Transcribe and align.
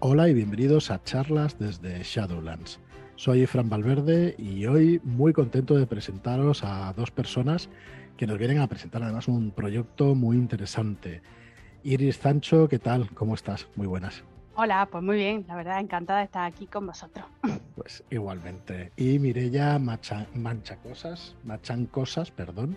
Hola 0.00 0.28
y 0.28 0.34
bienvenidos 0.34 0.92
a 0.92 1.02
charlas 1.02 1.58
desde 1.58 2.04
Shadowlands. 2.04 2.78
Soy 3.16 3.46
Fran 3.46 3.68
Valverde 3.68 4.36
y 4.38 4.64
hoy 4.66 5.00
muy 5.02 5.32
contento 5.32 5.74
de 5.74 5.88
presentaros 5.88 6.62
a 6.62 6.92
dos 6.92 7.10
personas 7.10 7.68
que 8.16 8.28
nos 8.28 8.38
vienen 8.38 8.60
a 8.60 8.68
presentar 8.68 9.02
además 9.02 9.26
un 9.26 9.50
proyecto 9.50 10.14
muy 10.14 10.36
interesante. 10.36 11.20
Iris 11.82 12.18
Sancho, 12.18 12.68
¿qué 12.68 12.78
tal? 12.78 13.10
¿Cómo 13.12 13.34
estás? 13.34 13.66
Muy 13.74 13.88
buenas. 13.88 14.22
Hola, 14.54 14.86
pues 14.88 15.02
muy 15.02 15.16
bien, 15.16 15.44
la 15.48 15.56
verdad 15.56 15.80
encantada 15.80 16.20
de 16.20 16.26
estar 16.26 16.44
aquí 16.44 16.66
con 16.66 16.86
vosotros. 16.86 17.26
Pues 17.74 18.04
igualmente. 18.10 18.92
Y 18.96 19.18
Mirella 19.18 19.78
Macha, 19.78 20.26
Manchacosas, 20.34 21.36
Machancosas, 21.44 22.30
perdón. 22.30 22.76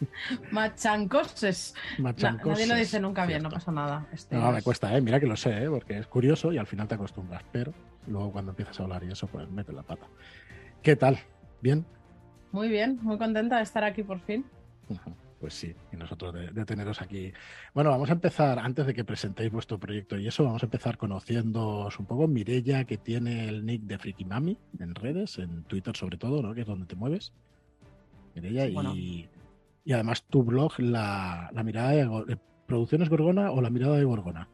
Machancoses. 0.50 1.74
Machancoses. 1.98 2.58
nadie 2.58 2.66
lo 2.66 2.74
dice 2.78 3.00
nunca 3.00 3.26
bien, 3.26 3.42
no 3.42 3.50
pasa 3.50 3.72
nada. 3.72 4.06
Este 4.12 4.36
No, 4.36 4.52
me 4.52 4.58
es- 4.58 4.64
cuesta, 4.64 4.96
¿eh? 4.96 5.00
mira 5.00 5.20
que 5.20 5.26
lo 5.26 5.36
sé, 5.36 5.64
¿eh? 5.64 5.68
porque 5.68 5.98
es 5.98 6.06
curioso 6.06 6.52
y 6.52 6.58
al 6.58 6.66
final 6.66 6.88
te 6.88 6.94
acostumbras, 6.94 7.42
pero 7.52 7.72
luego 8.06 8.32
cuando 8.32 8.52
empiezas 8.52 8.78
a 8.80 8.82
hablar 8.84 9.04
y 9.04 9.10
eso, 9.12 9.26
pues 9.26 9.48
mete 9.50 9.72
la 9.72 9.82
pata. 9.82 10.06
¿Qué 10.82 10.96
tal? 10.96 11.18
¿Bien? 11.62 11.84
Muy 12.52 12.68
bien, 12.68 12.98
muy 13.02 13.18
contenta 13.18 13.56
de 13.56 13.62
estar 13.62 13.84
aquí 13.84 14.02
por 14.02 14.20
fin. 14.20 14.44
Pues 15.40 15.54
sí, 15.54 15.74
y 15.92 15.96
nosotros 15.96 16.32
de, 16.32 16.50
de 16.52 16.64
teneros 16.64 17.02
aquí. 17.02 17.32
Bueno, 17.74 17.90
vamos 17.90 18.08
a 18.08 18.12
empezar, 18.12 18.58
antes 18.58 18.86
de 18.86 18.94
que 18.94 19.04
presentéis 19.04 19.50
vuestro 19.52 19.78
proyecto 19.78 20.18
y 20.18 20.26
eso, 20.26 20.44
vamos 20.44 20.62
a 20.62 20.66
empezar 20.66 20.96
conociéndoos 20.96 21.98
un 21.98 22.06
poco. 22.06 22.28
Mirella, 22.28 22.84
que 22.84 22.96
tiene 22.96 23.48
el 23.48 23.66
nick 23.66 23.82
de 23.82 23.98
Friki 23.98 24.24
Mami 24.24 24.58
en 24.78 24.94
redes, 24.94 25.38
en 25.38 25.64
Twitter 25.64 25.94
sobre 25.96 26.16
todo, 26.16 26.40
¿no? 26.42 26.54
Que 26.54 26.62
es 26.62 26.66
donde 26.66 26.86
te 26.86 26.96
mueves. 26.96 27.32
Mirella, 28.34 28.68
Bueno. 28.72 28.94
y, 28.94 29.28
y 29.84 29.92
además 29.92 30.24
tu 30.24 30.42
blog, 30.42 30.78
la, 30.78 31.50
la 31.52 31.62
mirada 31.62 31.90
de, 31.90 32.04
de 32.26 32.38
Producciones 32.66 33.08
Gorgona 33.08 33.50
o 33.50 33.60
la 33.60 33.70
mirada 33.70 33.96
de 33.96 34.04
Gorgona. 34.04 34.48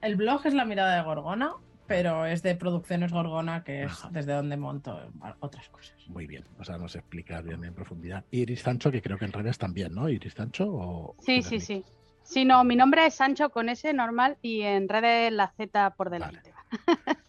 El 0.00 0.16
blog 0.16 0.46
es 0.46 0.54
la 0.54 0.64
mirada 0.64 0.96
de 0.96 1.02
Gorgona, 1.02 1.54
pero 1.86 2.26
es 2.26 2.42
de 2.42 2.54
Producciones 2.54 3.12
Gorgona, 3.12 3.64
que 3.64 3.84
es 3.84 3.92
Ajá. 3.92 4.08
desde 4.12 4.32
donde 4.32 4.56
monto 4.56 4.98
otras 5.40 5.68
cosas. 5.68 5.96
Muy 6.08 6.26
bien, 6.26 6.44
o 6.58 6.64
sea, 6.64 6.78
nos 6.78 6.94
explicas 6.94 7.42
bien 7.44 7.64
en 7.64 7.74
profundidad. 7.74 8.24
Iris 8.30 8.62
Sancho, 8.62 8.90
que 8.90 9.02
creo 9.02 9.18
que 9.18 9.24
en 9.24 9.32
redes 9.32 9.58
también, 9.58 9.94
¿no? 9.94 10.08
Iris 10.08 10.34
Sancho 10.34 10.66
o. 10.68 11.16
Sí, 11.20 11.42
sí, 11.42 11.60
sí. 11.60 11.84
Sí, 12.22 12.44
no, 12.44 12.64
mi 12.64 12.74
nombre 12.74 13.06
es 13.06 13.14
Sancho 13.14 13.50
con 13.50 13.68
S 13.68 13.92
normal 13.92 14.36
y 14.42 14.62
en 14.62 14.88
redes 14.88 15.32
la 15.32 15.52
Z 15.56 15.90
por 15.90 16.10
delante. 16.10 16.52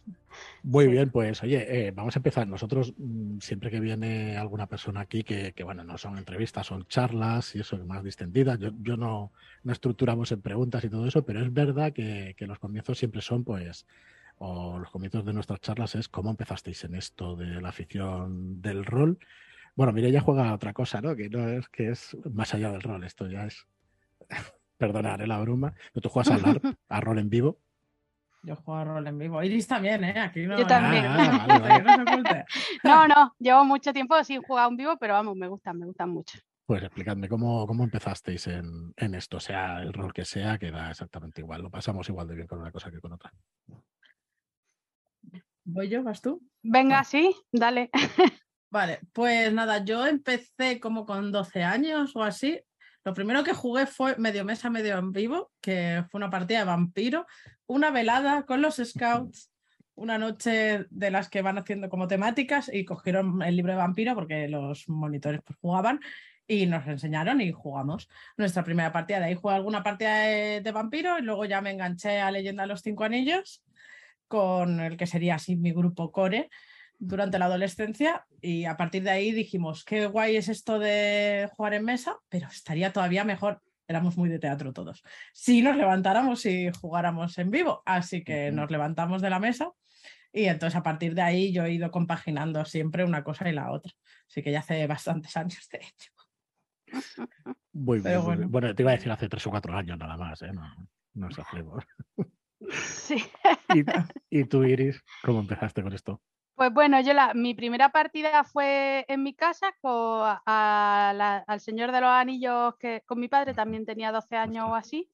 Muy 0.70 0.88
bien, 0.88 1.12
pues 1.12 1.42
oye, 1.44 1.88
eh, 1.88 1.92
vamos 1.92 2.18
a 2.18 2.20
empezar. 2.20 2.46
Nosotros, 2.46 2.94
mm, 2.98 3.40
siempre 3.40 3.72
que 3.72 3.80
viene 3.80 4.36
alguna 4.36 4.68
persona 4.68 5.00
aquí, 5.00 5.24
que, 5.24 5.54
que, 5.54 5.64
bueno, 5.64 5.86
no 5.86 5.98
son 5.98 6.18
entrevistas, 6.18 6.68
son 6.68 6.86
charlas 6.88 7.56
y 7.56 7.62
eso, 7.62 7.78
más 7.86 8.04
distendidas. 8.04 8.60
Yo, 8.60 8.72
yo 8.82 8.98
no, 8.98 9.32
no 9.64 9.72
estructuramos 9.72 10.30
en 10.34 10.42
preguntas 10.42 10.84
y 10.84 10.90
todo 10.90 11.08
eso, 11.08 11.24
pero 11.24 11.42
es 11.42 11.54
verdad 11.54 11.94
que, 11.94 12.36
que 12.38 12.48
los 12.48 12.60
comienzos 12.60 12.98
siempre 12.98 13.22
son, 13.22 13.46
pues, 13.46 13.88
o 14.40 14.78
los 14.78 14.92
comienzos 14.92 15.24
de 15.24 15.32
nuestras 15.32 15.62
charlas 15.62 15.96
es 15.96 16.10
cómo 16.10 16.32
empezasteis 16.32 16.84
en 16.84 16.96
esto 16.96 17.38
de 17.38 17.62
la 17.62 17.70
afición 17.70 18.62
del 18.62 18.84
rol. 18.84 19.20
Bueno, 19.74 19.94
mire, 19.94 20.12
ya 20.12 20.20
juega 20.20 20.54
otra 20.54 20.74
cosa, 20.74 21.00
¿no? 21.00 21.16
Que 21.16 21.30
no 21.30 21.48
es 21.48 21.70
que 21.70 21.92
es 21.92 22.18
más 22.30 22.54
allá 22.54 22.72
del 22.74 22.82
rol, 22.82 23.06
esto 23.06 23.30
ya 23.30 23.46
es. 23.46 23.66
Perdonar 24.78 25.22
¿eh? 25.22 25.28
la 25.28 25.40
broma. 25.40 25.74
Pero 25.94 26.02
tú 26.02 26.10
juegas 26.10 26.32
a, 26.34 26.38
LARP, 26.46 26.66
a 26.90 27.00
rol 27.00 27.20
en 27.20 27.30
vivo. 27.30 27.58
Yo 28.44 28.56
juego 28.56 28.80
a 28.80 28.84
rol 28.84 29.08
en 29.08 29.18
vivo. 29.18 29.42
Iris 29.44 29.68
también, 29.68 30.04
¿eh? 30.04 30.20
Aquí 30.20 30.46
no, 30.46 30.58
Yo 30.58 30.68
también. 30.68 31.06
Ah, 31.08 31.46
vale, 31.48 31.84
vale. 31.84 32.06
No. 32.06 32.46
No, 32.84 33.08
no, 33.08 33.36
llevo 33.40 33.66
mucho 33.66 33.92
tiempo 33.94 34.24
sin 34.24 34.42
jugar 34.42 34.68
un 34.68 34.78
vivo, 34.78 34.98
pero 34.98 35.14
vamos, 35.14 35.36
me 35.36 35.48
gustan, 35.48 35.78
me 35.78 35.86
gustan 35.86 36.10
mucho. 36.10 36.38
Pues 36.66 36.84
explicadme 36.84 37.30
cómo, 37.30 37.66
cómo 37.66 37.84
empezasteis 37.84 38.48
en, 38.48 38.94
en 38.98 39.16
esto, 39.16 39.40
sea 39.40 39.82
el 39.82 39.94
rol 39.94 40.14
que 40.14 40.26
sea, 40.26 40.58
que 40.58 40.70
da 40.70 40.92
exactamente 40.92 41.42
igual. 41.42 41.62
Lo 41.62 41.70
pasamos 41.70 42.08
igual 42.10 42.28
de 42.28 42.36
bien 42.36 42.48
con 42.48 42.60
una 42.60 42.72
cosa 42.72 42.92
que 42.92 43.00
con 43.00 43.14
otra. 43.14 43.32
¿Voy 45.64 45.90
yo? 45.90 46.04
¿Vas 46.04 46.22
tú? 46.22 46.42
Venga, 46.62 47.04
sí, 47.04 47.36
dale. 47.52 47.90
Vale, 48.70 49.00
pues 49.14 49.52
nada, 49.54 49.84
yo 49.84 50.06
empecé 50.06 50.80
como 50.80 51.06
con 51.06 51.32
12 51.32 51.64
años 51.64 52.16
o 52.16 52.24
así. 52.24 52.60
Lo 53.08 53.14
primero 53.14 53.42
que 53.42 53.54
jugué 53.54 53.86
fue 53.86 54.18
medio 54.18 54.44
mesa, 54.44 54.70
medio 54.70 54.98
en 54.98 55.14
vivo, 55.14 55.54
que 55.62 56.04
fue 56.12 56.18
una 56.18 56.30
partida 56.30 56.60
de 56.60 56.66
vampiro, 56.66 57.26
una 57.66 57.90
velada 57.90 58.46
con 58.46 58.62
los 58.62 58.82
scouts, 58.84 59.50
una 59.96 60.18
noche 60.18 60.88
de 60.90 61.10
las 61.10 61.30
que 61.30 61.42
van 61.42 61.58
haciendo 61.58 61.88
como 61.88 62.10
temáticas 62.10 62.70
y 62.70 62.84
cogieron 62.84 63.42
el 63.44 63.56
libro 63.56 63.72
de 63.72 63.78
vampiro 63.78 64.14
porque 64.14 64.50
los 64.50 64.90
monitores 64.90 65.40
pues, 65.46 65.58
jugaban 65.62 66.02
y 66.48 66.66
nos 66.66 66.86
enseñaron 66.86 67.40
y 67.40 67.54
jugamos. 67.54 68.10
Nuestra 68.36 68.66
primera 68.66 68.92
partida, 68.92 69.20
de 69.20 69.28
ahí 69.28 69.36
jugué 69.36 69.56
alguna 69.56 69.84
partida 69.84 70.24
de, 70.24 70.60
de 70.60 70.72
vampiro 70.74 71.18
y 71.18 71.22
luego 71.22 71.46
ya 71.46 71.62
me 71.62 71.72
enganché 71.72 72.20
a 72.20 72.30
Leyenda 72.30 72.64
de 72.64 72.68
los 72.68 72.82
Cinco 72.82 73.06
Anillos 73.06 73.64
con 74.28 74.82
el 74.82 74.98
que 74.98 75.08
sería 75.08 75.36
así 75.36 75.56
mi 75.56 75.72
grupo 75.72 76.12
core 76.12 76.50
durante 77.00 77.40
la 77.40 77.46
adolescencia 77.46 78.26
y 78.42 78.66
a 78.66 78.78
partir 78.78 79.04
de 79.04 79.12
ahí 79.12 79.32
dijimos, 79.32 79.84
qué 79.84 80.08
guay 80.08 80.38
es 80.38 80.50
esto 80.50 80.80
de 80.80 81.50
jugar 81.56 81.74
en 81.74 81.86
mesa, 81.86 82.18
pero 82.30 82.48
estaría 82.48 82.92
todavía 82.92 83.24
mejor, 83.24 83.62
éramos 83.88 84.18
muy 84.18 84.30
de 84.30 84.40
teatro 84.40 84.74
todos, 84.74 85.04
si 85.34 85.62
nos 85.62 85.78
levantáramos 85.78 86.46
y 86.46 86.70
jugáramos 86.72 87.38
en 87.38 87.52
vivo. 87.52 87.84
Así 87.86 88.24
que 88.24 88.48
Ujú. 88.48 88.58
nos 88.58 88.72
levantamos 88.72 89.22
de 89.22 89.30
la 89.30 89.40
mesa 89.40 89.72
y 90.34 90.46
entonces 90.46 90.76
a 90.76 90.84
partir 90.84 91.14
de 91.14 91.22
ahí 91.22 91.54
yo 91.54 91.64
he 91.66 91.74
ido 91.74 91.92
compaginando 91.92 92.66
siempre 92.66 93.04
una 93.04 93.24
cosa 93.24 93.48
y 93.50 93.54
la 93.54 93.72
otra. 93.72 93.92
Así 94.28 94.42
que 94.42 94.52
ya 94.52 94.60
hace 94.60 94.86
bastantes 94.88 95.36
años 95.38 95.68
de 95.72 95.80
hecho. 95.80 96.12
Muy 97.74 98.00
bien. 98.00 98.16
Muy 98.16 98.24
bueno. 98.24 98.48
Bueno, 98.50 98.76
te 98.76 98.84
iba 98.84 98.92
a 98.92 98.96
decir 98.96 99.12
hace 99.12 99.30
tres 99.30 99.46
o 99.48 99.52
cuatro 99.52 99.76
años 99.76 99.98
nada 99.98 100.18
más, 100.18 100.42
¿eh? 100.42 100.52
No, 100.52 100.64
no 101.14 101.28
exageremos. 101.28 101.84
Sí. 102.72 103.24
¿Y, 103.70 103.84
y 104.42 104.44
tú, 104.46 104.64
Iris, 104.64 105.02
cómo 105.24 105.40
empezaste 105.40 105.84
con 105.84 105.94
esto? 105.94 106.22
Pues 106.58 106.74
bueno, 106.74 107.00
yo 107.02 107.14
la, 107.14 107.36
mi 107.36 107.54
primera 107.54 107.90
partida 107.92 108.44
fue 108.44 109.06
en 109.08 109.22
mi 109.22 109.36
casa 109.36 109.74
con, 109.80 109.92
a 110.48 111.14
la- 111.16 111.44
al 111.46 111.60
Señor 111.60 111.92
de 111.92 112.02
los 112.02 112.10
Anillos, 112.10 112.74
que 112.80 113.04
con 113.06 113.20
mi 113.20 113.28
padre 113.28 113.54
también 113.54 113.86
tenía 113.86 114.12
12 114.12 114.36
años 114.36 114.66
o 114.68 114.74
así. 114.74 115.08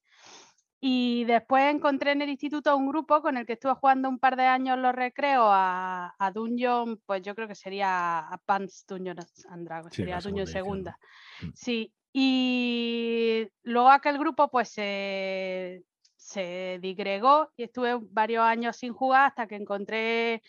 Y 0.80 1.24
después 1.26 1.74
encontré 1.74 2.12
en 2.12 2.22
el 2.22 2.30
instituto 2.30 2.74
un 2.74 2.88
grupo 2.88 3.20
con 3.20 3.36
el 3.36 3.44
que 3.44 3.54
estuve 3.54 3.74
jugando 3.74 4.08
un 4.08 4.18
par 4.18 4.36
de 4.36 4.44
años 4.46 4.78
los 4.78 4.94
recreos 4.94 5.46
a, 5.50 6.14
a 6.18 6.30
Dungeon, 6.30 6.98
pues 7.04 7.20
yo 7.20 7.34
creo 7.34 7.46
que 7.46 7.54
sería 7.54 8.20
Advanced 8.20 8.86
Dungeons 8.88 9.44
and 9.50 9.66
Dragons, 9.66 9.94
Sí, 9.94 10.00
sería 10.00 10.20
Dungeon 10.20 10.46
segunda 10.46 10.96
segunda. 10.96 10.98
Mm. 11.42 11.50
Sí, 11.54 11.94
y 12.10 13.48
luego 13.64 13.90
aquel 13.90 14.16
grupo 14.18 14.50
pues 14.50 14.70
se, 14.70 15.84
se 16.16 16.78
digregó 16.80 17.50
y 17.54 17.64
estuve 17.64 17.98
varios 18.00 18.44
años 18.44 18.76
sin 18.76 18.94
jugar 18.94 19.26
hasta 19.26 19.46
que 19.46 19.56
encontré 19.56 20.42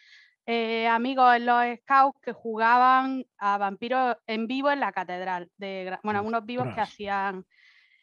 eh, 0.46 0.88
amigos 0.88 1.36
en 1.36 1.46
los 1.46 1.64
scouts 1.80 2.20
que 2.22 2.34
jugaban 2.34 3.26
a 3.38 3.58
vampiros 3.58 4.18
en 4.28 4.48
vivo 4.48 4.72
en 4.72 4.80
la 4.80 4.92
catedral. 4.92 5.50
De, 5.58 5.98
bueno, 6.04 6.24
unos 6.24 6.46
vivos 6.46 6.68
que 6.74 6.82
hacían 6.82 7.46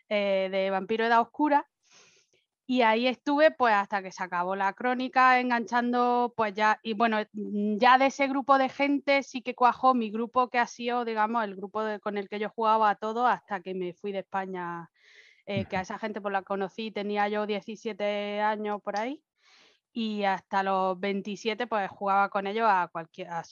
eh, 0.08 0.48
de 0.50 0.70
vampiro 0.70 1.04
edad 1.04 1.20
oscura. 1.20 1.66
Y 2.66 2.82
ahí 2.82 3.06
estuve 3.06 3.50
pues 3.50 3.74
hasta 3.74 4.02
que 4.02 4.12
se 4.12 4.22
acabó 4.22 4.56
la 4.56 4.72
crónica, 4.72 5.40
enganchando 5.40 6.32
pues 6.36 6.54
ya, 6.54 6.78
y 6.82 6.94
bueno, 6.94 7.18
mm, 7.32 7.76
ya 7.78 7.98
de 7.98 8.06
ese 8.06 8.28
grupo 8.28 8.56
de 8.56 8.68
gente 8.68 9.22
sí 9.24 9.42
que 9.42 9.54
cuajó 9.54 9.94
mi 9.94 10.10
grupo 10.10 10.48
que 10.48 10.58
ha 10.58 10.66
sido, 10.66 11.04
digamos, 11.04 11.44
el 11.44 11.56
grupo 11.56 11.84
de- 11.84 12.00
con 12.00 12.16
el 12.18 12.28
que 12.28 12.38
yo 12.38 12.48
jugaba 12.50 12.90
a 12.90 12.94
todo 12.94 13.26
hasta 13.26 13.60
que 13.60 13.74
me 13.74 13.92
fui 13.94 14.12
de 14.12 14.20
España, 14.20 14.88
eh, 15.46 15.66
que 15.66 15.76
a 15.76 15.80
esa 15.82 15.98
gente 15.98 16.20
pues 16.20 16.32
la 16.32 16.42
conocí, 16.42 16.92
tenía 16.92 17.28
yo 17.28 17.46
17 17.46 18.40
años 18.40 18.80
por 18.82 18.96
ahí, 18.98 19.22
y 19.92 20.24
hasta 20.24 20.62
los 20.62 20.98
27 20.98 21.66
pues 21.66 21.90
jugaba 21.90 22.28
con 22.30 22.46
ellos 22.46 22.66
a 22.68 22.88
cualquier, 22.90 23.28
a. 23.28 23.42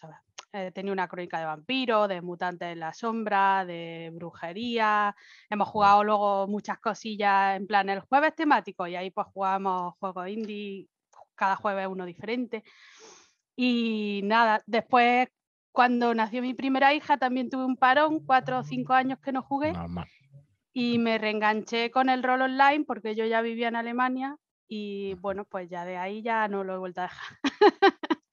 Eh, 0.52 0.72
tenía 0.72 0.92
una 0.92 1.06
crónica 1.06 1.38
de 1.38 1.44
vampiros, 1.44 2.08
de 2.08 2.20
mutantes 2.22 2.72
en 2.72 2.80
la 2.80 2.92
sombra, 2.92 3.64
de 3.64 4.10
brujería. 4.12 5.14
Hemos 5.48 5.68
jugado 5.68 6.02
luego 6.02 6.48
muchas 6.48 6.80
cosillas 6.80 7.56
en 7.56 7.68
plan 7.68 7.88
el 7.88 8.00
jueves 8.00 8.34
temático 8.34 8.84
y 8.88 8.96
ahí 8.96 9.10
pues 9.10 9.28
jugamos 9.28 9.94
juegos 10.00 10.28
indie, 10.28 10.88
cada 11.36 11.54
jueves 11.54 11.86
uno 11.86 12.04
diferente. 12.04 12.64
Y 13.54 14.22
nada, 14.24 14.60
después 14.66 15.28
cuando 15.70 16.12
nació 16.14 16.42
mi 16.42 16.54
primera 16.54 16.94
hija 16.94 17.16
también 17.16 17.48
tuve 17.48 17.64
un 17.64 17.76
parón, 17.76 18.24
cuatro 18.26 18.58
o 18.58 18.64
cinco 18.64 18.92
años 18.94 19.20
que 19.20 19.30
no 19.30 19.42
jugué 19.42 19.72
Normal. 19.72 20.08
y 20.72 20.98
me 20.98 21.16
reenganché 21.18 21.92
con 21.92 22.08
el 22.08 22.24
rol 22.24 22.42
online 22.42 22.84
porque 22.84 23.14
yo 23.14 23.24
ya 23.24 23.40
vivía 23.40 23.68
en 23.68 23.76
Alemania 23.76 24.36
y 24.72 25.14
bueno, 25.14 25.44
pues 25.44 25.68
ya 25.68 25.84
de 25.84 25.96
ahí 25.96 26.22
ya 26.22 26.46
no 26.46 26.62
lo 26.62 26.74
he 26.74 26.78
vuelto 26.78 27.00
a 27.00 27.04
dejar. 27.04 27.38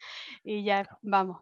y 0.43 0.63
ya, 0.63 0.87
vamos. 1.01 1.41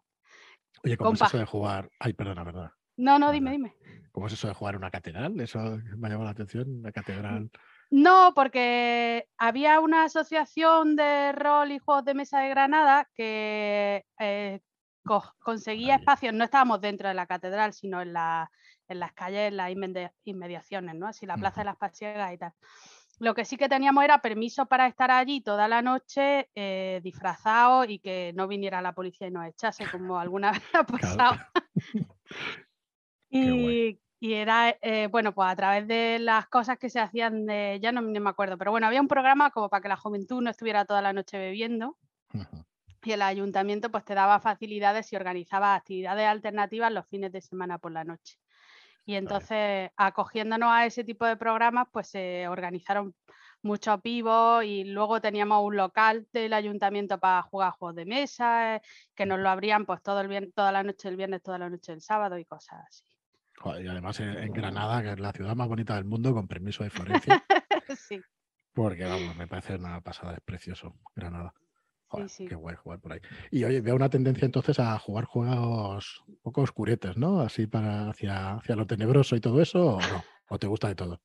Oye, 0.86 0.96
¿cómo 0.96 1.10
Compa. 1.10 1.26
es 1.26 1.32
eso 1.32 1.38
de 1.38 1.46
jugar? 1.46 1.90
Ay, 2.00 2.14
perdona, 2.14 2.44
verdad. 2.46 2.72
No, 2.96 3.20
no, 3.20 3.32
dime, 3.32 3.52
dime. 3.52 3.76
¿Cómo 4.14 4.28
es 4.28 4.34
eso 4.34 4.48
de 4.48 4.54
jugar 4.54 4.78
una 4.78 4.90
catedral? 4.90 5.38
Eso 5.42 5.60
me 5.98 6.08
ha 6.08 6.12
llamado 6.12 6.24
la 6.24 6.30
atención, 6.32 6.80
una 6.80 6.94
catedral. 6.94 7.52
No, 7.92 8.32
porque 8.34 9.28
había 9.38 9.82
una 9.82 10.06
asociación 10.06 10.96
de 10.96 11.34
rol 11.34 11.74
y 11.74 11.80
juegos 11.80 12.06
de 12.06 12.14
mesa 12.14 12.40
de 12.40 12.50
Granada 12.50 13.10
que 13.16 14.06
eh, 14.20 14.62
co- 15.04 15.34
conseguía 15.40 15.96
espacios, 15.96 16.34
no 16.34 16.46
estábamos 16.46 16.80
dentro 16.80 17.10
de 17.10 17.16
la 17.16 17.28
catedral, 17.28 17.74
sino 17.74 18.02
en, 18.02 18.14
la- 18.14 18.50
en 18.88 19.00
las 19.02 19.12
calles, 19.12 19.50
en 19.50 19.58
las 19.58 19.72
inmedi- 19.72 20.12
inmediaciones, 20.24 20.96
¿no? 20.96 21.08
Así 21.08 21.26
la 21.26 21.36
Plaza 21.36 21.62
de 21.62 21.66
las 21.66 21.78
Pasiegas 21.78 22.34
y 22.34 22.38
tal. 22.38 22.54
Lo 23.20 23.34
que 23.34 23.46
sí 23.46 23.58
que 23.58 23.70
teníamos 23.70 24.04
era 24.04 24.20
permiso 24.20 24.66
para 24.66 24.88
estar 24.88 25.12
allí 25.12 25.42
toda 25.42 25.68
la 25.68 25.82
noche 25.82 26.50
eh, 26.56 27.00
disfrazados 27.04 27.88
y 27.90 28.00
que 28.00 28.34
no 28.36 28.48
viniera 28.48 28.82
la 28.82 28.94
policía 28.94 29.28
y 29.28 29.32
nos 29.32 29.48
echase, 29.48 29.86
como 29.90 30.20
alguna 30.20 30.52
vez 30.52 30.64
ha 30.74 30.84
pasado. 30.86 31.38
y, 33.30 34.00
y, 34.20 34.34
era, 34.34 34.76
eh, 34.82 35.08
bueno, 35.10 35.34
pues 35.34 35.50
a 35.50 35.56
través 35.56 35.88
de 35.88 36.20
las 36.20 36.48
cosas 36.48 36.78
que 36.78 36.90
se 36.90 37.00
hacían, 37.00 37.46
de, 37.46 37.80
ya 37.82 37.92
no, 37.92 38.02
me 38.02 38.30
acuerdo, 38.30 38.58
pero 38.58 38.72
bueno, 38.72 38.88
había 38.88 39.02
un 39.02 39.08
programa 39.08 39.52
como 39.52 39.70
para 39.70 39.82
que 39.82 39.90
la 39.90 39.98
juventud 39.98 40.42
no 40.42 40.50
estuviera 40.50 40.86
toda 40.86 41.02
la 41.02 41.14
noche 41.14 41.38
bebiendo. 41.38 41.98
Y 43.04 43.12
el 43.12 43.22
ayuntamiento 43.22 43.92
pues 43.92 44.04
te 44.04 44.16
daba 44.16 44.40
facilidades 44.40 45.14
y 45.14 45.16
organizaba 45.16 45.76
actividades 45.76 46.26
alternativas 46.26 46.92
los 46.92 47.08
fines 47.08 47.32
de 47.32 47.40
semana 47.40 47.78
por 47.78 47.92
la 47.92 48.04
noche. 48.04 48.40
Y 49.06 49.16
entonces, 49.16 49.92
acogiéndonos 49.96 50.70
a 50.72 50.86
ese 50.86 51.04
tipo 51.04 51.26
de 51.26 51.38
programas, 51.38 51.88
pues 51.92 52.10
se 52.10 52.48
organizaron 52.48 53.14
muchos 53.62 54.02
vivos 54.02 54.64
y 54.64 54.84
luego 54.84 55.22
teníamos 55.22 55.64
un 55.64 55.76
local 55.76 56.28
del 56.34 56.54
ayuntamiento 56.54 57.20
para 57.20 57.42
jugar 57.44 57.72
juegos 57.74 57.96
de 57.96 58.06
mesa, 58.06 58.76
eh, 58.76 58.82
que 59.16 59.26
nos 59.26 59.40
lo 59.40 59.50
abrían 59.50 59.86
pues 59.86 60.02
todo 60.02 60.22
el 60.22 60.54
toda 60.54 60.72
la 60.72 60.84
noche 60.84 61.10
el 61.10 61.18
viernes, 61.18 61.42
toda 61.42 61.58
la 61.58 61.70
noche 61.70 61.94
el 61.94 62.02
sábado 62.02 62.38
y 62.38 62.46
cosas 62.46 62.80
así. 62.88 63.04
y 63.84 63.88
además 63.88 64.20
en 64.20 64.52
Granada, 64.52 65.02
que 65.02 65.12
es 65.12 65.20
la 65.20 65.32
ciudad 65.32 65.56
más 65.56 65.68
bonita 65.68 65.96
del 65.96 66.06
mundo, 66.06 66.34
con 66.34 66.48
permiso 66.48 66.84
de 66.84 66.90
Florencia. 66.90 67.44
sí. 67.98 68.22
Porque 68.74 69.06
vamos, 69.06 69.36
me 69.36 69.48
parece 69.48 69.76
una 69.76 70.02
pasada, 70.02 70.34
es 70.34 70.42
precioso, 70.42 70.96
Granada 71.16 71.54
sí, 72.28 72.48
Qué 72.48 72.56
guay 72.56 72.76
jugar 72.76 73.00
por 73.00 73.14
ahí. 73.14 73.20
Y 73.52 73.64
oye, 73.64 73.82
veo 73.82 73.96
una 73.96 74.10
tendencia 74.10 74.46
entonces 74.46 74.80
a 74.80 74.98
jugar 75.00 75.26
juegos 75.26 76.24
un 76.28 76.38
poco 76.42 76.62
oscuretes, 76.62 77.18
¿no? 77.18 77.42
Así 77.42 77.68
para 77.68 78.10
hacia, 78.10 78.56
hacia 78.56 78.76
lo 78.76 78.88
tenebroso 78.88 79.36
y 79.36 79.42
todo 79.42 79.62
eso, 79.62 79.96
¿o 79.96 80.00
no? 80.00 80.24
¿O 80.50 80.60
te 80.60 80.68
gusta 80.68 80.88
de 80.88 80.96
todo? 80.96 81.22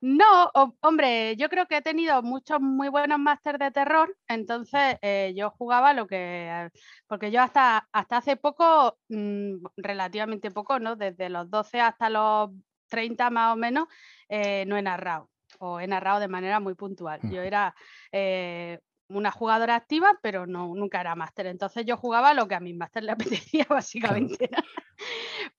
No, 0.00 0.52
hombre, 0.80 1.34
yo 1.36 1.48
creo 1.48 1.66
que 1.66 1.78
he 1.78 1.82
tenido 1.82 2.22
muchos 2.22 2.60
muy 2.60 2.88
buenos 2.88 3.18
másters 3.18 3.58
de 3.58 3.72
terror, 3.72 4.16
entonces 4.28 4.96
eh, 5.02 5.32
yo 5.36 5.50
jugaba 5.50 5.92
lo 5.92 6.06
que, 6.06 6.70
porque 7.08 7.32
yo 7.32 7.42
hasta, 7.42 7.88
hasta 7.90 8.18
hace 8.18 8.36
poco, 8.36 8.96
mm, 9.08 9.56
relativamente 9.76 10.52
poco, 10.52 10.78
¿no? 10.78 10.94
Desde 10.94 11.28
los 11.28 11.50
12 11.50 11.80
hasta 11.80 12.10
los 12.10 12.50
30 12.86 13.30
más 13.30 13.54
o 13.54 13.56
menos, 13.56 13.88
eh, 14.28 14.64
no 14.68 14.76
he 14.76 14.82
narrado, 14.82 15.30
o 15.58 15.80
he 15.80 15.88
narrado 15.88 16.20
de 16.20 16.28
manera 16.28 16.60
muy 16.60 16.74
puntual. 16.74 17.18
Yo 17.24 17.42
era 17.42 17.74
eh, 18.12 18.78
una 19.08 19.30
jugadora 19.30 19.74
activa, 19.74 20.18
pero 20.22 20.46
no, 20.46 20.74
nunca 20.74 21.00
era 21.00 21.14
máster. 21.14 21.46
Entonces 21.46 21.84
yo 21.86 21.96
jugaba 21.96 22.34
lo 22.34 22.46
que 22.46 22.54
a 22.54 22.60
mi 22.60 22.74
máster 22.74 23.04
le 23.04 23.12
apetecía, 23.52 23.66
básicamente. 23.68 24.50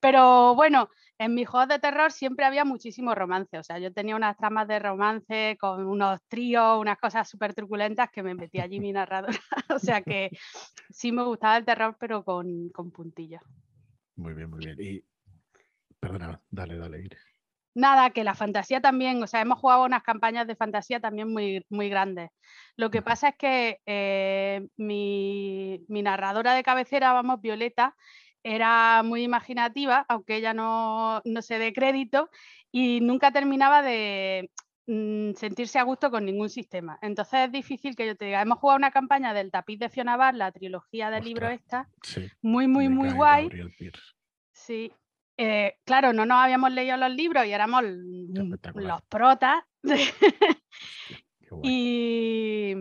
Pero 0.00 0.54
bueno, 0.54 0.88
en 1.18 1.34
mis 1.34 1.48
juegos 1.48 1.68
de 1.68 1.78
terror 1.78 2.12
siempre 2.12 2.44
había 2.44 2.64
muchísimo 2.64 3.14
romance. 3.14 3.58
O 3.58 3.62
sea, 3.62 3.78
yo 3.78 3.92
tenía 3.92 4.16
unas 4.16 4.36
tramas 4.36 4.68
de 4.68 4.78
romance 4.78 5.56
con 5.60 5.86
unos 5.86 6.20
tríos, 6.28 6.80
unas 6.80 6.98
cosas 6.98 7.28
súper 7.28 7.54
truculentas 7.54 8.10
que 8.10 8.22
me 8.22 8.34
metía 8.34 8.64
allí 8.64 8.80
mi 8.80 8.92
narradora. 8.92 9.38
o 9.74 9.78
sea 9.78 10.02
que 10.02 10.30
sí 10.90 11.12
me 11.12 11.24
gustaba 11.24 11.56
el 11.56 11.64
terror, 11.64 11.96
pero 11.98 12.24
con, 12.24 12.70
con 12.70 12.90
puntillas. 12.90 13.42
Muy 14.16 14.34
bien, 14.34 14.50
muy 14.50 14.64
bien. 14.64 14.76
Y 14.80 15.02
perdona, 15.98 16.40
dale, 16.50 16.76
dale, 16.76 17.00
Iris. 17.00 17.29
Nada, 17.74 18.10
que 18.10 18.24
la 18.24 18.34
fantasía 18.34 18.80
también, 18.80 19.22
o 19.22 19.26
sea, 19.26 19.40
hemos 19.40 19.58
jugado 19.58 19.84
unas 19.84 20.02
campañas 20.02 20.46
de 20.46 20.56
fantasía 20.56 20.98
también 21.00 21.32
muy, 21.32 21.64
muy 21.68 21.88
grandes. 21.88 22.30
Lo 22.76 22.90
que 22.90 23.00
pasa 23.00 23.28
es 23.28 23.36
que 23.36 23.80
eh, 23.86 24.66
mi, 24.76 25.84
narradora 25.88 26.54
de 26.54 26.64
cabecera, 26.64 27.12
vamos, 27.12 27.40
Violeta, 27.40 27.94
era 28.42 29.02
muy 29.04 29.22
imaginativa, 29.22 30.04
aunque 30.08 30.36
ella 30.36 30.52
no, 30.52 31.22
se 31.40 31.58
dé 31.58 31.72
crédito, 31.72 32.28
y 32.72 33.00
nunca 33.02 33.30
terminaba 33.30 33.82
de 33.82 34.50
mm, 34.88 35.34
sentirse 35.34 35.78
a 35.78 35.84
gusto 35.84 36.10
con 36.10 36.24
ningún 36.24 36.50
sistema. 36.50 36.98
Entonces 37.02 37.46
es 37.46 37.52
difícil 37.52 37.94
que 37.94 38.06
yo 38.06 38.16
te 38.16 38.24
diga, 38.24 38.42
hemos 38.42 38.58
jugado 38.58 38.78
una 38.78 38.90
campaña 38.90 39.32
del 39.32 39.52
tapiz 39.52 39.78
de 39.78 39.90
Fionavar, 39.90 40.34
la 40.34 40.50
trilogía 40.50 41.10
del 41.10 41.24
libro 41.24 41.48
esta, 41.48 41.88
muy, 42.42 42.66
muy, 42.66 42.88
muy 42.88 43.12
guay. 43.12 43.48
Sí, 44.52 44.92
eh, 45.42 45.78
claro, 45.84 46.12
no 46.12 46.26
nos 46.26 46.36
habíamos 46.36 46.70
leído 46.70 46.98
los 46.98 47.10
libros 47.10 47.46
y 47.46 47.52
éramos 47.52 47.82
los 47.82 49.02
protas. 49.08 49.62
y, 51.62 52.74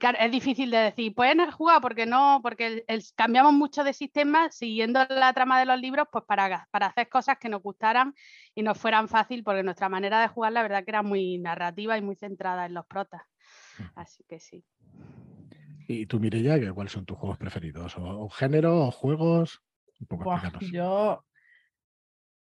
claro, 0.00 0.18
es 0.20 0.32
difícil 0.32 0.72
de 0.72 0.78
decir, 0.78 1.14
pueden 1.14 1.48
jugar 1.52 1.80
porque 1.80 2.06
no, 2.06 2.40
porque 2.42 2.84
cambiamos 3.14 3.52
mucho 3.52 3.84
de 3.84 3.92
sistema 3.92 4.50
siguiendo 4.50 5.06
la 5.10 5.32
trama 5.32 5.60
de 5.60 5.66
los 5.66 5.80
libros, 5.80 6.08
pues 6.10 6.24
para, 6.24 6.66
para 6.72 6.86
hacer 6.86 7.08
cosas 7.08 7.38
que 7.38 7.48
nos 7.48 7.62
gustaran 7.62 8.16
y 8.56 8.64
nos 8.64 8.76
fueran 8.76 9.06
fácil, 9.06 9.44
porque 9.44 9.62
nuestra 9.62 9.88
manera 9.88 10.20
de 10.20 10.26
jugar, 10.26 10.50
la 10.52 10.62
verdad 10.62 10.82
que 10.82 10.90
era 10.90 11.04
muy 11.04 11.38
narrativa 11.38 11.96
y 11.96 12.02
muy 12.02 12.16
centrada 12.16 12.66
en 12.66 12.74
los 12.74 12.84
protas. 12.86 13.22
Así 13.94 14.24
que 14.28 14.40
sí. 14.40 14.64
¿Y 15.86 16.06
tú, 16.06 16.18
Mireya, 16.18 16.72
cuáles 16.72 16.92
son 16.92 17.06
tus 17.06 17.16
juegos 17.16 17.38
preferidos? 17.38 17.94
¿O, 17.96 18.28
género 18.28 18.86
o 18.86 18.90
juegos? 18.90 19.62
yo 20.72 21.24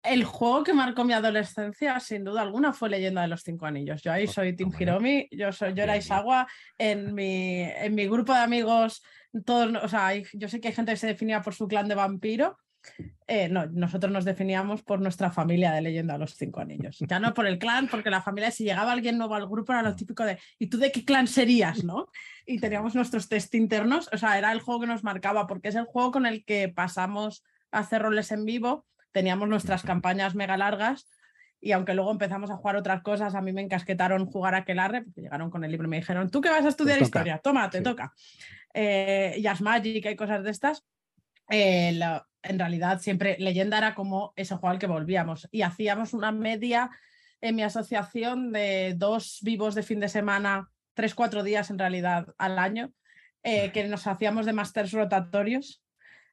el 0.10 0.24
juego 0.24 0.64
que 0.64 0.74
marcó 0.74 1.04
mi 1.04 1.14
adolescencia, 1.14 2.00
sin 2.00 2.24
duda 2.24 2.42
alguna, 2.42 2.74
fue 2.74 2.90
Leyenda 2.90 3.22
de 3.22 3.28
los 3.28 3.44
Cinco 3.44 3.68
Anillos. 3.68 4.02
Yo 4.02 4.12
ahí 4.12 4.26
soy 4.26 4.56
Tim 4.56 4.72
Hiromi, 4.78 5.28
yo 5.32 5.52
soy 5.52 5.74
yo 5.76 5.84
era 5.84 5.98
Isagua. 5.98 6.48
En 6.78 7.14
mi, 7.14 7.62
en 7.62 7.94
mi 7.94 8.08
grupo 8.08 8.34
de 8.34 8.40
amigos, 8.40 9.04
todos, 9.46 9.72
o 9.84 9.88
sea, 9.88 10.12
yo 10.34 10.50
sé 10.50 10.60
que 10.60 10.70
hay 10.70 10.74
gente 10.74 10.92
que 10.94 10.98
se 10.98 11.08
definía 11.08 11.42
por 11.44 11.54
su 11.54 11.68
clan 11.68 11.88
de 11.88 11.94
vampiro. 11.94 12.58
Eh, 13.28 13.50
no, 13.50 13.68
nosotros 13.68 14.12
nos 14.12 14.26
definíamos 14.26 14.82
por 14.82 15.00
nuestra 15.00 15.30
familia 15.30 15.72
de 15.74 15.82
Leyenda 15.82 16.14
de 16.14 16.20
los 16.20 16.34
Cinco 16.34 16.62
Anillos. 16.62 16.98
Ya 17.08 17.20
no 17.20 17.36
por 17.36 17.46
el 17.46 17.60
clan, 17.60 17.88
porque 17.88 18.10
la 18.10 18.24
familia, 18.24 18.50
si 18.50 18.64
llegaba 18.64 18.94
alguien 18.94 19.18
nuevo 19.18 19.36
al 19.36 19.48
grupo, 19.48 19.74
era 19.74 19.84
lo 19.84 19.96
típico 19.96 20.24
de 20.24 20.40
¿y 20.58 20.68
tú 20.68 20.80
de 20.80 20.92
qué 20.92 21.06
clan 21.06 21.28
serías? 21.28 21.84
¿no? 21.84 22.08
Y 22.48 22.60
teníamos 22.60 22.96
nuestros 22.96 23.30
test 23.30 23.54
internos, 23.54 24.10
o 24.12 24.18
sea, 24.18 24.40
era 24.40 24.52
el 24.52 24.62
juego 24.62 24.82
que 24.82 24.88
nos 24.88 25.04
marcaba, 25.04 25.46
porque 25.46 25.68
es 25.68 25.76
el 25.76 25.86
juego 25.86 26.12
con 26.12 26.26
el 26.26 26.44
que 26.46 26.70
pasamos 26.70 27.44
a 27.72 27.80
hacer 27.80 28.02
roles 28.02 28.32
en 28.32 28.46
vivo 28.46 28.88
teníamos 29.12 29.48
nuestras 29.50 29.84
campañas 29.84 30.36
mega 30.36 30.58
largas 30.58 31.08
y 31.62 31.74
aunque 31.74 31.94
luego 31.94 32.12
empezamos 32.12 32.50
a 32.52 32.56
jugar 32.56 32.78
otras 32.78 33.02
cosas, 33.02 33.36
a 33.36 33.42
mí 33.42 33.52
me 33.52 33.62
encasquetaron 33.62 34.26
jugar 34.26 34.56
a 34.56 34.60
Aquelarre, 34.60 35.04
porque 35.04 35.22
llegaron 35.22 35.50
con 35.50 35.64
el 35.64 35.72
libro 35.72 35.88
y 35.88 35.90
me 35.90 35.98
dijeron, 35.98 36.30
¿tú 36.30 36.40
qué 36.40 36.50
vas 36.50 36.66
a 36.66 36.70
estudiar 36.70 37.02
historia? 37.02 37.40
Toma, 37.40 37.70
te 37.70 37.82
toca. 37.82 38.14
Eh, 38.74 39.38
Jazz 39.42 39.62
Magic, 39.62 40.06
hay 40.06 40.16
cosas 40.16 40.44
de 40.44 40.52
estas. 40.52 40.86
Eh, 41.50 42.00
en 42.44 42.60
realidad 42.60 43.00
siempre 43.02 43.36
leyenda 43.40 43.78
era 43.78 43.96
como 43.96 44.34
ese 44.36 44.56
juego 44.56 44.70
al 44.70 44.80
que 44.80 44.88
volvíamos 44.88 45.50
y 45.52 45.64
hacíamos 45.64 46.14
una 46.14 46.32
media 46.32 46.90
en 47.42 47.56
mi 47.56 47.64
asociación 47.64 48.52
de 48.52 48.94
dos 48.96 49.40
vivos 49.42 49.76
de 49.76 49.84
fin 49.84 50.00
de 50.00 50.10
semana, 50.10 50.70
tres, 50.94 51.16
cuatro 51.16 51.44
días 51.44 51.70
en 51.70 51.80
realidad 51.80 52.28
al 52.38 52.60
año, 52.60 52.94
eh, 53.44 53.72
que 53.72 53.88
nos 53.88 54.08
hacíamos 54.08 54.46
de 54.46 54.54
másters 54.54 54.92
rotatorios. 54.92 55.84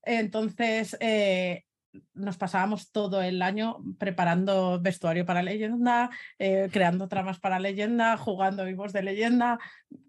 Entonces, 0.02 0.96
eh, 1.00 1.65
nos 2.14 2.36
pasábamos 2.36 2.90
todo 2.90 3.22
el 3.22 3.42
año 3.42 3.78
preparando 3.98 4.80
vestuario 4.80 5.24
para 5.24 5.42
leyenda, 5.42 6.10
eh, 6.38 6.68
creando 6.72 7.08
tramas 7.08 7.38
para 7.38 7.58
leyenda, 7.58 8.16
jugando 8.16 8.64
vivos 8.64 8.92
de 8.92 9.02
leyenda, 9.02 9.58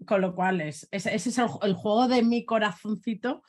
con 0.05 0.21
lo 0.21 0.35
cual 0.35 0.61
es, 0.61 0.87
ese, 0.91 1.15
es 1.15 1.37
el, 1.37 1.73
juego 1.73 2.07
de 2.07 2.23
mi 2.23 2.45
corazoncito. 2.45 3.43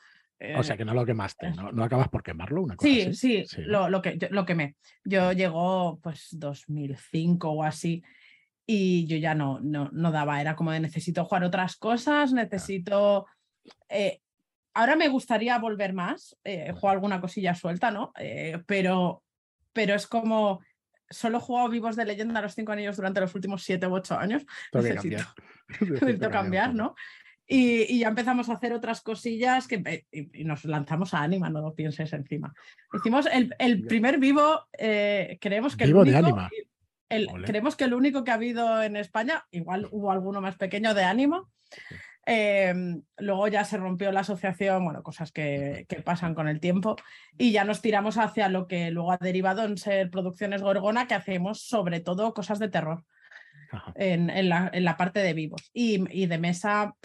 o 0.55 0.63
sea 0.63 0.75
eh, 0.75 0.77
que 0.77 0.85
no 0.85 0.93
lo 0.93 1.05
quemaste, 1.05 1.51
¿no? 1.51 1.71
¿No 1.71 1.83
acabas 1.83 2.09
por 2.09 2.23
quemarlo? 2.23 2.63
Una 2.63 2.75
sí, 2.79 3.13
sí, 3.13 3.45
lo, 3.57 3.89
lo, 3.89 4.01
que, 4.01 4.17
lo 4.31 4.45
quemé. 4.45 4.75
Yo 5.03 5.31
llegó 5.31 5.99
pues 6.01 6.29
2005 6.31 7.49
o 7.49 7.63
así 7.63 8.03
y 8.65 9.07
yo 9.07 9.17
ya 9.17 9.33
no, 9.33 9.59
no, 9.61 9.89
no 9.91 10.11
daba, 10.11 10.41
era 10.41 10.55
como 10.55 10.71
de 10.71 10.79
necesito 10.79 11.25
jugar 11.25 11.43
otras 11.43 11.75
cosas, 11.75 12.33
necesito... 12.33 13.25
Eh, 13.89 14.21
ahora 14.79 14.95
me 14.95 15.09
gustaría 15.09 15.57
volver 15.59 15.93
más, 15.93 16.37
eh, 16.43 16.71
jugar 16.73 16.95
alguna 16.95 17.19
cosilla 17.19 17.53
suelta, 17.53 17.91
¿no? 17.91 18.13
Eh, 18.17 18.61
pero, 18.65 19.23
pero 19.73 19.93
es 19.93 20.07
como, 20.07 20.61
solo 21.09 21.37
he 21.37 21.41
jugado 21.41 21.69
vivos 21.69 21.97
de 21.97 22.05
leyenda 22.05 22.39
a 22.39 22.43
los 22.43 22.55
cinco 22.55 22.71
anillos 22.71 22.95
durante 22.95 23.19
los 23.19 23.35
últimos 23.35 23.61
siete 23.61 23.87
u 23.87 23.93
ocho 23.93 24.17
años. 24.17 24.45
Necesito 24.73 25.25
cambiar, 25.67 26.29
cambiar 26.31 26.73
¿no? 26.73 26.95
Y, 27.45 27.99
ya 27.99 28.07
empezamos 28.07 28.47
a 28.47 28.53
hacer 28.53 28.71
otras 28.71 29.01
cosillas 29.01 29.67
que 29.67 30.05
y, 30.11 30.43
nos 30.45 30.63
lanzamos 30.63 31.13
a 31.13 31.23
Anima, 31.23 31.49
no 31.49 31.61
lo 31.61 31.75
pienses 31.75 32.13
encima. 32.13 32.53
Hicimos 32.93 33.27
el, 33.31 33.85
primer 33.85 34.17
vivo, 34.17 34.67
eh, 34.77 35.39
creemos 35.41 35.75
que 35.75 35.87
vivo 35.87 36.03
el 36.03 36.09
único, 36.09 36.21
de 36.21 36.27
Anima. 36.27 37.45
creemos 37.45 37.75
que 37.75 37.83
el 37.83 37.95
único 37.95 38.23
que 38.23 38.31
ha 38.31 38.35
habido 38.35 38.81
en 38.81 38.95
España, 38.95 39.45
igual 39.51 39.89
hubo 39.91 40.11
alguno 40.11 40.39
más 40.39 40.55
pequeño 40.55 40.93
de 40.93 41.03
Anima. 41.03 41.43
Em, 42.25 43.01
luego 43.17 43.47
ya 43.47 43.63
se 43.63 43.77
rompió 43.77 44.11
la 44.11 44.19
asociación, 44.19 44.83
bueno, 44.83 45.01
cosas 45.01 45.31
que, 45.31 45.87
pasan 46.03 46.35
con 46.35 46.47
el 46.47 46.59
tiempo, 46.59 46.95
y 47.37 47.51
ya 47.51 47.63
nos 47.63 47.81
tiramos 47.81 48.17
hacia 48.17 48.49
lo 48.49 48.67
que 48.67 48.91
luego 48.91 49.11
ha 49.11 49.17
derivado 49.17 49.63
en 49.63 49.77
ser 49.77 50.09
Producciones 50.11 50.61
Gorgona, 50.61 51.07
que 51.07 51.15
hacemos 51.15 51.61
sobre 51.61 51.99
todo 51.99 52.33
cosas 52.33 52.59
de 52.59 52.69
terror 52.69 53.03
en, 53.95 54.49
la, 54.49 54.97
parte 54.97 55.19
de 55.21 55.33
vivos. 55.33 55.69
Y, 55.73 56.25
de 56.27 56.37
mesa, 56.37 56.95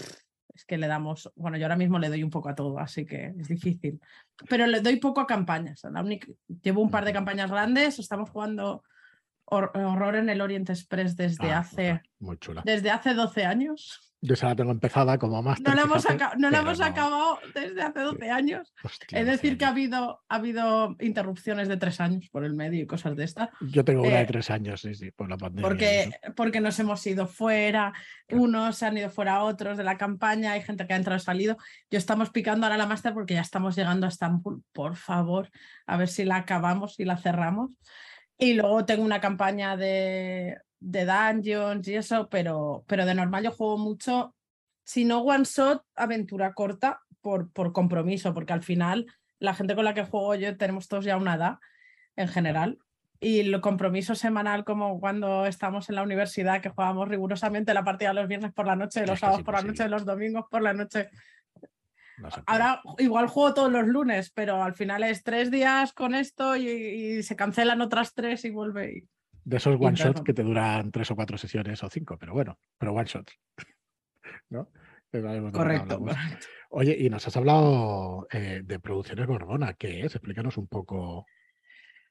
es 0.54 0.64
que 0.64 0.78
le 0.78 0.87
damos, 0.87 1.33
bueno, 1.37 1.56
yo 1.56 1.64
ahora 1.64 1.76
mismo 1.76 1.99
le 1.99 2.09
doy 2.09 2.23
un 2.23 2.30
poco 2.30 2.49
a 2.49 2.54
todo, 2.54 2.78
así 2.78 3.06
que 3.06 3.33
es 3.38 3.49
difícil, 3.49 4.00
pero 4.49 4.66
le 4.66 4.80
doy 4.80 4.97
poco 4.97 5.21
a 5.21 5.26
campañas. 5.26 5.83
La 5.90 6.02
única, 6.02 6.28
llevo 6.62 6.83
un 6.83 6.90
par 6.90 7.04
de 7.04 7.12
campañas 7.12 7.50
grandes, 7.50 7.99
estamos 7.99 8.30
jugando 8.30 8.83
Horror 9.47 10.16
en 10.16 10.30
el 10.30 10.40
Orient 10.40 10.71
Express 10.71 11.16
desde 11.16 11.52
Ah, 11.52 11.59
hace 11.59 12.02
Muy 12.18 12.38
chula. 12.38 12.62
desde 12.64 12.90
hace 12.90 13.14
12 13.14 13.44
años. 13.44 14.13
Yo 14.26 14.37
se 14.37 14.47
la 14.47 14.57
tengo 14.57 14.71
empezada 14.71 15.19
como 15.19 15.43
más. 15.43 15.61
No 15.61 15.75
la 15.75 15.83
hemos, 15.83 16.07
aca- 16.09 16.33
no 16.38 16.49
la 16.49 16.61
hemos 16.61 16.81
acabado 16.81 17.38
desde 17.54 17.83
hace 17.83 18.00
12 18.00 18.31
años. 18.31 18.73
Es 19.11 19.26
decir, 19.26 19.59
que 19.59 19.66
ha 19.66 19.69
habido, 19.69 20.23
ha 20.31 20.35
habido 20.37 20.97
interrupciones 21.00 21.69
de 21.69 21.76
tres 21.76 22.00
años 22.00 22.31
por 22.31 22.43
el 22.47 22.54
medio 22.54 22.83
y 22.83 22.87
cosas 22.87 23.16
de 23.16 23.25
estas, 23.25 23.50
Yo 23.61 23.85
tengo 23.85 24.00
una 24.02 24.16
de 24.16 24.23
eh, 24.23 24.26
tres 24.26 24.49
años, 24.50 24.81
sí, 24.81 24.95
sí, 24.95 25.11
por 25.11 25.28
la 25.28 25.37
pandemia. 25.37 25.69
porque, 25.69 26.11
porque 26.35 26.61
nos 26.62 26.78
hemos 26.78 27.07
ido 27.07 27.26
fuera, 27.26 27.93
Claro. 28.26 28.45
unos 28.45 28.78
se 28.78 28.87
han 28.87 28.97
ido 28.97 29.11
fuera 29.11 29.43
otros 29.45 29.76
de 29.76 29.85
la 29.85 29.99
campaña, 29.99 30.52
hay 30.52 30.62
gente 30.62 30.87
que 30.87 30.95
ha 30.95 30.97
entrado 30.97 31.19
y 31.19 31.21
salido. 31.23 31.59
Yo 31.90 31.99
estamos 31.99 32.31
picando 32.31 32.64
ahora 32.64 32.78
la 32.78 32.87
máster 32.87 33.12
porque 33.12 33.35
ya 33.35 33.43
estamos 33.43 33.76
llegando 33.76 34.07
a 34.07 34.09
Estambul. 34.09 34.62
Por 34.73 34.97
favor, 34.97 35.50
a 35.87 35.99
ver 35.99 36.09
si 36.09 36.25
la 36.25 36.37
acabamos 36.37 36.99
y 36.99 37.04
la 37.04 37.19
cerramos. 37.19 37.78
Y 38.38 38.54
luego 38.54 38.87
tengo 38.87 39.04
una 39.04 39.21
campaña 39.21 39.76
de, 39.76 40.57
de 40.86 41.06
dungeons 41.06 41.88
y 41.88 41.94
eso, 41.94 42.28
pero, 42.28 42.84
pero 42.86 43.06
de 43.06 43.14
normal 43.14 43.44
yo 43.44 43.50
juego 43.52 43.78
mucho, 43.78 44.34
si 44.84 45.04
no 45.06 45.20
one 45.22 45.44
shot, 45.44 45.82
aventura 45.94 46.52
corta 46.52 47.00
por, 47.22 47.50
por 47.50 47.72
compromiso, 47.72 48.34
porque 48.34 48.52
al 48.52 48.62
final 48.62 49.06
la 49.38 49.54
gente 49.54 49.74
con 49.74 49.84
la 49.86 49.94
que 49.94 50.04
juego 50.04 50.34
yo 50.34 50.56
tenemos 50.58 50.86
todos 50.88 51.06
ya 51.06 51.16
una 51.16 51.34
edad 51.36 51.58
en 52.16 52.28
general. 52.28 52.78
Y 53.20 53.40
el 53.40 53.58
compromiso 53.62 54.14
semanal, 54.14 54.64
como 54.64 55.00
cuando 55.00 55.46
estamos 55.46 55.88
en 55.88 55.94
la 55.94 56.02
universidad, 56.02 56.60
que 56.60 56.68
jugábamos 56.68 57.08
rigurosamente 57.08 57.72
la 57.72 57.82
partida 57.82 58.12
los 58.12 58.28
viernes 58.28 58.52
por 58.52 58.66
la 58.66 58.76
noche, 58.76 59.06
los 59.06 59.20
sábados 59.20 59.42
por 59.42 59.54
la 59.54 59.62
noche, 59.62 59.88
los 59.88 60.04
domingos 60.04 60.44
por 60.50 60.60
la 60.60 60.74
noche. 60.74 61.08
No. 62.18 62.28
Ahora 62.44 62.82
igual 62.98 63.28
juego 63.28 63.54
todos 63.54 63.72
los 63.72 63.86
lunes, 63.86 64.30
pero 64.30 64.62
al 64.62 64.74
final 64.74 65.02
es 65.02 65.22
tres 65.22 65.50
días 65.50 65.94
con 65.94 66.14
esto 66.14 66.56
y, 66.56 66.68
y 66.68 67.22
se 67.22 67.36
cancelan 67.36 67.80
otras 67.80 68.12
tres 68.12 68.44
y 68.44 68.50
vuelve. 68.50 68.98
y- 68.98 69.13
De 69.44 69.58
esos 69.58 69.76
one 69.78 69.94
shots 69.96 70.22
que 70.22 70.32
te 70.32 70.42
duran 70.42 70.90
tres 70.90 71.10
o 71.10 71.16
cuatro 71.16 71.36
sesiones 71.38 71.82
o 71.82 71.88
cinco, 71.90 72.16
pero 72.18 72.32
bueno, 72.32 72.58
pero 72.78 72.92
one 72.94 73.04
shots. 73.06 73.38
¿No? 74.50 74.70
Correcto. 75.52 76.04
Oye, 76.70 76.96
y 76.98 77.08
nos 77.08 77.26
has 77.28 77.36
hablado 77.36 78.26
eh, 78.32 78.62
de 78.64 78.80
Producciones 78.80 79.26
Gorgona. 79.26 79.74
¿Qué 79.74 80.00
es? 80.00 80.14
Explícanos 80.16 80.56
un 80.56 80.66
poco. 80.66 81.26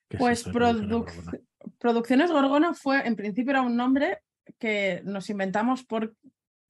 qué 0.07 0.17
es 0.17 0.19
Pues 0.21 0.43
Producciones 0.43 0.89
produc- 0.89 1.15
Gorgona. 1.15 1.39
Producciones 1.79 2.31
Gorgona 2.31 2.73
fue, 2.73 3.05
en 3.05 3.15
principio 3.15 3.51
era 3.51 3.61
un 3.61 3.75
nombre 3.75 4.19
que 4.59 5.01
nos 5.03 5.29
inventamos 5.29 5.83
por, 5.83 6.15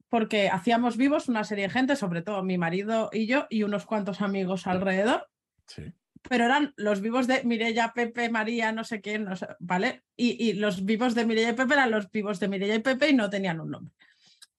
porque 0.10 0.50
hacíamos 0.50 0.98
vivos 0.98 1.28
una 1.30 1.44
serie 1.44 1.66
de 1.66 1.70
gente, 1.74 1.96
sobre 1.96 2.22
todo 2.24 2.42
mi 2.44 2.58
marido 2.58 3.10
y 3.12 3.28
yo, 3.28 3.46
y 3.50 3.64
unos 3.64 3.86
cuantos 3.86 4.22
amigos 4.22 4.66
alrededor, 4.68 5.28
Sí. 5.68 5.84
Pero 6.28 6.46
eran 6.46 6.74
los 6.78 7.02
vivos 7.02 7.28
de 7.28 7.44
Mirella, 7.44 7.94
Pepe, 7.94 8.30
María, 8.30 8.72
no 8.72 8.84
sé 8.84 9.02
quién, 9.02 9.26
no 9.26 9.36
sé, 9.36 9.48
¿vale? 9.60 10.04
Y, 10.16 10.50
y 10.50 10.54
los 10.54 10.86
vivos 10.86 11.16
de 11.16 11.26
Mirella 11.26 11.50
y 11.50 11.54
Pepe 11.54 11.74
eran 11.74 11.92
los 11.92 12.10
vivos 12.12 12.40
de 12.40 12.48
Mirella 12.48 12.76
y 12.76 12.80
Pepe 12.80 13.10
y 13.10 13.14
no 13.14 13.30
tenían 13.30 13.60
un 13.60 13.72
nombre. 13.72 13.94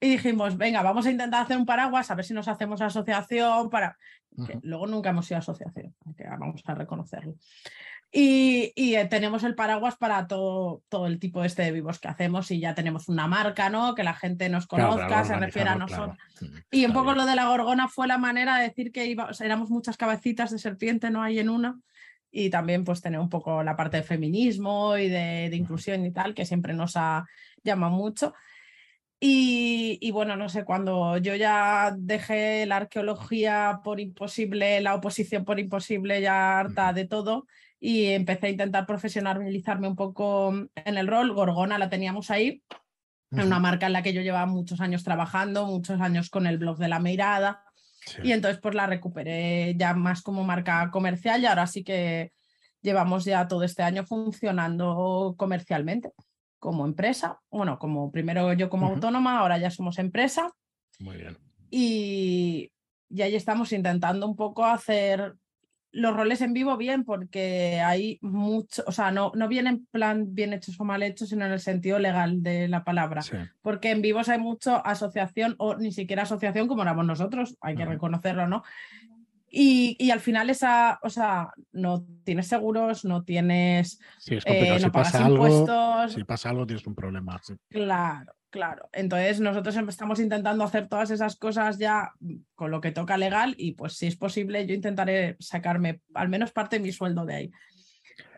Y 0.01 0.11
dijimos, 0.11 0.59
venga, 0.59 0.83
vamos 0.83 1.07
a 1.07 1.11
intentar 1.11 1.43
hacer 1.43 1.57
un 1.57 1.65
paraguas, 1.65 2.11
a 2.11 2.15
ver 2.15 2.25
si 2.25 2.35
nos 2.35 2.49
hacemos 2.49 2.81
asociación 2.83 3.71
para 3.71 3.97
que 4.47 4.59
luego 4.63 4.87
nunca 4.87 5.11
hemos 5.11 5.27
sido 5.27 5.39
asociación, 5.39 5.95
que 6.17 6.25
vamos 6.25 6.63
a 6.67 6.75
reconocerlo. 6.75 7.37
Y, 8.17 8.73
y, 8.77 8.95
eh, 8.95 9.07
tenemos 9.07 9.43
el 9.43 9.57
paraguas 9.57 9.97
para 9.97 10.29
todo, 10.29 10.83
todo 10.89 11.09
el 11.09 11.19
tipo 11.19 11.43
este 11.43 11.63
de 11.63 11.73
vivos 11.73 11.99
que 11.99 12.07
hacemos 12.07 12.49
y 12.53 12.61
ya 12.61 12.73
tenemos 12.73 13.09
una 13.09 13.27
marca, 13.27 13.71
¿no? 13.71 13.97
Que 13.97 14.05
la 14.05 14.15
gente 14.15 14.49
nos 14.49 14.69
Claro, 14.69 14.91
conozca, 14.91 15.09
para 15.09 15.25
se 15.25 15.37
refiere 15.37 15.71
a 15.71 15.75
nosotros. 15.75 16.17
claro. 16.39 16.55
Mm, 16.55 16.59
Y 16.71 16.85
un 16.87 16.93
poco 16.93 17.15
lo 17.15 17.27
de 17.27 17.35
la 17.35 17.49
gorgona 17.49 17.89
fue 17.89 18.07
la 18.07 18.17
manera 18.17 18.59
de 18.59 18.69
decir 18.69 18.93
que 18.93 19.17
sea, 19.33 19.47
éramos 19.47 19.69
muchas 19.69 19.97
cabecitas 19.97 20.53
de 20.53 20.61
serpiente, 20.61 21.11
no 21.11 21.25
hay 21.25 21.41
en 21.41 21.49
una. 21.49 21.81
Y 22.31 22.51
también 22.51 22.85
pues 22.85 23.01
tener 23.01 23.19
un 23.19 23.29
poco 23.29 23.65
la 23.65 23.75
parte 23.75 23.97
de 23.97 24.03
feminismo 24.05 24.97
y 24.97 25.09
de, 25.09 25.49
de 25.51 25.57
inclusión 25.57 26.07
y 26.07 26.13
tal, 26.13 26.35
que 26.35 26.47
siempre 26.47 26.73
nos 26.73 26.97
ha 26.97 27.27
llamado 27.65 27.93
mucho. 27.95 28.33
Y, 29.19 29.99
y 30.01 30.11
bueno, 30.13 30.37
no 30.37 30.49
sé, 30.49 30.65
cuando 30.65 31.17
yo 31.19 31.35
ya 31.35 31.93
dejé 31.97 32.65
la 32.67 32.77
arqueología 32.77 33.81
por 33.83 33.99
imposible, 33.99 34.81
la 34.81 34.95
oposición 34.95 35.45
por 35.45 35.59
imposible, 35.59 36.21
ya 36.21 36.61
harta 36.61 36.93
de 36.93 37.07
todo, 37.07 37.47
y 37.81 38.07
empecé 38.07 38.47
a 38.47 38.51
intentar 38.51 38.87
profesionalizarme 38.87 39.89
un 39.89 39.97
poco 39.97 40.53
en 40.75 40.97
el 40.99 41.07
rol, 41.07 41.33
Gorgona 41.33 41.79
la 41.79 41.91
teníamos 41.91 42.31
ahí, 42.31 42.63
en 43.31 43.41
una 43.43 43.59
marca 43.59 43.87
en 43.87 43.93
la 43.93 44.03
que 44.03 44.13
yo 44.13 44.23
llevaba 44.23 44.47
muchos 44.47 44.81
años 44.81 45.03
trabajando, 45.03 45.67
muchos 45.67 46.01
años 46.01 46.31
con 46.31 46.47
el 46.47 46.59
blog 46.59 46.79
de 46.79 46.89
la 46.89 46.99
Meirada, 47.01 47.63
Sí. 48.07 48.19
y 48.23 48.33
entonces 48.33 48.61
pues 48.61 48.75
la 48.75 48.87
recuperé 48.87 49.75
ya 49.79 49.95
más 49.95 50.21
como 50.21 50.45
marca 50.45 50.91
comercial 50.91 51.41
y 51.41 51.47
ahora 51.47 51.67
sí 51.67 51.83
que 51.83 52.33
llevamos 52.83 53.25
ya 53.25 53.49
todo 53.49 53.63
este 53.63 53.83
año 53.83 54.05
funcionando 54.05 55.35
comercialmente 55.39 56.13
como 56.59 56.85
empresa. 56.85 57.41
Bueno, 57.51 57.79
como 57.79 58.13
primero 58.13 58.53
yo 58.53 58.69
como 58.69 58.89
autónoma, 58.89 59.39
ahora 59.41 59.57
ya 59.57 59.71
somos 59.71 59.99
empresa 59.99 60.53
Muy 60.99 61.17
bien. 61.17 61.39
y, 61.71 62.71
y 63.09 63.23
ahí 63.23 63.35
estamos 63.37 63.73
intentando 63.73 64.27
un 64.27 64.37
poco 64.37 64.67
hacer 64.67 65.35
los 65.95 66.15
roles 66.15 66.41
en 66.41 66.53
vivo 66.53 66.77
bien 66.77 67.05
porque 67.05 67.81
hay 67.81 68.19
mucho, 68.21 68.83
o 68.87 68.93
sea, 68.93 69.11
no, 69.13 69.31
no 69.35 69.49
viene 69.49 69.71
en 69.71 69.87
plan 69.87 70.35
bien 70.35 70.53
hechos 70.53 70.79
o 70.81 70.85
mal 70.85 71.03
hechos, 71.03 71.29
sino 71.31 71.47
en 71.47 71.53
el 71.53 71.61
sentido 71.61 71.99
legal 71.99 72.43
de 72.43 72.69
la 72.69 72.85
palabra 72.85 73.23
Sí. 73.23 73.37
porque 73.63 73.91
en 73.93 74.03
vivos 74.03 74.29
hay 74.29 74.39
mucho 74.39 74.85
asociación 74.85 75.55
o 75.59 75.77
ni 75.77 75.93
siquiera 75.93 76.25
asociación 76.25 76.69
como 76.69 76.83
éramos 76.83 77.07
nosotros, 77.07 77.57
hay 77.61 77.77
que 77.77 77.85
reconocerlo, 77.85 78.47
¿no? 78.49 78.63
Y, 79.57 79.97
y 80.01 80.11
al 80.11 80.19
final 80.19 80.51
esa, 80.51 80.99
o 81.03 81.09
sea, 81.11 81.53
no 81.71 82.05
tienes 82.25 82.49
seguros, 82.49 83.05
no 83.05 83.23
tienes, 83.23 84.01
Sí, 84.19 84.35
es 84.35 84.43
eh, 84.47 84.69
no 84.73 84.79
si 84.79 84.91
pagas 84.91 85.13
pasa 85.13 85.25
algo, 85.27 85.47
impuestos, 85.47 86.13
si 86.13 86.25
pasa 86.25 86.51
algo, 86.51 86.67
tienes 86.67 86.85
un 86.89 86.95
problema. 86.97 87.41
sí. 87.41 87.55
claro, 87.69 88.35
claro. 88.55 88.89
Entonces 88.93 89.41
nosotros 89.41 89.75
em- 89.75 89.89
estamos 89.89 90.21
intentando 90.21 90.63
hacer 90.63 90.87
todas 90.87 91.11
esas 91.11 91.35
cosas 91.35 91.77
ya 91.77 92.13
con 92.55 92.71
lo 92.71 92.81
que 92.81 92.93
toca 92.93 93.17
legal 93.19 93.57
y 93.59 93.73
pues 93.73 93.95
si 93.95 94.07
es 94.07 94.15
posible 94.17 94.65
yo 94.65 94.75
intentaré 94.77 95.35
sacarme 95.41 96.03
al 96.15 96.29
menos 96.29 96.53
parte 96.53 96.77
de 96.77 96.83
mi 96.85 96.93
sueldo 96.93 97.27
de 97.27 97.35
ahí. 97.35 97.51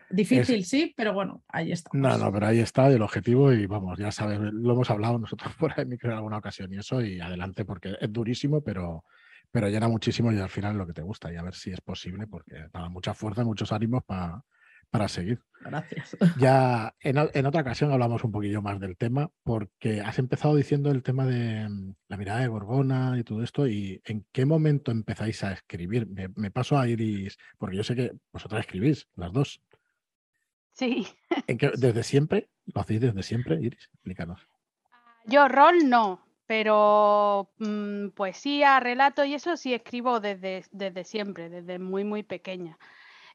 Difícil, 0.09 0.65
sí, 0.65 0.91
pero 0.97 1.13
bueno, 1.13 1.43
ahí 1.49 1.71
estamos. 1.71 2.01
No, 2.01 2.17
no, 2.17 2.31
pero 2.33 2.47
ahí 2.47 2.59
está 2.61 2.87
el 2.87 3.01
objetivo 3.03 3.53
y 3.53 3.67
vamos, 3.67 3.99
ya 3.99 4.11
sabes, 4.11 4.39
lo 4.39 4.73
hemos 4.73 4.89
hablado 4.89 5.19
nosotros 5.19 5.53
por 5.59 5.79
ahí 5.79 5.85
en 6.01 6.11
alguna 6.11 6.37
ocasión 6.39 6.73
y 6.73 6.77
eso 6.77 6.99
y 7.01 7.19
adelante 7.19 7.63
porque 7.63 7.95
es 8.01 8.11
durísimo, 8.11 8.61
pero, 8.61 9.03
pero 9.51 9.69
llena 9.69 9.87
muchísimo 9.87 10.31
y 10.31 10.39
al 10.39 10.49
final 10.49 10.71
es 10.71 10.77
lo 10.77 10.87
que 10.87 10.93
te 10.93 11.03
gusta 11.03 11.31
y 11.31 11.35
a 11.35 11.43
ver 11.43 11.53
si 11.53 11.69
es 11.71 11.81
posible 11.81 12.25
porque 12.25 12.55
nada, 12.73 12.89
mucha 12.89 13.13
fuerza 13.13 13.43
y 13.43 13.45
muchos 13.45 13.71
ánimos 13.71 14.03
pa- 14.03 14.43
para 14.89 15.07
seguir. 15.07 15.41
Gracias. 15.61 16.15
Ya 16.37 16.93
en, 17.01 17.17
otra 17.17 17.61
ocasión 17.61 17.91
hablamos 17.91 18.23
un 18.23 18.31
poquillo 18.31 18.61
más 18.61 18.79
del 18.79 18.95
tema 18.95 19.29
porque 19.43 20.01
has 20.01 20.17
empezado 20.19 20.55
diciendo 20.55 20.91
el 20.91 21.03
tema 21.03 21.25
de 21.25 21.67
mm, 21.67 21.93
la 22.07 22.17
mirada 22.17 22.39
de 22.41 22.47
Gorgona 22.47 23.15
y 23.19 23.23
todo 23.23 23.43
esto 23.43 23.67
y 23.67 24.01
en 24.05 24.25
qué 24.31 24.45
momento 24.45 24.91
empezáis 24.91 25.43
a 25.43 25.51
escribir. 25.53 26.07
Me, 26.07 26.29
me 26.35 26.51
paso 26.51 26.77
a 26.77 26.87
Iris, 26.87 27.37
porque 27.57 27.75
yo 27.75 27.83
sé 27.83 27.95
que 27.95 28.11
vosotras 28.31 28.61
escribís, 28.61 29.07
las 29.15 29.33
dos. 29.33 29.61
Sí. 30.71 31.07
¿En 31.47 31.57
qué- 31.57 31.71
¿Desde 31.75 32.03
siempre? 32.03 32.49
¿Lo 32.67 32.81
hacéis 32.81 33.01
desde 33.01 33.23
siempre, 33.23 33.55
Iris? 33.55 33.89
Explícanos. 33.93 34.47
Yo 35.25 35.47
rol 35.47 35.89
no, 35.89 36.25
pero 36.45 37.51
mm, 37.57 38.09
poesía, 38.09 38.79
relato 38.79 39.25
y 39.25 39.33
eso 39.33 39.57
sí 39.57 39.73
escribo 39.73 40.19
desde, 40.19 40.63
desde 40.71 41.03
siempre, 41.03 41.49
desde 41.49 41.79
muy, 41.79 42.03
muy 42.05 42.23
pequeña. 42.23 42.77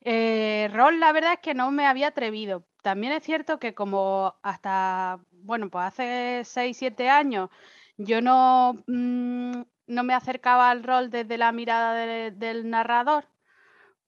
Eh, 0.05 0.69
rol, 0.73 0.99
la 1.01 1.13
verdad 1.13 1.35
es 1.35 1.39
que 1.41 1.55
no 1.55 1.71
me 1.71 1.87
había 1.87 2.09
atrevido. 2.09 2.65
También 2.83 3.13
es 3.13 3.23
cierto 3.23 3.59
que 3.59 3.75
como 3.75 4.35
hasta, 4.43 5.21
bueno, 5.31 5.71
pues 5.71 5.85
hace 5.87 6.43
6, 6.45 6.77
7 6.77 7.09
años 7.09 7.51
yo 7.97 8.21
no, 8.21 8.83
mm, 8.87 9.63
no 9.87 10.03
me 10.03 10.15
acercaba 10.15 10.71
al 10.71 10.83
rol 10.83 11.11
desde 11.11 11.39
la 11.39 11.53
mirada 11.53 11.95
de- 11.95 12.31
del 12.33 12.69
narrador, 12.71 13.27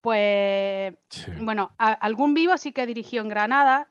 pues 0.01 0.95
Sí. 1.11 1.31
bueno, 1.41 1.73
a- 1.79 1.93
algún 1.93 2.35
vivo 2.35 2.57
sí 2.59 2.73
que 2.73 2.87
dirigió 2.87 3.23
en 3.23 3.29
Granada. 3.29 3.89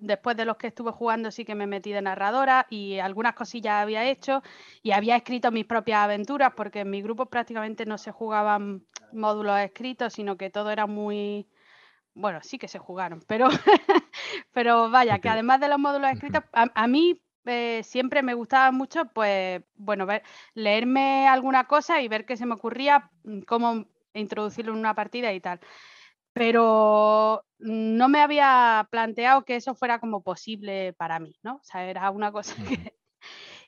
Después 0.00 0.36
de 0.36 0.44
los 0.44 0.56
que 0.56 0.68
estuve 0.68 0.90
jugando 0.92 1.30
sí 1.30 1.44
que 1.44 1.54
me 1.54 1.66
metí 1.66 1.92
de 1.92 2.02
narradora 2.02 2.66
y 2.70 2.98
algunas 2.98 3.34
cosillas 3.34 3.82
había 3.82 4.04
hecho 4.04 4.42
y 4.82 4.92
había 4.92 5.16
escrito 5.16 5.50
mis 5.50 5.66
propias 5.66 6.00
aventuras 6.00 6.52
porque 6.56 6.80
en 6.80 6.90
mi 6.90 7.02
grupo 7.02 7.26
prácticamente 7.26 7.86
no 7.86 7.98
se 7.98 8.12
jugaban 8.12 8.86
módulos 9.12 9.58
escritos, 9.60 10.12
sino 10.12 10.36
que 10.36 10.50
todo 10.50 10.70
era 10.70 10.86
muy... 10.86 11.48
Bueno, 12.14 12.40
sí 12.42 12.58
que 12.58 12.68
se 12.68 12.78
jugaron, 12.78 13.22
pero, 13.26 13.48
pero 14.52 14.90
vaya, 14.90 15.18
que 15.18 15.28
además 15.28 15.60
de 15.60 15.68
los 15.68 15.78
módulos 15.78 16.10
escritos, 16.10 16.44
a, 16.52 16.66
a 16.74 16.86
mí 16.86 17.20
eh, 17.46 17.82
siempre 17.84 18.22
me 18.22 18.34
gustaba 18.34 18.72
mucho, 18.72 19.06
pues, 19.12 19.62
bueno, 19.76 20.04
ver, 20.06 20.22
leerme 20.54 21.28
alguna 21.28 21.64
cosa 21.66 22.02
y 22.02 22.08
ver 22.08 22.26
qué 22.26 22.36
se 22.36 22.46
me 22.46 22.54
ocurría, 22.54 23.10
mm, 23.24 23.40
cómo 23.42 23.86
introducirlo 24.14 24.72
en 24.72 24.78
una 24.78 24.94
partida 24.94 25.32
y 25.32 25.40
tal. 25.40 25.60
Pero 26.36 27.46
no 27.58 28.08
me 28.10 28.20
había 28.20 28.86
planteado 28.90 29.46
que 29.46 29.56
eso 29.56 29.74
fuera 29.74 30.00
como 30.00 30.22
posible 30.22 30.92
para 30.92 31.18
mí, 31.18 31.34
¿no? 31.42 31.54
O 31.54 31.64
sea, 31.64 31.88
era 31.88 32.10
una 32.10 32.30
cosa 32.30 32.54
que... 32.68 32.94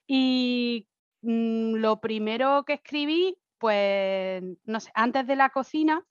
Y 0.06 0.86
mm, 1.22 1.76
lo 1.76 1.98
primero 1.98 2.64
que 2.66 2.74
escribí, 2.74 3.38
pues, 3.56 4.42
no 4.66 4.80
sé, 4.80 4.90
antes 4.92 5.26
de 5.26 5.36
la 5.36 5.48
cocina, 5.48 6.04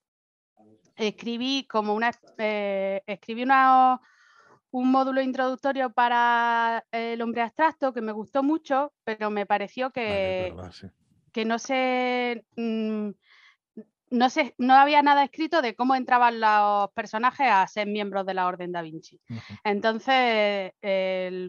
escribí 0.95 1.67
como 1.69 1.93
una, 1.93 2.09
eh, 2.39 3.03
escribí 3.05 3.43
una, 3.43 4.01
un 4.71 4.89
módulo 4.89 5.21
introductorio 5.21 5.91
para 5.91 6.83
el 6.89 7.21
hombre 7.21 7.43
abstracto 7.43 7.93
que 7.93 8.01
me 8.01 8.13
gustó 8.13 8.41
mucho, 8.41 8.93
pero 9.03 9.29
me 9.29 9.45
pareció 9.45 9.91
que, 9.91 10.55
que 11.31 11.45
no 11.45 11.59
se... 11.59 12.47
Mm, 12.55 13.11
no, 14.09 14.29
sé, 14.29 14.55
no 14.57 14.73
había 14.75 15.01
nada 15.01 15.23
escrito 15.23 15.61
de 15.61 15.75
cómo 15.75 15.95
entraban 15.95 16.39
los 16.39 16.91
personajes 16.91 17.47
a 17.49 17.67
ser 17.67 17.87
miembros 17.87 18.25
de 18.25 18.33
la 18.33 18.47
Orden 18.47 18.71
Da 18.71 18.81
Vinci. 18.81 19.19
Entonces, 19.63 20.71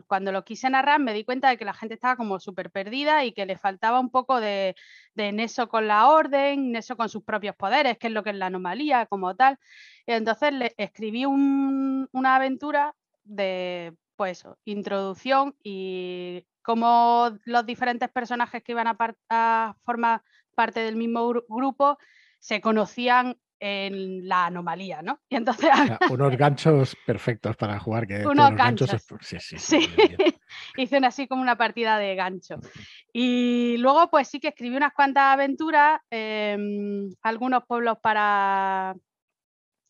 cuando 0.07 0.33
lo 0.33 0.45
quise 0.45 0.69
narrar, 0.69 1.01
me 1.01 1.15
di 1.15 1.25
cuenta 1.25 1.51
de 1.51 1.57
que 1.57 1.65
la 1.65 1.75
gente 1.75 1.95
estaba 1.95 2.17
como 2.17 2.41
súper 2.41 2.71
perdida 2.71 3.25
y 3.25 3.33
que 3.33 3.47
le 3.47 3.59
faltaba 3.59 4.01
un 4.01 4.11
poco 4.11 4.41
de, 4.41 4.75
de 5.15 5.33
neso 5.33 5.69
con 5.69 5.87
la 5.87 6.09
Orden, 6.09 6.73
neso 6.73 6.97
con 6.97 7.09
sus 7.09 7.23
propios 7.23 7.55
poderes, 7.55 7.99
que 7.99 8.09
es 8.09 8.13
lo 8.13 8.23
que 8.23 8.31
es 8.31 8.37
la 8.37 8.47
anomalía 8.47 9.07
como 9.07 9.37
tal. 9.37 9.59
Y 10.07 10.13
entonces 10.13 10.53
le 10.53 10.75
escribí 10.77 11.25
una 11.27 12.37
aventura 12.37 12.95
de, 13.25 13.95
pues, 14.17 14.45
introducción 14.65 15.55
y 15.63 16.45
cómo 16.63 17.39
los 17.45 17.65
diferentes 17.65 18.11
personajes 18.11 18.63
que 18.63 18.73
iban 18.73 18.89
a, 18.89 18.97
a 19.31 19.77
formar 19.85 20.23
parte 20.55 20.81
del 20.81 20.97
mismo 20.97 21.29
grupo 21.49 21.99
se 22.39 22.61
conocían 22.61 23.37
en 23.61 24.29
la 24.29 24.47
anomalía, 24.47 25.03
¿no? 25.03 25.21
Y 25.29 25.37
entonces... 25.37 25.71
unos 26.11 26.37
ganchos 26.37 26.97
perfectos 27.07 27.57
para 27.57 27.79
jugar. 27.79 28.07
Que 28.07 28.27
unos 28.27 28.55
ganchos. 28.55 28.91
Sí, 29.21 29.39
sí. 29.41 29.59
sí. 29.59 29.89
Hice 30.77 30.99
así 30.99 31.27
como 31.27 31.43
una 31.43 31.57
partida 31.57 31.99
de 31.99 32.15
gancho. 32.15 32.57
Y 33.13 33.77
luego, 33.79 34.11
pues 34.11 34.29
sí 34.29 34.41
que 34.41 34.49
escribí 34.49 34.77
unas 34.77 34.93
cuantas 34.93 35.35
aventuras, 35.35 36.01
em, 36.11 37.11
algunos 37.23 37.65
pueblos 37.67 37.99
para 38.01 38.95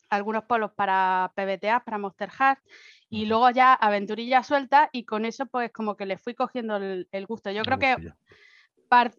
algunos 0.09 0.43
pueblos 0.45 0.71
para 0.71 1.31
PBTA, 1.35 1.83
para 1.83 1.99
Monster 1.99 2.31
Heart, 2.31 2.59
y 3.11 3.27
luego 3.27 3.51
ya 3.51 3.73
aventurillas 3.75 4.47
sueltas, 4.47 4.89
y 4.91 5.05
con 5.05 5.23
eso, 5.23 5.45
pues 5.45 5.71
como 5.71 5.95
que 5.95 6.07
le 6.07 6.17
fui 6.17 6.33
cogiendo 6.33 6.77
el, 6.77 7.25
gusto. 7.27 7.51
Yo 7.51 7.61
creo 7.61 7.77
que 7.77 7.95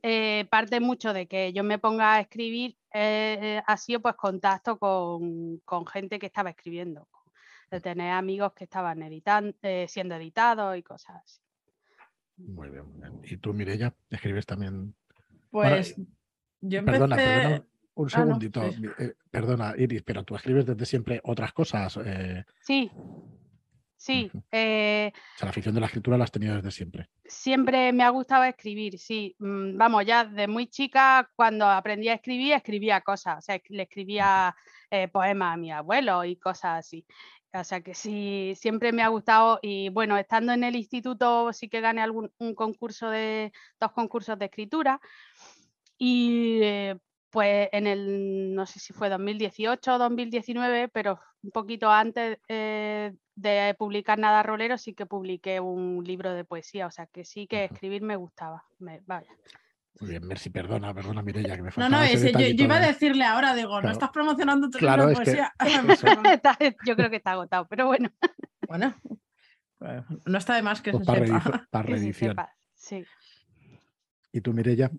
eh, 0.02 0.46
parte 0.50 0.80
mucho 0.80 1.12
de 1.12 1.26
que 1.26 1.52
yo 1.52 1.62
me 1.62 1.78
ponga 1.78 2.14
a 2.14 2.20
escribir 2.20 2.76
eh, 2.92 3.38
eh, 3.40 3.62
ha 3.66 3.76
sido 3.76 4.00
pues 4.00 4.14
contacto 4.16 4.78
con, 4.78 5.60
gente 5.86 6.18
que 6.18 6.26
estaba 6.26 6.50
escribiendo, 6.50 7.08
de 7.70 7.80
tener 7.80 8.12
amigos 8.12 8.52
que 8.52 8.64
estaban 8.64 9.02
editando, 9.02 9.56
siendo 9.86 10.16
editados 10.16 10.76
y 10.76 10.82
cosas 10.82 11.16
así. 11.24 11.40
Muy 12.36 12.70
bien, 12.70 12.86
muy 12.86 13.00
bien. 13.00 13.20
¿Y 13.22 13.36
tú, 13.36 13.52
Mirella, 13.52 13.94
escribes 14.08 14.46
también? 14.46 14.94
Pues 15.50 15.94
yo 16.60 16.78
empecé... 16.78 16.98
Perdona, 16.98 17.16
perdona, 17.16 17.66
un 17.94 18.06
ah, 18.06 18.10
segundito. 18.10 18.62
perdona, 19.30 19.74
Iris, 19.76 20.02
pero 20.02 20.24
tú 20.24 20.34
escribes 20.34 20.66
desde 20.66 20.86
siempre 20.86 21.20
otras 21.22 21.52
cosas. 21.52 21.98
Sí, 22.60 22.90
Sí. 24.00 24.30
Eh, 24.50 25.12
o 25.12 25.38
sea, 25.38 25.44
la 25.44 25.50
afición 25.50 25.74
de 25.74 25.80
la 25.82 25.86
escritura 25.86 26.16
la 26.16 26.24
has 26.24 26.32
tenido 26.32 26.56
desde 26.56 26.70
siempre. 26.70 27.10
Siempre 27.22 27.92
me 27.92 28.02
ha 28.02 28.08
gustado 28.08 28.44
escribir, 28.44 28.98
sí. 28.98 29.36
Mm, 29.38 29.76
vamos, 29.76 30.06
ya 30.06 30.24
de 30.24 30.48
muy 30.48 30.68
chica, 30.68 31.30
cuando 31.36 31.66
aprendí 31.66 32.08
a 32.08 32.14
escribir, 32.14 32.54
escribía 32.54 33.02
cosas. 33.02 33.36
O 33.36 33.42
sea, 33.42 33.60
le 33.68 33.82
escribía 33.82 34.56
eh, 34.90 35.08
poemas 35.08 35.52
a 35.52 35.56
mi 35.58 35.70
abuelo 35.70 36.24
y 36.24 36.36
cosas 36.36 36.78
así. 36.78 37.04
O 37.52 37.62
sea 37.62 37.82
que 37.82 37.92
sí, 37.92 38.54
siempre 38.56 38.90
me 38.92 39.02
ha 39.02 39.08
gustado. 39.08 39.58
Y 39.60 39.90
bueno, 39.90 40.16
estando 40.16 40.54
en 40.54 40.64
el 40.64 40.76
instituto 40.76 41.52
sí 41.52 41.68
que 41.68 41.82
gané 41.82 42.00
algún 42.00 42.32
un 42.38 42.54
concurso 42.54 43.10
de, 43.10 43.52
dos 43.78 43.92
concursos 43.92 44.38
de 44.38 44.46
escritura. 44.46 44.98
Y 45.98 46.60
eh, 46.62 46.96
pues 47.28 47.68
en 47.72 47.86
el, 47.86 48.54
no 48.54 48.64
sé 48.64 48.80
si 48.80 48.94
fue 48.94 49.10
2018 49.10 49.94
o 49.94 49.98
2019, 49.98 50.88
pero 50.88 51.20
un 51.42 51.50
poquito 51.50 51.90
antes 51.90 52.38
eh, 52.48 53.12
de 53.34 53.74
publicar 53.78 54.18
Nada 54.18 54.42
Rolero, 54.42 54.78
sí 54.78 54.94
que 54.94 55.06
publiqué 55.06 55.60
un 55.60 56.04
libro 56.04 56.34
de 56.34 56.44
poesía, 56.44 56.86
o 56.86 56.90
sea 56.90 57.06
que 57.06 57.24
sí 57.24 57.46
que 57.46 57.64
escribir 57.64 58.02
me 58.02 58.16
gustaba. 58.16 58.64
vaya. 58.78 59.30
Muy 59.98 60.10
bien, 60.10 60.26
Mercy, 60.26 60.50
perdona, 60.50 60.94
perdona, 60.94 61.20
Mireia, 61.22 61.56
que 61.56 61.62
me. 61.62 61.70
No, 61.76 61.88
no, 61.88 62.04
yo, 62.06 62.46
iba 62.46 62.76
a 62.76 62.86
decirle 62.86 63.24
ahora, 63.24 63.54
digo, 63.54 63.82
no 63.82 63.90
estás 63.90 64.10
promocionando 64.10 64.70
tu 64.70 64.78
libro 64.78 65.06
de 65.06 65.14
poesía. 65.14 65.52
yo 66.86 66.96
creo 66.96 67.10
que 67.10 67.16
está 67.16 67.32
agotado, 67.32 67.66
pero 67.68 67.86
bueno. 67.86 68.10
Bueno, 68.68 68.94
no 70.26 70.38
está 70.38 70.54
de 70.54 70.62
más 70.62 70.80
que 70.80 70.92
pues 70.92 71.04
se 71.04 71.06
para 71.06 71.26
sepa. 71.26 71.66
para 71.70 71.82
reedición. 71.86 72.36
Sí. 72.74 73.04
¿Y 74.32 74.40
tú, 74.40 74.52
Mireia? 74.52 74.90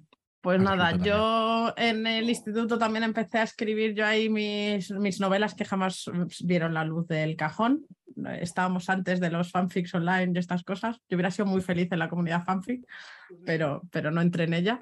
Pues 0.41 0.59
nada, 0.59 0.97
yo 0.97 1.71
en 1.77 2.07
el 2.07 2.27
instituto 2.27 2.79
también 2.79 3.03
empecé 3.03 3.37
a 3.37 3.43
escribir 3.43 3.93
yo 3.93 4.07
ahí 4.07 4.27
mis, 4.27 4.89
mis 4.89 5.19
novelas 5.19 5.53
que 5.53 5.65
jamás 5.65 6.09
vieron 6.43 6.73
la 6.73 6.83
luz 6.83 7.07
del 7.07 7.35
cajón. 7.35 7.85
Estábamos 8.39 8.89
antes 8.89 9.19
de 9.19 9.29
los 9.29 9.51
fanfics 9.51 9.93
online 9.93 10.31
y 10.33 10.39
estas 10.39 10.63
cosas. 10.63 10.97
Yo 11.07 11.15
hubiera 11.15 11.29
sido 11.29 11.45
muy 11.45 11.61
feliz 11.61 11.91
en 11.91 11.99
la 11.99 12.09
comunidad 12.09 12.43
fanfic, 12.43 12.83
pero, 13.45 13.83
pero 13.91 14.09
no 14.09 14.19
entré 14.19 14.45
en 14.45 14.55
ella. 14.55 14.81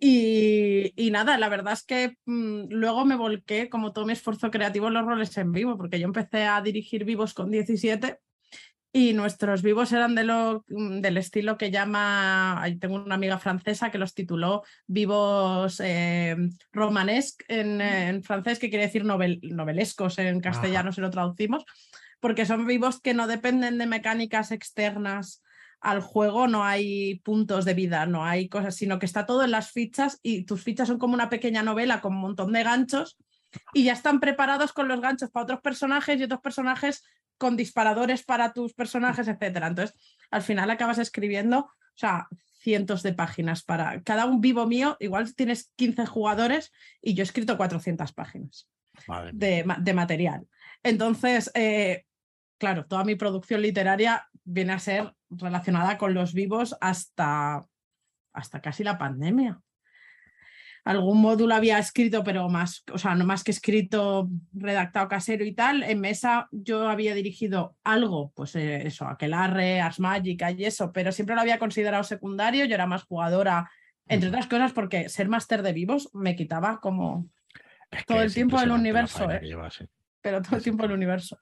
Y, 0.00 0.92
y, 0.96 1.10
nada, 1.10 1.36
la 1.38 1.50
verdad 1.50 1.74
es 1.74 1.84
que 1.84 2.16
mm, 2.24 2.64
luego 2.70 3.04
me 3.04 3.14
volqué, 3.14 3.68
como 3.68 3.92
todo 3.92 4.06
mi 4.06 4.14
esfuerzo 4.14 4.50
creativo, 4.50 4.88
en 4.88 4.94
los 4.94 5.04
roles 5.04 5.36
en 5.36 5.52
vivo, 5.52 5.76
porque 5.76 6.00
yo 6.00 6.06
empecé 6.06 6.44
a 6.44 6.60
dirigir 6.62 7.04
vivos 7.04 7.34
con 7.34 7.50
17 7.50 8.18
y 8.92 9.14
nuestros 9.14 9.62
vivos 9.62 9.90
eran 9.92 10.14
de 10.14 10.24
lo, 10.24 10.64
mm, 10.68 11.00
del 11.00 11.16
estilo 11.16 11.56
que 11.56 11.70
llama, 11.70 12.62
tengo 12.78 12.96
una 12.96 13.14
amiga 13.14 13.38
francesa 13.38 13.90
que 13.90 13.98
los 13.98 14.14
tituló 14.14 14.62
vivos 14.86 15.80
eh, 15.82 16.36
romanesque 16.72 17.44
en, 17.48 18.22
francés, 18.22 18.58
que 18.58 18.68
quiere 18.68 18.86
decir 18.86 19.04
novelescos 19.04 20.18
en 20.18 20.40
castellano, 20.40 20.92
si 20.92 21.00
lo 21.00 21.10
traducimos, 21.10 21.64
porque 22.20 22.44
son 22.44 22.66
vivos 22.66 23.00
que 23.00 23.14
no 23.14 23.26
dependen 23.26 23.78
de 23.78 23.86
mecánicas 23.86 24.52
externas 24.52 25.42
al 25.80 26.00
juego, 26.00 26.46
no 26.46 26.62
hay 26.62 27.16
puntos 27.24 27.64
de 27.64 27.74
vida, 27.74 28.06
no 28.06 28.24
hay 28.24 28.48
cosas, 28.48 28.76
sino 28.76 28.98
que 28.98 29.06
está 29.06 29.26
todo 29.26 29.42
en 29.42 29.50
las 29.50 29.72
fichas 29.72 30.20
y 30.22 30.44
tus 30.44 30.62
fichas 30.62 30.86
son 30.86 30.98
como 30.98 31.14
una 31.14 31.30
pequeña 31.30 31.62
novela 31.62 32.00
con 32.00 32.14
un 32.14 32.20
montón 32.20 32.52
de 32.52 32.62
ganchos 32.62 33.16
y 33.74 33.84
ya 33.84 33.92
están 33.92 34.20
preparados 34.20 34.72
con 34.72 34.86
los 34.86 35.00
ganchos 35.00 35.30
para 35.30 35.44
otros 35.44 35.60
personajes 35.60 36.20
y 36.20 36.24
otros 36.24 36.40
personajes 36.40 37.04
con 37.42 37.56
disparadores 37.56 38.22
para 38.22 38.52
tus 38.52 38.72
personajes, 38.72 39.26
etcétera. 39.26 39.66
Entonces, 39.66 39.98
al 40.30 40.42
final 40.42 40.70
acabas 40.70 40.98
escribiendo, 40.98 41.58
o 41.58 41.96
sea, 41.96 42.28
cientos 42.60 43.02
de 43.02 43.14
páginas 43.14 43.64
para 43.64 44.00
cada 44.02 44.26
un 44.26 44.40
vivo 44.40 44.64
mío, 44.64 44.96
igual 45.00 45.34
tienes 45.34 45.72
15 45.74 46.06
jugadores 46.06 46.70
y 47.00 47.14
yo 47.14 47.22
he 47.22 47.24
escrito 47.24 47.56
400 47.56 48.12
páginas 48.12 48.68
de, 49.32 49.92
material. 49.92 50.46
Entonces, 50.84 51.50
eh, 51.54 52.04
claro, 52.58 52.86
toda 52.86 53.02
mi 53.02 53.16
producción 53.16 53.60
literaria 53.60 54.28
viene 54.44 54.74
a 54.74 54.78
ser 54.78 55.12
relacionada 55.28 55.98
con 55.98 56.14
los 56.14 56.34
vivos 56.34 56.76
hasta, 56.80 57.66
hasta 58.32 58.60
casi 58.60 58.84
la 58.84 58.98
pandemia 58.98 59.60
algún 60.84 61.20
módulo 61.20 61.54
había 61.54 61.78
escrito, 61.78 62.24
pero 62.24 62.48
más, 62.48 62.84
o 62.92 62.98
sea, 62.98 63.14
no 63.14 63.24
más 63.24 63.44
que 63.44 63.52
escrito, 63.52 64.28
redactado 64.52 65.08
casero 65.08 65.44
y 65.44 65.52
tal. 65.52 65.82
En 65.84 66.00
mesa 66.00 66.48
yo 66.50 66.88
había 66.88 67.14
dirigido 67.14 67.76
algo, 67.84 68.32
pues 68.34 68.56
eh, 68.56 68.86
eso, 68.86 69.06
Aquelarre, 69.06 69.80
Ars 69.80 70.00
Magic 70.00 70.42
y 70.58 70.64
eso, 70.64 70.92
pero 70.92 71.12
siempre 71.12 71.36
lo 71.36 71.40
había 71.40 71.58
considerado 71.58 72.02
secundario. 72.02 72.64
Yo 72.64 72.74
era 72.74 72.86
más 72.86 73.04
jugadora, 73.04 73.70
entre 74.08 74.28
otras 74.28 74.48
cosas, 74.48 74.72
porque 74.72 75.08
ser 75.08 75.28
máster 75.28 75.62
de 75.62 75.72
vivos 75.72 76.10
me 76.14 76.34
quitaba 76.34 76.80
como 76.80 77.28
todo 78.06 78.22
el 78.22 78.34
tiempo 78.34 78.58
del 78.58 78.72
universo, 78.72 79.30
¿eh? 79.30 79.40
pero 80.20 80.42
todo 80.42 80.56
el 80.56 80.62
tiempo 80.62 80.82
del 80.82 80.92
universo. 80.92 81.38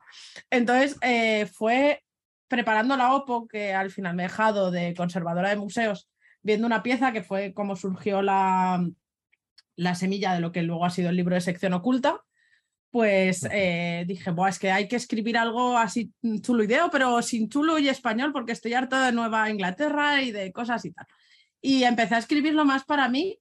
Entonces 0.50 0.98
eh, 1.00 1.46
fue 1.46 2.02
preparando 2.46 2.96
la 2.96 3.14
OPO, 3.14 3.46
que 3.46 3.72
al 3.72 3.90
final 3.90 4.16
me 4.16 4.24
he 4.24 4.26
dejado 4.26 4.70
de 4.70 4.92
conservadora 4.94 5.50
de 5.50 5.56
museos, 5.56 6.10
viendo 6.42 6.66
una 6.66 6.82
pieza 6.82 7.12
que 7.12 7.22
fue 7.22 7.54
como 7.54 7.76
surgió 7.76 8.22
la, 8.22 8.84
la 9.80 9.94
semilla 9.94 10.34
de 10.34 10.40
lo 10.40 10.52
que 10.52 10.62
luego 10.62 10.84
ha 10.84 10.90
sido 10.90 11.08
el 11.08 11.16
libro 11.16 11.34
de 11.34 11.40
sección 11.40 11.72
oculta, 11.72 12.20
pues 12.90 13.48
eh, 13.50 14.04
dije, 14.06 14.30
es 14.48 14.58
que 14.58 14.70
hay 14.70 14.88
que 14.88 14.96
escribir 14.96 15.38
algo 15.38 15.78
así 15.78 16.12
chulo 16.42 16.64
ideo, 16.64 16.90
pero 16.90 17.22
sin 17.22 17.48
chulo 17.48 17.78
y 17.78 17.88
español, 17.88 18.30
porque 18.32 18.52
estoy 18.52 18.74
harta 18.74 19.06
de 19.06 19.12
Nueva 19.12 19.48
Inglaterra 19.48 20.22
y 20.22 20.32
de 20.32 20.52
cosas 20.52 20.84
y 20.84 20.92
tal. 20.92 21.06
Y 21.62 21.84
empecé 21.84 22.14
a 22.14 22.18
escribirlo 22.18 22.66
más 22.66 22.84
para 22.84 23.08
mí 23.08 23.38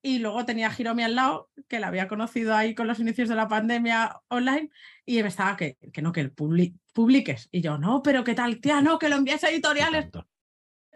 y 0.00 0.18
luego 0.18 0.46
tenía 0.46 0.68
a 0.68 0.74
Hiromi 0.76 1.02
al 1.02 1.14
lado, 1.14 1.50
que 1.68 1.78
la 1.78 1.88
había 1.88 2.08
conocido 2.08 2.56
ahí 2.56 2.74
con 2.74 2.86
los 2.86 2.98
inicios 2.98 3.28
de 3.28 3.36
la 3.36 3.48
pandemia 3.48 4.18
online, 4.28 4.70
y 5.04 5.22
me 5.22 5.28
estaba 5.28 5.58
que, 5.58 5.76
que 5.92 6.00
no, 6.00 6.10
que 6.10 6.30
publiques. 6.30 7.48
Y 7.52 7.60
yo, 7.60 7.76
no, 7.76 8.02
pero 8.02 8.24
qué 8.24 8.34
tal, 8.34 8.60
tía, 8.60 8.80
no, 8.80 8.98
que 8.98 9.10
lo 9.10 9.16
envíes 9.16 9.44
a 9.44 9.50
editoriales. 9.50 10.06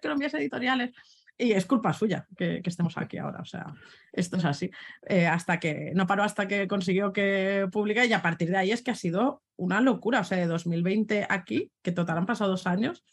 Que 0.01 0.09
lo 0.09 0.15
envíes 0.15 0.35
a 0.35 0.39
editoriales. 0.39 0.93
Y 1.39 1.53
es 1.53 1.67
culpa 1.67 1.93
suya 1.93 2.27
que, 2.37 2.63
estemos 2.65 2.97
aquí 2.97 3.19
ahora. 3.19 3.41
O 3.41 3.45
sea, 3.45 3.75
esto 4.13 4.37
es 4.39 4.45
así. 4.45 4.71
Eh, 5.07 5.27
hasta 5.27 5.61
que 5.61 5.93
no 5.95 6.07
paró 6.07 6.23
hasta 6.23 6.49
que 6.49 6.67
consiguió 6.67 7.13
que 7.13 7.69
publique 7.71 8.07
y 8.07 8.13
a 8.13 8.23
partir 8.23 8.49
de 8.49 8.57
ahí 8.57 8.73
es 8.73 8.83
que 8.83 8.91
ha 8.91 8.95
sido 8.95 9.43
una 9.57 9.81
locura. 9.81 10.21
O 10.21 10.25
sea, 10.25 10.39
de 10.39 10.47
2020 10.47 11.27
aquí, 11.29 11.71
que 11.83 11.93
total 11.93 12.19
han 12.19 12.27
pasado 12.27 12.51
dos 12.51 12.67
años, 12.67 13.05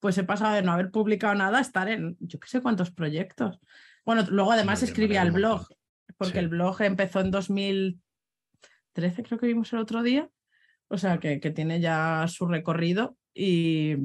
pues 0.00 0.16
he 0.16 0.24
pasado 0.24 0.54
de 0.54 0.62
no 0.62 0.72
haber 0.72 0.90
publicado 0.90 1.34
nada 1.34 1.58
a 1.58 1.60
estar 1.60 1.88
en 1.88 2.16
yo 2.20 2.40
qué 2.40 2.48
sé 2.48 2.62
cuántos 2.62 2.90
proyectos. 2.90 3.60
Bueno, 4.06 4.24
luego 4.30 4.52
además 4.52 4.82
escribía 4.82 5.20
el 5.22 5.32
blog, 5.32 5.68
porque 6.16 6.38
el 6.38 6.48
blog 6.48 6.80
empezó 6.80 7.20
en 7.20 7.30
2013, 7.30 9.22
creo 9.22 9.38
que 9.38 9.46
vimos 9.46 9.72
el 9.72 9.80
otro 9.80 10.02
día. 10.02 10.30
O 10.88 10.96
sea, 10.96 11.18
que, 11.18 11.40
que 11.40 11.50
tiene 11.50 11.80
ya 11.80 12.26
su 12.28 12.46
recorrido 12.46 13.18
y, 13.34 13.96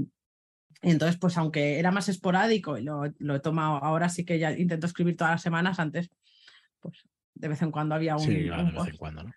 entonces, 0.82 1.18
pues 1.18 1.38
aunque 1.38 1.80
era 1.80 1.92
más 1.92 2.10
esporádico 2.10 2.78
y 2.78 2.84
lo, 2.84 3.06
he 3.06 3.40
tomado, 3.40 3.76
ahora 3.78 4.10
sí 4.10 4.26
que 4.26 4.40
ya 4.40 4.52
intento 4.52 4.88
escribir 4.88 5.16
todas 5.16 5.32
las 5.32 5.42
semanas, 5.42 5.80
antes, 5.80 6.10
pues 6.80 7.06
de 7.36 7.48
vez 7.48 7.62
en 7.62 7.72
cuando 7.72 7.96
había 7.96 8.16
un... 8.16 8.22
Sí, 8.24 8.34
de 8.34 8.50
vez 8.50 8.88
en 8.88 8.98
cuando, 8.98 9.24
¿no? 9.24 9.32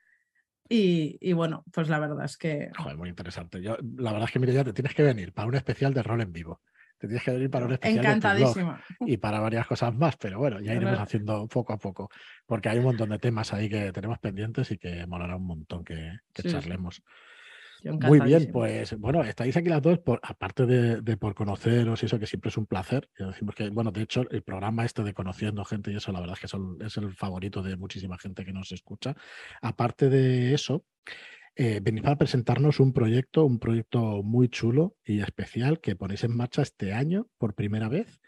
Y, 0.68 1.32
bueno, 1.34 1.64
pues 1.72 1.88
la 1.88 1.98
verdad 1.98 2.24
es 2.24 2.36
que... 2.36 2.70
Joder, 2.76 2.96
muy 2.96 3.08
interesante. 3.08 3.62
Yo, 3.62 3.76
la 3.96 4.12
verdad 4.12 4.28
es 4.28 4.32
que, 4.32 4.38
mira, 4.38 4.52
ya 4.52 4.64
te 4.64 4.72
tienes 4.72 4.94
que 4.94 5.02
venir 5.02 5.32
para 5.32 5.46
un 5.46 5.54
especial 5.54 5.92
de 5.92 6.02
rol 6.02 6.22
en 6.22 6.32
vivo. 6.32 6.62
Te 6.98 7.06
tienes 7.06 7.22
que 7.22 7.32
venir 7.32 7.50
para 7.50 7.66
un 7.66 7.72
especial 7.74 7.98
Encantadísima. 7.98 8.82
y 9.00 9.18
para 9.18 9.40
varias 9.40 9.66
cosas 9.66 9.94
más, 9.94 10.16
pero 10.16 10.38
bueno, 10.38 10.60
ya 10.60 10.74
iremos 10.74 10.98
haciendo 10.98 11.46
poco 11.48 11.74
a 11.74 11.76
poco, 11.76 12.08
porque 12.46 12.70
hay 12.70 12.78
un 12.78 12.84
montón 12.84 13.10
de 13.10 13.18
temas 13.18 13.52
ahí 13.52 13.68
que 13.68 13.92
tenemos 13.92 14.18
pendientes 14.18 14.70
y 14.70 14.78
que 14.78 15.06
molará 15.06 15.36
un 15.36 15.46
montón 15.46 15.84
que, 15.84 16.12
charlemos. 16.32 17.02
Muy 17.84 18.20
bien, 18.20 18.50
pues 18.52 18.98
bueno, 18.98 19.22
estáis 19.22 19.56
aquí 19.56 19.68
las 19.68 19.82
dos, 19.82 19.98
por, 19.98 20.20
aparte 20.22 20.66
de, 20.66 21.16
por 21.16 21.34
conoceros 21.34 22.02
y 22.02 22.06
eso, 22.06 22.18
que 22.18 22.26
siempre 22.26 22.48
es 22.48 22.56
un 22.56 22.66
placer. 22.66 23.08
decimos 23.18 23.54
que, 23.54 23.68
bueno, 23.68 23.90
de 23.90 24.02
hecho, 24.02 24.28
el 24.30 24.42
programa 24.42 24.84
este 24.84 25.02
de 25.02 25.12
conociendo 25.12 25.64
gente 25.64 25.92
y 25.92 25.96
eso, 25.96 26.12
la 26.12 26.20
verdad 26.20 26.36
es 26.40 26.50
que 26.50 26.84
es 26.86 26.96
el 26.96 27.14
favorito 27.14 27.62
de 27.62 27.76
muchísima 27.76 28.18
gente 28.18 28.44
que 28.44 28.52
nos 28.52 28.72
escucha. 28.72 29.14
Aparte 29.60 30.08
de 30.08 30.54
eso, 30.54 30.84
eh, 31.56 31.80
venís 31.82 32.02
para 32.02 32.16
presentarnos 32.16 32.80
un 32.80 32.92
proyecto, 32.92 33.44
un 33.44 33.58
proyecto 33.58 34.22
muy 34.22 34.48
chulo 34.48 34.96
y 35.04 35.20
especial 35.20 35.80
que 35.80 35.94
ponéis 35.94 36.24
en 36.24 36.36
marcha 36.36 36.62
este 36.62 36.92
año 36.92 37.28
por 37.38 37.54
primera 37.54 37.88
vez 37.88 38.20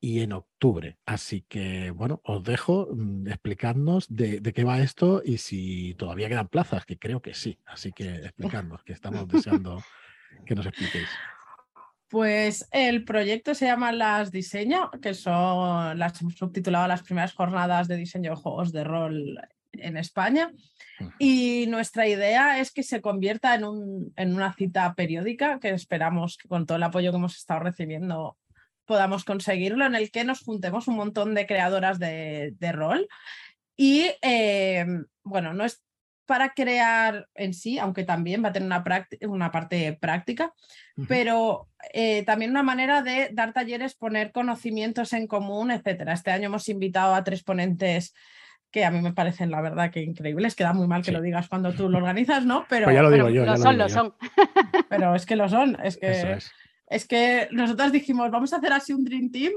y 0.00 0.20
en 0.20 0.32
octubre. 0.32 0.96
Así 1.04 1.42
que, 1.42 1.90
bueno, 1.90 2.20
os 2.24 2.42
dejo 2.42 2.88
mm, 2.90 3.28
explicarnos 3.28 4.06
de, 4.08 4.40
qué 4.54 4.64
va 4.64 4.80
esto 4.80 5.22
y 5.24 5.38
si 5.38 5.94
todavía 5.94 6.28
quedan 6.28 6.48
plazas, 6.48 6.86
que 6.86 6.98
creo 6.98 7.20
que 7.20 7.34
sí. 7.34 7.58
Así 7.66 7.92
que 7.92 8.16
explicadnos, 8.16 8.82
que 8.82 8.94
estamos 8.94 9.28
deseando 9.28 9.82
que 10.46 10.54
nos 10.54 10.66
expliquéis. 10.66 11.08
Pues 12.08 12.66
el 12.72 13.04
proyecto 13.04 13.54
se 13.54 13.66
llama 13.66 13.92
Las 13.92 14.32
Diseño, 14.32 14.90
que 15.00 15.14
son 15.14 15.96
las 15.96 16.20
hemos 16.20 16.34
subtitulado 16.34 16.88
las 16.88 17.02
primeras 17.02 17.34
jornadas 17.34 17.86
de 17.86 17.96
diseño 17.96 18.30
de 18.30 18.36
juegos 18.36 18.72
de 18.72 18.82
rol 18.82 19.38
en 19.72 19.96
España. 19.96 20.50
Y 21.18 21.66
nuestra 21.68 22.08
idea 22.08 22.58
es 22.58 22.72
que 22.72 22.82
se 22.82 23.00
convierta 23.00 23.54
en, 23.54 23.64
un, 23.64 24.12
en 24.16 24.34
una 24.34 24.52
cita 24.52 24.92
periódica, 24.94 25.60
que 25.60 25.70
esperamos 25.70 26.36
que 26.36 26.48
con 26.48 26.66
todo 26.66 26.76
el 26.76 26.82
apoyo 26.82 27.10
que 27.10 27.16
hemos 27.16 27.36
estado 27.36 27.60
recibiendo 27.60 28.36
podamos 28.84 29.24
conseguirlo, 29.24 29.86
en 29.86 29.94
el 29.94 30.10
que 30.10 30.24
nos 30.24 30.40
juntemos 30.40 30.88
un 30.88 30.96
montón 30.96 31.34
de 31.34 31.46
creadoras 31.46 31.98
de, 31.98 32.72
rol. 32.72 33.08
Y 33.76 34.10
eh, 34.22 34.84
bueno, 35.22 35.54
no 35.54 35.64
es 35.64 35.82
para 36.26 36.50
crear 36.50 37.26
en 37.34 37.54
sí, 37.54 37.80
aunque 37.80 38.04
también 38.04 38.44
va 38.44 38.50
a 38.50 38.52
tener 38.52 38.66
una, 38.66 38.84
una 39.22 39.50
parte 39.50 39.98
práctica, 40.00 40.54
pero 41.08 41.68
eh, 41.92 42.22
también 42.24 42.52
una 42.52 42.62
manera 42.62 43.02
de 43.02 43.30
dar 43.32 43.52
talleres, 43.52 43.96
poner 43.96 44.30
conocimientos 44.30 45.12
en 45.12 45.26
común, 45.26 45.72
etcétera. 45.72 46.12
Este 46.12 46.30
año 46.30 46.46
hemos 46.46 46.68
invitado 46.68 47.16
a 47.16 47.24
tres 47.24 47.42
ponentes 47.42 48.14
que 48.70 48.84
a 48.84 48.92
mí 48.92 49.00
me 49.00 49.12
parecen 49.12 49.50
la 49.50 49.60
verdad 49.60 49.90
que 49.90 50.02
increíbles, 50.02 50.54
queda 50.54 50.72
muy 50.72 50.86
mal 50.86 51.02
que 51.02 51.10
lo 51.10 51.20
digas 51.20 51.48
cuando 51.48 51.72
tú 51.72 51.88
lo 51.88 51.98
organizas, 51.98 52.46
¿no? 52.46 52.64
Pero 52.68 52.84
pues 52.84 52.94
ya 52.94 53.02
lo 53.02 53.10
digo 53.10 53.28
yo, 53.28 53.44
lo 53.44 53.56
son, 53.56 53.76
lo, 53.76 53.88
son. 53.88 54.14
Pero 54.88 55.16
es 55.16 55.26
que 55.26 55.34
lo 55.34 55.48
son, 55.48 55.76
es 55.82 55.96
que 55.96 56.34
es 56.34 56.52
que 57.06 57.48
nosotros 57.52 57.92
dijimos, 57.92 58.30
vamos 58.30 58.52
a 58.52 58.56
hacer 58.56 58.72
así 58.72 58.92
un 58.92 59.04
Dream 59.04 59.30
Team 59.30 59.52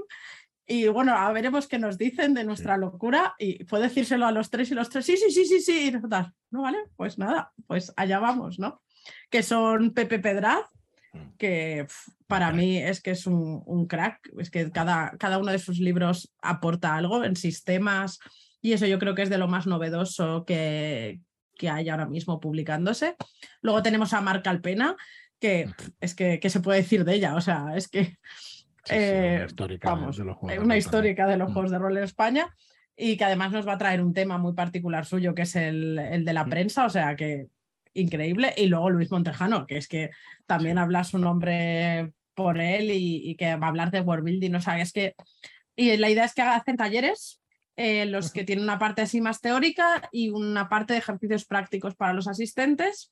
y 0.65 0.88
bueno, 0.88 1.15
a 1.17 1.32
veremos 1.32 1.67
qué 1.67 1.78
nos 1.78 1.98
dicen 1.98 2.34
de 2.34 2.43
nuestra 2.43 2.78
locura. 2.78 3.36
Y 3.38 3.63
puedo 3.65 3.84
decírselo 3.84 4.26
a 4.26 4.32
los 4.32 4.50
tres 4.50 4.72
y 4.72 4.76
los 4.76 4.89
tres, 4.89 5.06
sí, 5.06 5.17
sí, 5.17 5.30
sí, 5.32 5.46
sí, 5.46 5.60
sí, 5.60 5.88
y 5.88 5.91
nosotros, 5.91 6.28
no 6.52 6.62
vale, 6.62 6.78
pues 6.96 7.17
nada, 7.17 7.52
pues 7.67 7.91
allá 7.98 8.19
vamos, 8.19 8.60
¿no? 8.60 8.82
Que 9.30 9.43
son 9.43 9.93
Pepe 9.93 10.19
Pedraz, 10.19 10.65
mm. 11.12 11.36
que 11.38 11.86
para 12.28 12.52
mí 12.52 12.78
es 12.78 13.02
que 13.02 13.12
es 13.12 13.28
un, 13.28 13.88
crack, 13.88 14.30
es 14.39 14.50
que 14.50 14.72
cada, 14.72 15.12
cada 15.17 15.38
uno 15.38 15.52
de 15.52 15.60
sus 15.60 15.80
libros 15.80 16.34
aporta 16.41 16.96
algo 16.96 17.24
en 17.24 17.36
sistemas. 17.36 18.19
Y 18.62 18.72
eso 18.72 18.86
yo 18.86 18.98
creo 19.00 19.13
que 19.13 19.24
es 19.24 19.30
de 19.30 19.38
lo 19.38 19.50
más 19.50 19.67
novedoso 19.67 20.46
que, 20.46 21.19
que 21.58 21.69
hay 21.69 21.89
ahora 21.89 22.06
mismo 22.06 22.39
publicándose. 22.39 23.15
Luego 23.62 23.84
tenemos 23.84 24.13
a 24.13 24.22
Marc 24.22 24.48
Alpena, 24.48 24.96
que 25.43 25.69
es 25.99 26.15
que 26.15 26.39
¿qué 26.39 26.49
se 26.49 26.62
puede 26.62 26.79
decir 26.79 27.03
de 27.03 27.15
ella? 27.15 27.36
O 27.36 27.41
sea, 27.41 27.75
es 27.75 27.89
que... 27.89 28.17
una 28.89 28.97
eh, 28.97 29.43
histórica 29.45 29.93
de 29.93 30.23
los 30.23 30.38
juegos. 30.38 30.63
Una 30.63 30.77
histórica 30.77 31.27
de 31.27 31.36
los 31.36 31.51
juegos 31.51 31.69
de 31.69 31.79
rol 31.79 31.97
en 31.97 32.06
España 32.06 32.56
y 32.95 33.17
que 33.17 33.25
además 33.25 33.51
nos 33.51 33.67
va 33.67 33.73
a 33.73 33.77
traer 33.77 34.01
un 34.01 34.13
tema 34.13 34.38
muy 34.38 34.53
particular 34.53 35.06
suyo, 35.06 35.36
que 35.36 35.41
es 35.41 35.58
el, 35.58 35.99
el 35.99 36.23
de 36.23 36.34
la 36.34 36.45
mm. 36.45 36.49
prensa, 36.49 36.86
o 36.86 36.89
sea 36.89 37.17
que 37.17 37.47
increíble. 37.93 38.53
Y 38.56 38.67
luego 38.67 38.89
Luis 38.89 39.12
Montejano, 39.12 39.67
que 39.67 39.77
es 39.77 39.89
que 39.89 40.12
también 40.45 40.77
habla 40.77 41.03
su 41.03 41.17
nombre 41.17 42.13
por 42.34 42.62
él 42.62 42.89
y, 42.91 43.36
que 43.36 43.56
va 43.58 43.67
a 43.67 43.69
hablar 43.69 43.91
de 43.91 43.99
world 43.99 44.23
building, 44.23 44.56
o 44.56 44.62
sea, 44.62 44.79
es 44.79 44.93
que... 44.93 45.13
Y 45.75 45.97
la 45.97 46.10
idea 46.10 46.23
es 46.23 46.34
que 46.34 46.41
hacen 46.41 46.77
talleres, 46.77 47.41
eh, 47.75 48.06
los 48.06 48.32
que 48.32 48.45
tienen 48.45 48.63
una 48.63 48.79
parte 48.79 49.01
así 49.01 49.19
más 49.19 49.41
teórica 49.41 50.08
y 50.12 50.29
una 50.29 50.69
parte 50.69 50.93
de 50.93 50.99
ejercicios 50.99 51.45
prácticos 51.45 51.95
para 51.95 52.13
los 52.13 52.27
asistentes 52.27 53.12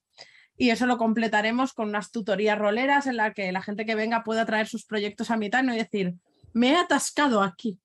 y 0.62 0.70
eso 0.70 0.86
lo 0.86 1.00
completaremos 1.00 1.74
con 1.74 1.90
unas 1.90 2.12
tutorías 2.12 2.56
roleras 2.56 3.08
en 3.08 3.18
la 3.18 3.34
que 3.34 3.52
la 3.52 3.64
gente 3.64 3.84
que 3.84 3.96
venga 3.96 4.24
pueda 4.24 4.46
traer 4.46 4.68
sus 4.68 4.86
proyectos 4.86 5.32
a 5.32 5.38
mitad 5.38 5.64
y 5.64 5.76
decir, 5.76 6.14
me 6.54 6.70
he 6.70 6.76
atascado 6.76 7.42
aquí. 7.42 7.80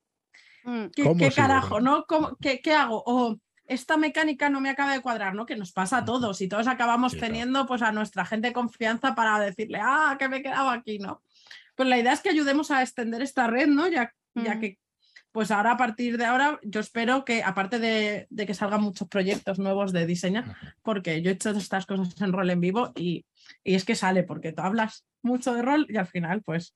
Mm. 0.65 0.89
¿Qué, 0.95 1.33
carajo? 1.35 1.81
¿no? 1.81 2.05
qué, 2.39 2.75
hago? 2.75 3.03
O 3.07 3.39
esta 3.65 3.97
mecánica 3.97 4.51
no 4.51 4.61
me 4.61 4.69
acaba 4.69 4.93
de 4.93 5.01
cuadrar, 5.01 5.35
¿no? 5.35 5.47
Que 5.47 5.57
nos 5.57 5.73
pasa 5.73 5.97
a 5.97 6.05
todos 6.05 6.43
y 6.43 6.49
todos 6.49 6.67
acabamos 6.67 7.17
teniendo 7.17 7.65
pues 7.65 7.81
a 7.81 7.93
nuestra 7.93 8.27
gente 8.27 8.53
confianza 8.53 9.15
para 9.15 9.41
decirle, 9.41 9.81
ah, 9.83 10.17
que 10.19 10.29
me 10.29 10.37
he 10.37 10.43
quedado 10.43 10.69
aquí, 10.69 10.99
¿no? 10.99 11.23
Pues 11.77 11.89
la 11.89 11.99
idea 11.99 12.13
es 12.13 12.21
que 12.21 12.29
ayudemos 12.29 12.71
a 12.71 12.83
extender 12.83 13.23
esta 13.23 13.47
red, 13.47 13.69
¿no? 13.69 13.89
Ya, 13.89 14.13
ya 14.35 14.57
mm. 14.57 14.61
que 14.61 14.79
pues 15.37 15.51
ahora 15.51 15.73
a 15.73 15.77
partir 15.77 16.17
de 16.17 16.25
ahora 16.25 16.59
yo 16.63 16.81
espero 16.81 17.27
que 17.27 17.43
aparte 17.43 17.79
de, 17.79 18.27
que 18.35 18.55
salgan 18.55 18.81
muchos 18.81 19.07
proyectos 19.07 19.59
nuevos 19.59 19.93
de 19.93 20.07
diseño, 20.07 20.43
porque 20.81 21.21
yo 21.21 21.29
he 21.29 21.35
hecho 21.35 21.51
estas 21.51 21.85
cosas 21.85 22.19
en 22.23 22.33
rol 22.33 22.49
en 22.49 22.63
vivo 22.63 22.93
y, 22.97 23.27
es 23.63 23.85
que 23.85 23.97
sale 23.97 24.23
porque 24.23 24.55
tú 24.55 24.63
hablas 24.63 25.05
mucho 25.21 25.53
de 25.53 25.61
rol 25.61 25.85
y 25.91 25.99
al 25.99 26.07
final 26.07 26.43
pues 26.43 26.75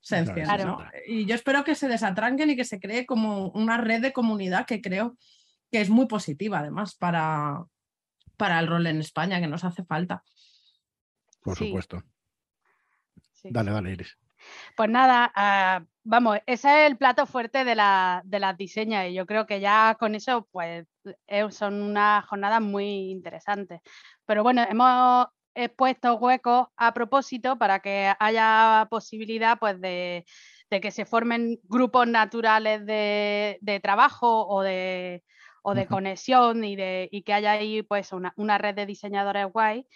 se 0.00 0.18
enciende. 0.18 0.66
Y 1.06 1.24
yo 1.24 1.36
espero 1.36 1.62
que 1.62 1.76
se 1.76 1.86
desatranquen 1.86 2.50
y 2.50 2.56
que 2.56 2.64
se 2.64 2.80
cree 2.80 3.06
como 3.06 3.50
una 3.50 3.76
red 3.76 4.02
de 4.02 4.12
comunidad 4.12 4.66
que 4.66 4.80
creo 4.80 5.16
que 5.70 5.80
es 5.80 5.88
muy 5.88 6.06
positiva 6.06 6.58
además 6.58 6.96
para, 6.96 7.62
para 8.36 8.58
el 8.58 8.66
rol 8.66 8.88
en 8.88 8.98
España, 8.98 9.38
que 9.38 9.46
nos 9.46 9.62
hace 9.62 9.84
falta. 9.84 10.24
Por 11.42 11.56
supuesto. 11.56 12.02
Dale, 13.44 13.70
dale, 13.70 13.92
Iris. 13.92 14.18
Pues 14.76 14.88
nada, 14.88 15.30
ah, 15.34 15.82
vamos, 16.04 16.38
ese 16.46 16.84
es 16.84 16.90
el 16.90 16.96
plato 16.96 17.26
fuerte 17.26 17.64
de, 17.64 17.74
la, 17.74 18.22
de 18.24 18.40
las 18.40 18.56
diseñas 18.56 19.08
y 19.08 19.14
yo 19.14 19.26
creo 19.26 19.46
que 19.46 19.60
ya 19.60 19.96
con 19.98 20.14
eso 20.14 20.48
pues 20.50 20.86
eh, 21.26 21.50
son 21.50 21.82
unas 21.82 22.24
jornadas 22.26 22.60
muy 22.60 23.10
interesantes. 23.10 23.80
Pero 24.26 24.42
bueno, 24.42 24.64
hemos 24.68 25.26
puesto 25.76 26.14
huecos 26.16 26.68
a 26.76 26.94
propósito 26.94 27.58
para 27.58 27.80
que 27.80 28.12
haya 28.18 28.86
posibilidad 28.90 29.58
pues 29.58 29.80
de, 29.80 30.24
que 30.70 30.90
se 30.90 31.04
formen 31.04 31.58
grupos 31.64 32.06
naturales 32.06 32.86
de, 32.86 33.80
trabajo 33.82 34.46
o 34.46 34.62
de, 34.62 35.24
o 35.62 35.74
de 35.74 35.86
conexión 35.86 36.64
y, 36.64 36.76
de, 36.76 37.08
y 37.10 37.22
que 37.22 37.34
haya 37.34 37.52
ahí 37.52 37.82
pues 37.82 38.12
una, 38.12 38.32
una 38.36 38.58
red 38.58 38.74
de 38.74 38.86
diseñadores 38.86 39.46
guay 39.52 39.86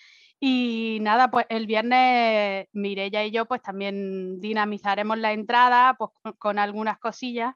y 0.40 0.98
nada, 1.00 1.30
pues 1.30 1.46
el 1.48 1.66
viernes 1.66 2.68
Mireya 2.72 3.24
y 3.24 3.30
yo 3.30 3.46
pues 3.46 3.62
también 3.62 4.40
dinamizaremos 4.40 5.18
la 5.18 5.32
entrada 5.32 5.94
pues, 5.98 6.10
con, 6.38 6.58
algunas 6.58 6.98
cosillas 6.98 7.54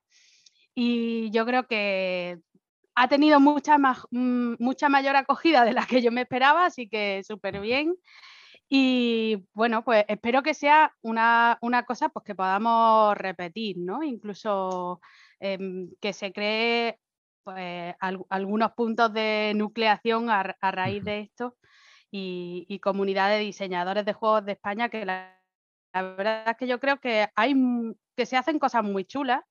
y 0.74 1.30
yo 1.30 1.44
creo 1.46 1.66
que 1.66 2.38
ha 2.94 3.08
tenido 3.08 3.40
mucha, 3.40 3.78
más, 3.78 4.00
mm, 4.10 4.54
mucha 4.58 4.88
mayor 4.88 5.16
acogida 5.16 5.64
de 5.64 5.72
la 5.72 5.86
que 5.86 6.02
yo 6.02 6.12
me 6.12 6.22
esperaba, 6.22 6.66
así 6.66 6.88
que 6.88 7.22
súper 7.24 7.60
bien. 7.60 7.94
Y 8.68 9.44
bueno, 9.54 9.84
pues 9.84 10.04
espero 10.08 10.42
que 10.42 10.54
sea 10.54 10.94
una, 11.02 11.58
cosa 11.86 12.08
pues, 12.10 12.24
que 12.24 12.34
podamos 12.34 13.16
repetir, 13.16 13.78
¿no? 13.78 14.02
Incluso 14.02 15.00
em, 15.40 15.90
que 16.00 16.12
se 16.12 16.32
cree 16.32 16.98
pues, 17.44 17.94
algunos 18.30 18.72
puntos 18.72 19.12
de 19.12 19.52
nucleación 19.56 20.30
a, 20.30 20.56
a 20.60 20.70
raíz 20.70 21.04
de 21.04 21.20
esto 21.20 21.58
y, 22.11 22.79
comunidad 22.83 23.31
de 23.31 23.38
diseñadores 23.38 24.05
de 24.05 24.12
juegos 24.12 24.44
de 24.44 24.53
España 24.53 24.88
que 24.88 25.05
la, 25.05 25.38
verdad 25.92 26.51
es 26.51 26.57
que 26.57 26.66
yo 26.66 26.79
creo 26.79 27.01
que 27.01 27.29
hay 27.35 27.55
que 28.16 28.27
se 28.27 28.37
hacen 28.37 28.59
cosas 28.59 28.85
muy 28.85 29.05
chulas. 29.05 29.42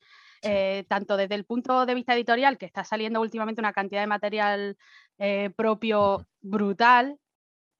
Eh, 0.43 0.85
tanto 0.87 1.17
desde 1.17 1.33
el 1.33 1.45
punto 1.45 1.87
de 1.87 1.95
vista 1.95 2.13
editorial, 2.13 2.59
que 2.59 2.67
está 2.67 2.83
saliendo 2.83 3.19
últimamente 3.19 3.59
una 3.59 3.73
cantidad 3.73 4.01
de 4.01 4.07
material 4.07 4.77
eh, 5.17 5.49
propio 5.55 6.27
brutal, 6.41 7.17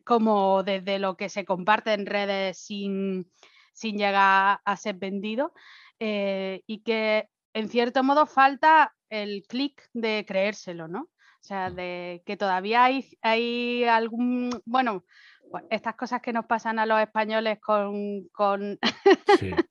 como 0.03 0.63
desde 0.63 0.97
lo 0.97 1.17
que 1.17 1.29
se 1.29 1.45
comparte 1.45 1.93
en 1.93 2.07
redes 2.07 2.57
sin, 2.57 3.31
sin 3.73 3.97
llegar 3.97 4.59
a 4.65 4.77
ser 4.77 4.95
vendido, 4.95 5.53
eh, 5.99 6.63
y 6.65 6.79
que 6.79 7.29
en 7.53 7.69
cierto 7.69 8.03
modo 8.03 8.25
falta 8.25 8.95
el 9.09 9.43
clic 9.47 9.87
de 9.93 10.25
creérselo, 10.27 10.87
¿no? 10.87 11.09
O 11.41 11.43
sea, 11.47 11.69
de 11.69 12.23
que 12.25 12.35
todavía 12.37 12.83
hay, 12.83 13.05
hay 13.21 13.83
algún, 13.85 14.49
bueno, 14.65 15.05
Pues 15.49 15.63
estas 15.69 15.95
cosas 15.95 16.21
que 16.21 16.33
nos 16.33 16.45
pasan 16.45 16.79
a 16.79 16.85
los 16.85 16.99
españoles 16.99 17.59
con, 17.59 18.27
con, 18.33 18.77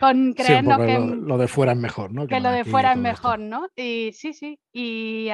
con 0.00 0.34
creernos 0.34 0.78
que 0.78 0.98
lo, 0.98 1.38
de 1.38 1.48
fuera 1.48 1.72
es 1.72 1.78
mejor, 1.78 2.12
¿no? 2.12 2.26
Que, 2.26 2.40
lo 2.40 2.50
de 2.50 2.64
fuera 2.64 2.92
es 2.92 2.98
mejor, 2.98 3.38
¿no? 3.38 3.68
Y 3.76 4.12
sí, 4.12 4.34
sí. 4.34 4.58
Y 4.72 5.30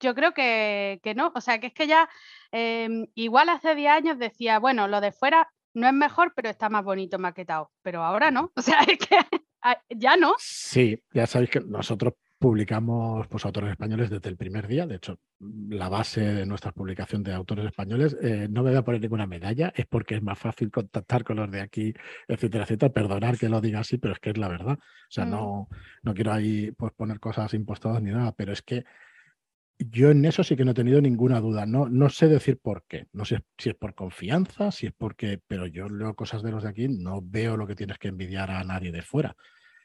yo 0.00 0.14
creo 0.14 0.32
que, 0.32 1.00
no. 1.14 1.32
O 1.34 1.40
sea, 1.40 1.58
que 1.60 1.68
es 1.68 1.74
que 1.74 1.86
ya 1.86 2.08
em, 2.52 3.06
igual 3.14 3.48
hace 3.48 3.74
10 3.74 3.90
años 3.90 4.18
decía, 4.18 4.58
bueno, 4.58 4.88
lo 4.88 5.00
de 5.00 5.12
fuera 5.12 5.50
no 5.74 5.86
es 5.86 5.92
mejor, 5.92 6.32
pero 6.34 6.48
está 6.48 6.68
más 6.68 6.84
bonito 6.84 7.18
maquetado. 7.18 7.70
Pero 7.82 8.02
ahora 8.02 8.30
no. 8.30 8.52
O 8.56 8.62
sea, 8.62 8.80
es 8.80 8.98
que 8.98 9.18
ya 9.90 10.16
no. 10.16 10.34
Sí, 10.38 11.02
ya 11.12 11.26
sabéis 11.26 11.50
que 11.50 11.60
nosotros 11.60 12.14
publicamos 12.38 13.26
pues, 13.28 13.44
autores 13.44 13.70
españoles 13.70 14.10
desde 14.10 14.28
el 14.28 14.36
primer 14.36 14.66
día. 14.66 14.86
De 14.86 14.96
hecho, 14.96 15.18
la 15.40 15.88
base 15.88 16.20
de 16.20 16.46
nuestra 16.46 16.72
publicación 16.72 17.22
de 17.22 17.32
autores 17.32 17.66
españoles, 17.66 18.16
eh, 18.22 18.46
no 18.50 18.62
me 18.62 18.70
voy 18.70 18.78
a 18.78 18.84
poner 18.84 19.00
ninguna 19.00 19.26
medalla, 19.26 19.72
es 19.74 19.86
porque 19.86 20.16
es 20.16 20.22
más 20.22 20.38
fácil 20.38 20.70
contactar 20.70 21.24
con 21.24 21.36
los 21.36 21.50
de 21.50 21.60
aquí, 21.60 21.94
etcétera, 22.28 22.64
etcétera. 22.64 22.92
Perdonar 22.92 23.38
que 23.38 23.48
lo 23.48 23.60
diga 23.60 23.80
así, 23.80 23.98
pero 23.98 24.14
es 24.14 24.20
que 24.20 24.30
es 24.30 24.38
la 24.38 24.48
verdad. 24.48 24.78
O 24.78 25.10
sea, 25.10 25.24
mm. 25.24 25.30
no, 25.30 25.68
no 26.02 26.14
quiero 26.14 26.32
ahí 26.32 26.72
pues, 26.72 26.92
poner 26.94 27.20
cosas 27.20 27.54
impostadas 27.54 28.02
ni 28.02 28.10
nada, 28.10 28.32
pero 28.32 28.52
es 28.52 28.62
que 28.62 28.84
yo 29.78 30.10
en 30.10 30.24
eso 30.24 30.42
sí 30.42 30.56
que 30.56 30.64
no 30.64 30.70
he 30.70 30.74
tenido 30.74 31.00
ninguna 31.00 31.40
duda. 31.40 31.66
No, 31.66 31.88
no 31.88 32.08
sé 32.08 32.28
decir 32.28 32.58
por 32.58 32.84
qué. 32.86 33.06
No 33.12 33.24
sé 33.24 33.40
si 33.58 33.70
es 33.70 33.74
por 33.74 33.94
confianza, 33.94 34.70
si 34.70 34.86
es 34.86 34.92
porque, 34.96 35.40
pero 35.46 35.66
yo 35.66 35.88
leo 35.88 36.14
cosas 36.14 36.42
de 36.42 36.50
los 36.50 36.62
de 36.62 36.70
aquí, 36.70 36.88
no 36.88 37.20
veo 37.22 37.56
lo 37.56 37.66
que 37.66 37.74
tienes 37.74 37.98
que 37.98 38.08
envidiar 38.08 38.50
a 38.50 38.64
nadie 38.64 38.92
de 38.92 39.02
fuera. 39.02 39.36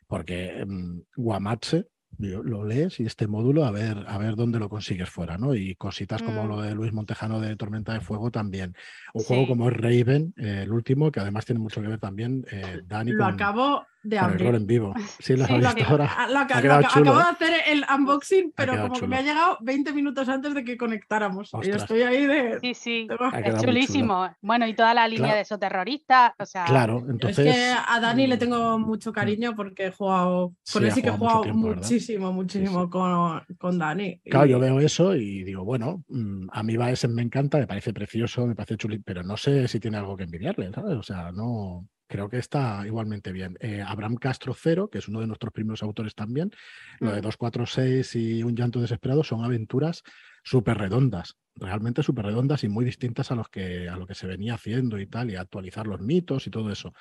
Porque 0.08 0.64
um, 0.66 1.02
Guamache, 1.16 1.86
lo 2.17 2.63
lees 2.63 3.00
y 3.00 3.06
este 3.06 3.28
módulo 3.28 3.65
a 3.65 3.71
ver, 3.71 4.06
a 4.08 4.17
ver 4.17 4.36
dónde 4.36 4.60
lo 4.60 4.69
consigues 4.69 5.10
fuera, 5.10 5.38
¿no? 5.38 5.56
Y 5.56 5.76
cositas 5.76 6.21
como 6.21 6.43
mm. 6.43 6.47
lo 6.47 6.62
de 6.62 6.76
Luis 6.76 6.93
Montejano 6.93 7.39
de 7.39 7.56
Tormenta 7.56 7.93
de 7.93 8.02
Fuego 8.02 8.32
también. 8.32 8.76
Un 9.13 9.24
juego 9.24 9.47
como 9.47 9.69
Raven, 9.69 10.34
eh, 10.38 10.62
el 10.63 10.71
último, 10.71 11.12
que 11.12 11.19
además 11.19 11.45
tiene 11.45 11.60
mucho 11.60 11.82
que 11.82 11.88
ver 11.88 12.00
también, 12.00 12.45
eh, 12.52 12.82
Dani. 12.86 13.12
Lo 13.12 13.26
acabo 13.26 13.86
de 14.04 14.18
abrir. 14.18 14.42
El 14.42 14.48
rol 14.48 14.56
en 14.56 14.68
vivo. 14.68 14.94
Sí, 15.20 15.36
lo, 15.36 15.46
ahora. 15.46 16.28
Lo, 16.30 16.40
acabo 16.40 17.18
de 17.18 17.24
hacer 17.24 17.54
el 17.68 17.86
unboxing, 17.94 18.54
pero 18.56 18.80
como 18.82 19.00
que 19.00 19.08
me 19.08 19.18
ha 19.18 19.22
llegado 19.22 19.58
20 19.62 19.94
minutos 19.94 20.28
antes 20.30 20.54
de 20.54 20.64
que 20.64 20.78
conectáramos. 20.78 21.52
Y 21.64 21.70
estoy 21.70 22.02
ahí 22.02 22.26
de. 22.26 22.60
Sí, 22.60 22.74
sí. 22.74 23.08
Es 23.44 23.62
chulísimo. 23.62 24.30
Bueno, 24.42 24.68
y 24.68 24.74
toda 24.74 24.94
la 24.94 25.08
línea 25.08 25.36
de 25.36 25.42
esos 25.42 25.60
terroristas. 25.60 26.34
O 26.40 26.46
sea... 26.46 26.66
Claro, 26.66 27.06
entonces. 27.08 27.46
Es 27.46 27.54
que 27.54 27.74
a 27.88 28.00
Dani 28.00 28.28
le 28.28 28.36
mm, 28.36 28.40
tengo 28.40 28.80
mucho 28.80 29.12
mm. 29.12 29.14
cariño 29.14 29.56
porque 29.56 29.88
he 29.88 29.92
jugado. 29.92 30.54
Con 30.72 30.86
él 30.86 30.92
sí 30.92 31.02
que 31.02 31.10
he 31.10 31.12
jugado 31.12 31.44
muchísimo, 31.46 32.32
muchísimo 32.34 32.90
con, 32.90 33.44
con, 33.58 33.78
Dani. 33.78 34.20
Claro, 34.26 34.46
yo 34.46 34.60
veo 34.60 34.80
eso 34.80 35.16
y 35.16 35.44
digo, 35.44 35.64
bueno, 35.64 36.04
mm, 36.08 36.48
a 36.52 36.64
mí 36.64 36.78
Baesen 36.78 37.14
me 37.14 37.22
encanta, 37.22 37.58
me 37.58 37.68
parece 37.68 37.94
precioso, 37.94 38.46
me 38.48 38.56
parece 38.56 38.78
chulísimo, 38.78 39.04
pero 39.06 39.24
no 39.24 39.38
sé 39.38 39.68
si 39.68 39.80
tiene 39.80 39.98
algo 39.98 40.18
que 40.18 40.24
envidiarle, 40.24 40.72
¿sabes? 40.74 40.98
O 40.98 41.04
sea, 41.04 41.32
no 41.32 41.88
creo 42.12 42.30
que 42.30 42.38
está 42.38 42.86
igualmente 42.86 43.32
bien. 43.32 43.58
Eh, 43.62 43.82
Abraham 43.82 44.15
Castro 44.15 44.54
Cero, 44.54 44.89
que 44.89 44.97
es 44.97 45.08
uno 45.08 45.21
de 45.21 45.28
nuestros 45.28 45.54
primeros 45.54 45.82
autores 45.82 46.13
también, 46.13 46.52
lo 47.00 47.12
de 47.12 47.21
246 47.21 48.15
y 48.15 48.43
Un 48.43 48.56
llanto 48.56 48.82
desesperado 48.82 49.24
son 49.24 49.45
aventuras 49.45 50.04
súper 50.43 50.78
redondas, 50.78 51.38
realmente 51.56 52.04
súper 52.04 52.26
redondas 52.26 52.65
y 52.65 52.67
muy 52.67 52.84
distintas 52.84 53.32
a, 53.32 53.36
los 53.36 53.47
que, 53.47 53.88
a 53.88 53.95
lo 53.95 54.06
que 54.06 54.15
se 54.15 54.28
venía 54.28 54.56
haciendo 54.56 55.00
y 55.00 55.08
tal, 55.08 55.32
y 55.32 55.38
actualizar 55.38 55.88
los 55.88 56.02
mitos 56.02 56.47
y 56.47 56.50
todo 56.50 56.69
eso. 56.69 56.93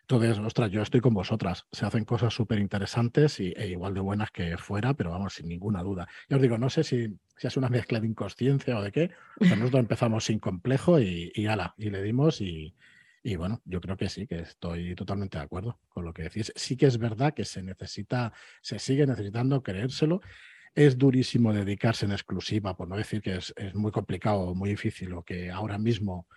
Entonces, 0.00 0.38
ostras, 0.38 0.70
yo 0.72 0.82
estoy 0.82 1.00
con 1.00 1.14
vosotras. 1.14 1.66
Se 1.70 1.86
hacen 1.86 2.04
cosas 2.04 2.34
súper 2.34 2.58
interesantes 2.58 3.38
y, 3.38 3.52
e 3.56 3.68
igual 3.68 3.94
de 3.94 4.00
buenas 4.00 4.32
que 4.32 4.58
fuera, 4.58 4.94
pero 4.94 5.10
vamos, 5.10 5.34
sin 5.34 5.46
ninguna 5.46 5.82
duda. 5.84 6.08
Ya 6.28 6.36
os 6.36 6.42
digo, 6.42 6.58
no 6.58 6.70
sé 6.70 6.82
si, 6.82 7.16
si 7.36 7.46
es 7.46 7.56
una 7.56 7.68
mezcla 7.68 8.00
de 8.00 8.08
inconsciencia 8.08 8.78
o 8.78 8.82
de 8.82 8.90
qué, 8.90 9.10
pero 9.38 9.56
nosotros 9.56 9.80
empezamos 9.80 10.24
sin 10.24 10.40
complejo 10.40 11.00
y, 11.00 11.30
y 11.34 11.46
ala, 11.46 11.74
y 11.78 11.90
le 11.90 12.02
dimos 12.02 12.40
y, 12.40 12.74
y 13.26 13.34
bueno, 13.34 13.60
yo 13.64 13.80
creo 13.80 13.96
que 13.96 14.08
sí, 14.08 14.28
que 14.28 14.38
estoy 14.38 14.94
totalmente 14.94 15.36
de 15.36 15.42
acuerdo 15.42 15.80
con 15.88 16.04
lo 16.04 16.14
que 16.14 16.22
decís. 16.22 16.52
Sí 16.54 16.76
que 16.76 16.86
es 16.86 16.96
verdad 16.96 17.34
que 17.34 17.44
se 17.44 17.60
necesita, 17.60 18.32
se 18.62 18.78
sigue 18.78 19.04
necesitando 19.04 19.64
creérselo. 19.64 20.20
Es 20.76 20.96
durísimo 20.96 21.52
dedicarse 21.52 22.06
en 22.06 22.12
exclusiva, 22.12 22.76
por 22.76 22.86
no 22.86 22.96
decir 22.96 23.20
que 23.20 23.34
es, 23.34 23.52
muy 23.74 23.90
complicado, 23.90 24.54
muy 24.54 24.70
difícil, 24.70 25.12
o 25.12 25.24
que 25.24 25.50
ahora 25.50 25.76
mismo 25.76 26.28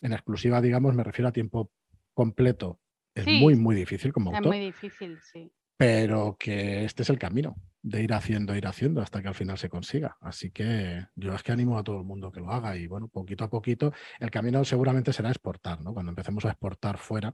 en 0.00 0.14
exclusiva, 0.14 0.62
digamos, 0.62 0.94
me 0.94 1.04
refiero 1.04 1.28
a 1.28 1.32
tiempo 1.32 1.70
completo. 2.14 2.80
Es 3.14 3.26
muy, 3.26 3.54
muy 3.54 3.76
difícil 3.76 4.10
como 4.14 4.30
autor. 4.30 4.54
Es 4.54 4.58
muy 4.58 4.64
difícil, 4.64 5.18
sí. 5.20 5.52
Pero 5.78 6.36
que 6.38 6.84
este 6.84 7.04
es 7.04 7.10
el 7.10 7.18
camino 7.18 7.56
de 7.82 8.02
ir 8.02 8.12
haciendo, 8.12 8.56
ir 8.56 8.66
haciendo 8.66 9.00
hasta 9.00 9.22
que 9.22 9.28
al 9.28 9.34
final 9.34 9.56
se 9.58 9.68
consiga. 9.68 10.16
Así 10.20 10.50
que 10.50 11.06
yo 11.14 11.34
es 11.34 11.42
que 11.44 11.52
animo 11.52 11.78
a 11.78 11.84
todo 11.84 11.98
el 11.98 12.04
mundo 12.04 12.32
que 12.32 12.40
lo 12.40 12.50
haga 12.50 12.76
y 12.76 12.88
bueno, 12.88 13.06
poquito 13.08 13.44
a 13.44 13.48
poquito, 13.48 13.92
el 14.18 14.30
camino 14.30 14.64
seguramente 14.64 15.12
será 15.12 15.30
exportar, 15.30 15.80
¿no? 15.80 15.94
Cuando 15.94 16.10
empecemos 16.10 16.44
a 16.44 16.50
exportar 16.50 16.98
fuera. 16.98 17.32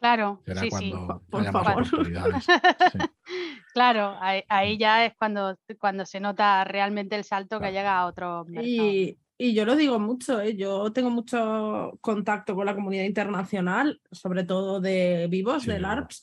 Claro, 0.00 0.42
será 0.44 0.60
sí, 0.60 0.68
cuando 0.68 1.22
sí. 1.30 1.36
haya 1.38 1.52
más 1.52 1.68
oportunidades. 1.68 2.46
Claro, 3.72 4.16
ahí, 4.20 4.78
ya 4.78 5.04
es 5.04 5.14
cuando, 5.18 5.58
cuando 5.78 6.06
se 6.06 6.18
nota 6.18 6.64
realmente 6.64 7.14
el 7.14 7.24
salto 7.24 7.60
que 7.60 7.72
llega 7.72 7.98
a 7.98 8.06
otro 8.06 8.46
mercado. 8.46 8.88
Y, 8.88 9.18
y 9.36 9.52
yo 9.52 9.66
lo 9.66 9.76
digo 9.76 9.98
mucho, 9.98 10.40
¿eh? 10.40 10.56
yo 10.56 10.90
tengo 10.92 11.10
mucho 11.10 11.98
contacto 12.00 12.54
con 12.54 12.64
la 12.64 12.74
comunidad 12.74 13.04
internacional, 13.04 14.00
sobre 14.10 14.44
todo 14.44 14.80
de 14.80 15.26
vivos, 15.28 15.66
de 15.66 15.78
LARPs 15.78 16.22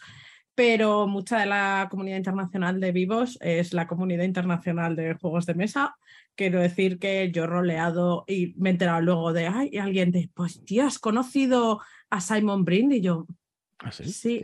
pero 0.55 1.07
mucha 1.07 1.39
de 1.39 1.45
la 1.45 1.87
comunidad 1.89 2.17
internacional 2.17 2.79
de 2.79 2.91
vivos 2.91 3.37
es 3.41 3.73
la 3.73 3.87
comunidad 3.87 4.23
internacional 4.23 4.95
de 4.95 5.15
juegos 5.15 5.45
de 5.45 5.55
mesa. 5.55 5.95
Quiero 6.35 6.59
decir 6.59 6.99
que 6.99 7.31
yo 7.31 7.43
he 7.43 7.47
roleado 7.47 8.23
y 8.27 8.53
me 8.57 8.69
he 8.69 8.73
enterado 8.73 9.01
luego 9.01 9.33
de, 9.33 9.47
ay, 9.47 9.77
alguien 9.77 10.11
de, 10.11 10.29
pues 10.33 10.63
tío, 10.65 10.85
¿has 10.85 10.99
conocido 10.99 11.81
a 12.09 12.21
Simon 12.21 12.65
Brind? 12.65 12.93
Y 12.93 13.01
yo, 13.01 13.27
¿Ah, 13.79 13.91
sí? 13.91 14.11
Sí. 14.11 14.41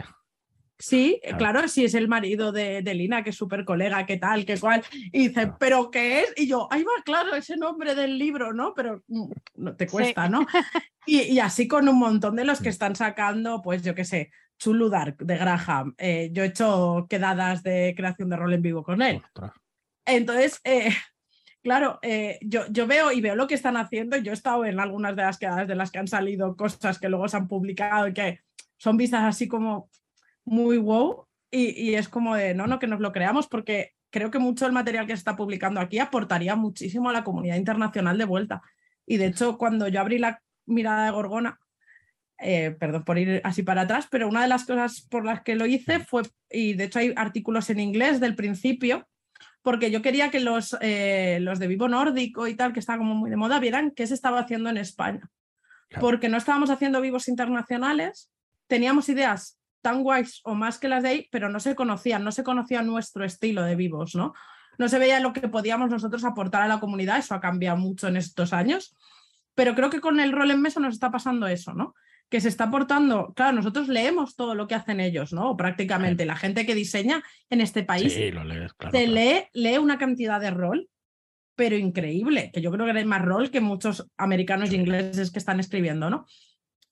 Sí, 0.81 1.19
claro. 1.37 1.67
sí 1.67 1.83
es 1.83 1.93
el 1.93 2.07
marido 2.07 2.53
de, 2.53 2.81
Lina, 2.81 3.21
que 3.21 3.31
es 3.31 3.35
súper 3.35 3.65
colega, 3.65 4.05
qué 4.05 4.15
tal, 4.15 4.45
qué 4.45 4.57
cual. 4.57 4.81
Y 5.11 5.27
dice, 5.27 5.51
¿pero 5.59 5.91
qué 5.91 6.21
es? 6.21 6.33
Y 6.37 6.47
yo, 6.47 6.69
ahí 6.71 6.83
va, 6.83 7.03
claro, 7.03 7.35
ese 7.35 7.57
nombre 7.57 7.95
del 7.95 8.17
libro, 8.17 8.53
¿no? 8.53 8.73
Pero 8.73 9.03
mm, 9.09 9.31
no 9.55 9.75
te 9.75 9.87
cuesta, 9.87 10.29
¿no? 10.29 10.45
Y, 11.05 11.21
y, 11.21 11.39
así 11.39 11.67
con 11.67 11.89
un 11.89 11.97
montón 11.97 12.35
de 12.35 12.45
los 12.45 12.61
que 12.61 12.69
están 12.69 12.95
sacando, 12.95 13.63
pues 13.63 13.81
yo 13.81 13.95
qué 13.95 14.05
sé, 14.05 14.31
Chulu 14.59 14.89
Dark 14.89 15.17
de 15.17 15.37
Graham. 15.37 15.95
Eh, 15.97 16.29
yo 16.31 16.43
he 16.43 16.47
hecho 16.47 17.07
quedadas 17.09 17.63
de 17.63 17.93
creación 17.95 18.29
de 18.29 18.35
rol 18.35 18.53
en 18.53 18.61
vivo 18.61 18.83
con 18.83 19.01
él. 19.01 19.21
Entonces, 20.05 20.59
eh, 20.63 20.89
claro, 21.63 21.97
eh, 22.01 22.37
yo, 22.41 22.67
yo, 22.69 22.85
veo 22.85 23.11
y 23.11 23.21
veo 23.21 23.35
lo 23.35 23.47
que 23.47 23.55
están 23.55 23.77
haciendo. 23.77 24.17
Yo 24.17 24.31
he 24.31 24.35
estado 24.35 24.65
en 24.65 24.79
algunas 24.79 25.15
de 25.15 25.23
las 25.23 25.37
quedadas 25.37 25.67
de 25.67 25.75
las 25.75 25.91
que 25.91 25.99
han 25.99 26.07
salido 26.07 26.55
cosas 26.55 26.99
que 26.99 27.09
luego 27.09 27.27
se 27.27 27.37
han 27.37 27.47
publicado 27.47 28.07
y 28.09 28.13
que 28.13 28.41
son 28.77 28.97
vistas 28.97 29.23
así 29.23 29.47
como 29.47 29.89
muy 30.43 30.77
wow. 30.77 31.25
Y, 31.49 31.69
y 31.81 31.95
es 31.95 32.09
como 32.09 32.35
de, 32.35 32.53
no, 32.53 32.67
no, 32.67 32.77
que 32.77 32.87
nos 32.87 32.99
lo 32.99 33.11
creamos 33.11 33.47
porque 33.47 33.93
creo 34.11 34.29
que 34.29 34.39
mucho 34.39 34.65
del 34.65 34.73
material 34.73 35.07
que 35.07 35.13
se 35.13 35.19
está 35.19 35.35
publicando 35.35 35.79
aquí 35.79 35.99
aportaría 35.99 36.55
muchísimo 36.55 37.09
a 37.09 37.13
la 37.13 37.23
comunidad 37.23 37.55
internacional 37.55 38.17
de 38.17 38.25
vuelta. 38.25 38.61
Y 39.05 39.17
de 39.17 39.27
hecho, 39.27 39.57
cuando 39.57 39.87
yo 39.87 40.01
abrí 40.01 40.19
la 40.19 40.41
mirada 40.65 41.05
de 41.05 41.11
Gorgona, 41.11 41.59
eh, 42.41 42.71
perdón 42.79 43.03
por 43.03 43.17
ir 43.17 43.41
así 43.43 43.63
para 43.63 43.81
atrás, 43.81 44.07
pero 44.09 44.27
una 44.27 44.41
de 44.41 44.47
las 44.47 44.65
cosas 44.65 45.01
por 45.01 45.25
las 45.25 45.41
que 45.41 45.55
lo 45.55 45.65
hice 45.65 45.99
fue, 45.99 46.23
y 46.49 46.73
de 46.73 46.85
hecho 46.85 46.99
hay 46.99 47.13
artículos 47.15 47.69
en 47.69 47.79
inglés 47.79 48.19
del 48.19 48.35
principio, 48.35 49.07
porque 49.61 49.91
yo 49.91 50.01
quería 50.01 50.31
que 50.31 50.39
los, 50.39 50.77
eh, 50.81 51.39
los 51.41 51.59
de 51.59 51.67
Vivo 51.67 51.89
Nórdico 51.89 52.47
y 52.47 52.55
tal, 52.55 52.71
que 52.71 52.79
está 52.79 52.97
como 52.97 53.13
muy 53.13 53.29
de 53.29 53.35
moda, 53.35 53.59
vieran 53.59 53.91
qué 53.91 54.07
se 54.07 54.13
estaba 54.13 54.39
haciendo 54.39 54.69
en 54.69 54.77
España. 54.77 55.29
Porque 55.99 56.29
no 56.29 56.37
estábamos 56.37 56.69
haciendo 56.69 57.01
vivos 57.01 57.27
internacionales, 57.27 58.31
teníamos 58.67 59.09
ideas 59.09 59.59
tan 59.81 60.03
guays 60.03 60.41
o 60.43 60.55
más 60.55 60.77
que 60.77 60.87
las 60.87 61.03
de 61.03 61.09
ahí, 61.09 61.27
pero 61.31 61.49
no 61.49 61.59
se 61.59 61.75
conocían, 61.75 62.23
no 62.23 62.31
se 62.31 62.43
conocía 62.43 62.81
nuestro 62.83 63.25
estilo 63.25 63.63
de 63.63 63.75
vivos, 63.75 64.15
¿no? 64.15 64.33
No 64.77 64.87
se 64.87 64.99
veía 64.99 65.19
lo 65.19 65.33
que 65.33 65.47
podíamos 65.49 65.89
nosotros 65.89 66.23
aportar 66.23 66.61
a 66.61 66.67
la 66.67 66.79
comunidad, 66.79 67.17
eso 67.17 67.35
ha 67.35 67.41
cambiado 67.41 67.77
mucho 67.77 68.07
en 68.07 68.17
estos 68.17 68.53
años, 68.53 68.95
pero 69.55 69.75
creo 69.75 69.89
que 69.89 69.99
con 69.99 70.19
el 70.19 70.31
rol 70.31 70.51
en 70.51 70.61
mesa 70.61 70.79
nos 70.79 70.93
está 70.93 71.11
pasando 71.11 71.47
eso, 71.47 71.73
¿no? 71.73 71.95
Que 72.29 72.39
se 72.39 72.47
está 72.47 72.65
aportando. 72.65 73.33
Claro, 73.35 73.53
nosotros 73.53 73.87
leemos 73.87 74.35
todo 74.35 74.55
lo 74.55 74.67
que 74.67 74.75
hacen 74.75 74.99
ellos, 74.99 75.33
¿no? 75.33 75.57
Prácticamente 75.57 76.25
la 76.25 76.35
gente 76.35 76.65
que 76.65 76.75
diseña 76.75 77.23
en 77.49 77.61
este 77.61 77.83
país 77.83 78.13
sí, 78.13 78.31
lo 78.31 78.43
lees, 78.43 78.73
claro, 78.73 78.95
se 78.95 79.07
Lee, 79.07 79.47
lee 79.53 79.77
una 79.77 79.97
cantidad 79.97 80.39
de 80.39 80.51
rol, 80.51 80.89
pero 81.55 81.75
increíble, 81.75 82.51
que 82.53 82.61
yo 82.61 82.71
creo 82.71 82.85
que 82.85 82.97
hay 82.97 83.05
más 83.05 83.23
rol 83.23 83.49
que 83.49 83.61
muchos 83.61 84.07
americanos 84.17 84.71
y 84.71 84.75
ingleses 84.75 85.31
que 85.31 85.39
están 85.39 85.59
escribiendo, 85.59 86.09
¿no? 86.09 86.25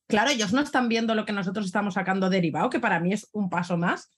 Claro, 0.07 0.31
ellos 0.31 0.53
no 0.53 0.61
están 0.61 0.87
viendo 0.87 1.15
lo 1.15 1.25
que 1.25 1.33
nosotros 1.33 1.65
estamos 1.65 1.93
sacando 1.93 2.29
derivado, 2.29 2.69
que 2.69 2.79
para 2.79 2.99
mí 2.99 3.13
es 3.13 3.29
un 3.33 3.49
paso 3.49 3.77
más. 3.77 4.09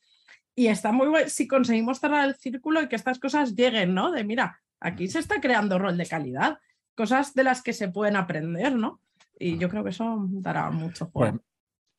Y 0.55 0.67
está 0.67 0.91
muy 0.91 1.07
bueno 1.07 1.29
si 1.29 1.47
conseguimos 1.47 1.99
cerrar 1.99 2.27
el 2.27 2.35
círculo 2.35 2.81
y 2.81 2.87
que 2.87 2.95
estas 2.95 3.19
cosas 3.19 3.55
lleguen, 3.55 3.93
¿no? 3.93 4.11
De 4.11 4.23
mira, 4.23 4.59
aquí 4.79 5.07
se 5.07 5.19
está 5.19 5.41
creando 5.41 5.79
rol 5.79 5.97
de 5.97 6.05
calidad, 6.05 6.59
cosas 6.95 7.33
de 7.33 7.43
las 7.43 7.63
que 7.63 7.73
se 7.73 7.87
pueden 7.89 8.15
aprender, 8.15 8.75
¿no? 8.75 9.01
Y 9.39 9.57
yo 9.57 9.69
creo 9.69 9.83
que 9.83 9.91
eso 9.91 10.27
dará 10.29 10.69
mucho 10.69 11.05
juego. 11.07 11.39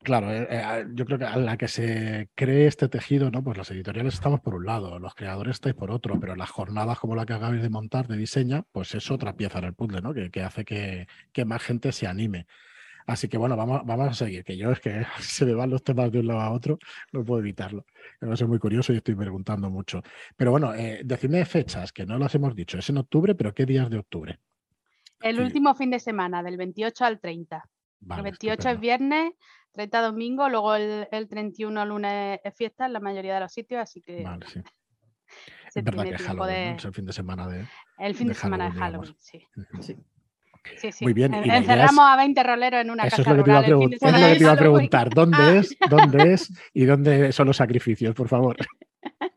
claro, 0.03 0.31
eh, 0.31 0.47
eh, 0.49 0.85
yo 0.93 1.05
creo 1.05 1.17
que 1.17 1.25
a 1.25 1.37
la 1.37 1.57
que 1.57 1.67
se 1.67 2.29
cree 2.35 2.67
este 2.67 2.87
tejido, 2.87 3.31
¿no? 3.31 3.43
Pues 3.43 3.57
los 3.57 3.71
editoriales 3.71 4.13
estamos 4.13 4.41
por 4.41 4.53
un 4.53 4.67
lado, 4.67 4.99
los 4.99 5.15
creadores 5.15 5.55
estáis 5.55 5.73
por 5.73 5.89
otro, 5.89 6.19
pero 6.19 6.35
las 6.35 6.51
jornadas 6.51 6.99
como 6.99 7.15
la 7.15 7.25
que 7.25 7.33
acabáis 7.33 7.63
de 7.63 7.69
montar 7.69 8.07
de 8.07 8.15
diseño, 8.15 8.67
pues 8.71 8.93
es 8.93 9.09
otra 9.09 9.35
pieza 9.35 9.57
en 9.57 9.65
el 9.65 9.73
puzzle, 9.73 10.01
¿no? 10.01 10.13
Que, 10.13 10.43
hace 10.43 10.63
que, 10.63 11.07
que, 11.33 11.43
más 11.43 11.63
gente 11.63 11.91
se 11.91 12.05
anime. 12.05 12.45
Así 13.07 13.27
que 13.27 13.37
bueno, 13.37 13.57
vamos, 13.57 13.81
vamos 13.85 14.09
a 14.09 14.13
seguir, 14.13 14.43
que 14.43 14.55
yo 14.55 14.71
es 14.71 14.79
que 14.79 15.03
se 15.19 15.45
me 15.45 15.55
van 15.55 15.71
los 15.71 15.83
temas 15.83 16.11
de 16.11 16.19
un 16.19 16.27
lado 16.27 16.41
a 16.41 16.51
otro, 16.51 16.77
no 17.11 17.23
puedo 17.25 17.39
evitarlo. 17.39 17.87
Me 18.19 18.37
ser 18.37 18.47
muy 18.47 18.59
curioso 18.59 18.93
y 18.93 18.97
estoy 18.97 19.15
preguntando 19.15 19.71
mucho. 19.71 20.03
Pero 20.37 20.51
bueno, 20.51 20.75
eh, 20.75 21.01
decidme 21.03 21.43
fechas, 21.45 21.91
que 21.91 22.05
no 22.05 22.19
las 22.19 22.35
hemos 22.35 22.55
dicho. 22.55 22.77
Es 22.77 22.89
en 22.91 22.97
octubre, 22.97 23.33
pero 23.33 23.53
¿qué 23.55 23.65
días 23.65 23.89
de 23.89 23.97
octubre? 23.97 24.39
El 25.21 25.39
último 25.39 25.75
fin 25.75 25.91
de 25.91 25.99
semana, 25.99 26.43
del 26.43 26.57
28 26.57 27.05
al 27.05 27.19
30. 27.19 27.63
el 28.15 28.21
28 28.21 28.69
es 28.69 28.79
viernes, 28.79 29.33
30 29.73 30.01
domingo, 30.01 30.49
luego 30.49 30.75
el, 30.75 31.27
31 31.29 31.85
lunes 31.85 32.39
es 32.43 32.55
fiesta 32.55 32.85
en 32.85 32.93
la 32.93 32.99
mayoría 32.99 33.35
de 33.35 33.39
los 33.41 33.53
sitios, 33.53 33.81
así 33.81 34.01
que... 34.01 34.23
Vale, 34.23 34.45
sí. 34.47 34.61
es 35.75 35.83
verdad 35.83 36.03
que 36.03 36.15
es 36.15 36.21
Halloween, 36.21 36.75
es 36.75 36.85
el 36.85 36.93
fin 36.93 37.05
de 37.05 37.13
semana 37.13 37.47
de... 37.47 37.67
El 37.97 38.15
fin 38.15 38.27
de, 38.27 38.33
semana 38.33 38.69
de 38.69 38.79
Halloween, 38.79 39.15
sí. 39.19 39.47
sí. 39.79 39.97
Sí, 40.77 40.89
Muy 41.01 41.13
bien. 41.13 41.33
Encerramos 41.33 42.05
a 42.07 42.15
20 42.17 42.43
roleros 42.43 42.81
en 42.81 42.91
una 42.91 43.03
Eso 43.03 43.17
casa 43.17 43.31
es 43.31 43.37
lo 43.37 43.43
que 43.43 43.51
te 43.51 44.39
iba 44.39 44.51
a, 44.51 44.55
preguntar. 44.57 45.09
¿Dónde 45.09 45.57
es? 45.57 45.75
¿Dónde 45.89 46.33
es? 46.33 46.53
¿Y 46.73 46.85
dónde 46.85 47.31
son 47.31 47.47
los 47.47 47.57
sacrificios, 47.57 48.13
por 48.13 48.27
favor? 48.27 48.57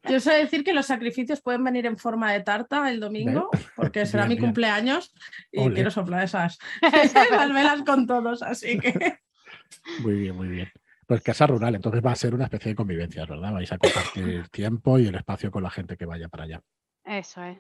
Yo 0.09 0.21
sé 0.21 0.33
decir 0.33 0.65
que 0.65 0.75
los 0.75 0.87
sacrificios 0.87 1.41
pueden 1.41 1.65
venir 1.65 1.87
en 1.87 1.97
forma 1.97 2.33
de 2.33 2.41
tarta 2.41 2.91
el 2.91 3.01
domingo, 3.01 3.51
porque 3.77 4.07
será 4.07 4.27
mi 4.27 4.39
cumpleaños 4.39 5.15
y 5.51 5.69
quiero 5.71 5.91
soplar 5.91 6.25
esas 6.25 6.59
las 7.31 7.53
velas 7.53 7.83
con 7.83 8.07
todos, 8.07 8.43
así 8.43 8.79
que. 8.79 9.19
Muy 10.01 10.15
bien, 10.15 10.37
muy 10.37 10.49
bien. 10.49 10.71
Pues 11.07 11.21
casa 11.21 11.47
rural, 11.47 11.75
entonces 11.75 12.03
va 12.03 12.13
a 12.13 12.17
ser 12.17 12.35
una 12.35 12.45
especie 12.45 12.71
de 12.71 12.77
convivencia, 12.77 13.27
¿verdad? 13.27 13.53
Vais 13.53 13.71
a 13.71 13.77
compartir 13.77 14.49
tiempo 14.49 14.99
y 14.99 15.09
el 15.09 15.15
espacio 15.15 15.51
con 15.51 15.63
la 15.63 15.71
gente 15.71 15.97
que 15.97 16.07
vaya 16.07 16.29
para 16.29 16.45
allá. 16.45 16.63
Eso 17.05 17.43
es. 17.43 17.59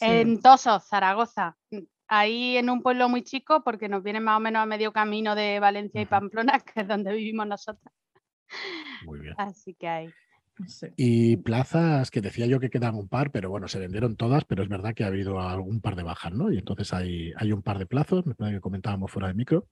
En 0.00 0.40
Tosos, 0.40 0.86
Zaragoza, 0.86 1.56
ahí 2.06 2.56
en 2.56 2.70
un 2.70 2.82
pueblo 2.82 3.08
muy 3.08 3.22
chico, 3.22 3.64
porque 3.64 3.88
nos 3.88 4.04
viene 4.04 4.20
más 4.20 4.36
o 4.36 4.40
menos 4.40 4.62
a 4.62 4.66
medio 4.66 4.92
camino 4.92 5.34
de 5.34 5.58
Valencia 5.58 6.00
y 6.00 6.06
Pamplona, 6.06 6.60
que 6.60 6.82
es 6.82 6.88
donde 6.88 7.12
vivimos 7.12 7.46
nosotros. 7.48 7.92
Muy 9.04 9.20
bien. 9.20 9.34
Así 9.38 9.74
que 9.74 9.88
Y 10.96 11.36
plazas 11.38 12.10
que 12.10 12.20
decía 12.20 12.46
yo 12.46 12.60
que 12.60 12.70
quedan 12.70 12.94
un 12.94 13.08
par, 13.08 13.30
pero 13.30 13.50
bueno, 13.50 13.68
se 13.68 13.78
vendieron 13.78 14.16
todas, 14.16 14.44
pero 14.44 14.62
es 14.62 14.68
verdad 14.68 14.94
que 14.94 15.04
ha 15.04 15.08
habido 15.08 15.40
algún 15.40 15.80
par 15.80 15.96
de 15.96 16.02
bajas, 16.02 16.32
¿no? 16.32 16.50
Y 16.50 16.58
entonces 16.58 16.92
hay, 16.92 17.32
hay 17.36 17.52
un 17.52 17.62
par 17.62 17.78
de 17.78 17.86
plazos, 17.86 18.26
me 18.26 18.34
parece 18.34 18.56
que 18.56 18.60
comentábamos 18.60 19.10
fuera 19.10 19.28
de 19.28 19.34
micro. 19.34 19.68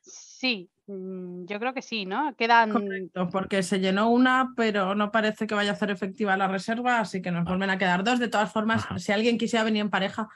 Sí, 0.00 0.70
mm, 0.86 1.44
yo 1.44 1.58
creo 1.58 1.74
que 1.74 1.82
sí, 1.82 2.06
¿no? 2.06 2.34
Quedan. 2.36 2.72
Correcto, 2.72 3.28
porque 3.30 3.62
se 3.62 3.78
llenó 3.78 4.10
una, 4.10 4.54
pero 4.56 4.94
no 4.94 5.10
parece 5.10 5.46
que 5.46 5.54
vaya 5.54 5.72
a 5.72 5.76
ser 5.76 5.90
efectiva 5.90 6.36
la 6.36 6.48
reserva, 6.48 7.00
así 7.00 7.20
que 7.20 7.30
nos 7.30 7.44
vuelven 7.44 7.70
a 7.70 7.78
quedar 7.78 8.04
dos. 8.04 8.18
De 8.18 8.28
todas 8.28 8.50
formas, 8.50 8.86
si 8.96 9.12
alguien 9.12 9.36
quisiera 9.36 9.64
venir 9.64 9.82
en 9.82 9.90
pareja, 9.90 10.28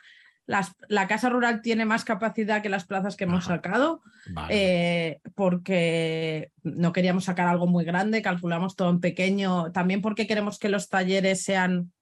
la 0.46 1.06
casa 1.08 1.30
rural 1.30 1.62
tiene 1.62 1.84
más 1.84 2.04
capacidad 2.04 2.62
que 2.62 2.68
las 2.68 2.84
plazas 2.84 3.16
que 3.16 3.24
hemos 3.24 3.46
sacado, 3.46 4.02
eh, 4.50 5.20
porque 5.34 6.50
no 6.62 6.92
queríamos 6.92 7.24
sacar 7.24 7.48
algo 7.48 7.66
muy 7.66 7.84
grande, 7.84 8.22
calculamos 8.22 8.76
todo 8.76 8.90
en 8.90 9.00
pequeño, 9.00 9.72
también 9.72 10.02
porque 10.02 10.26
queremos 10.26 10.58
que 10.58 10.68
los 10.68 10.88
talleres 10.88 11.42
sean 11.42 11.92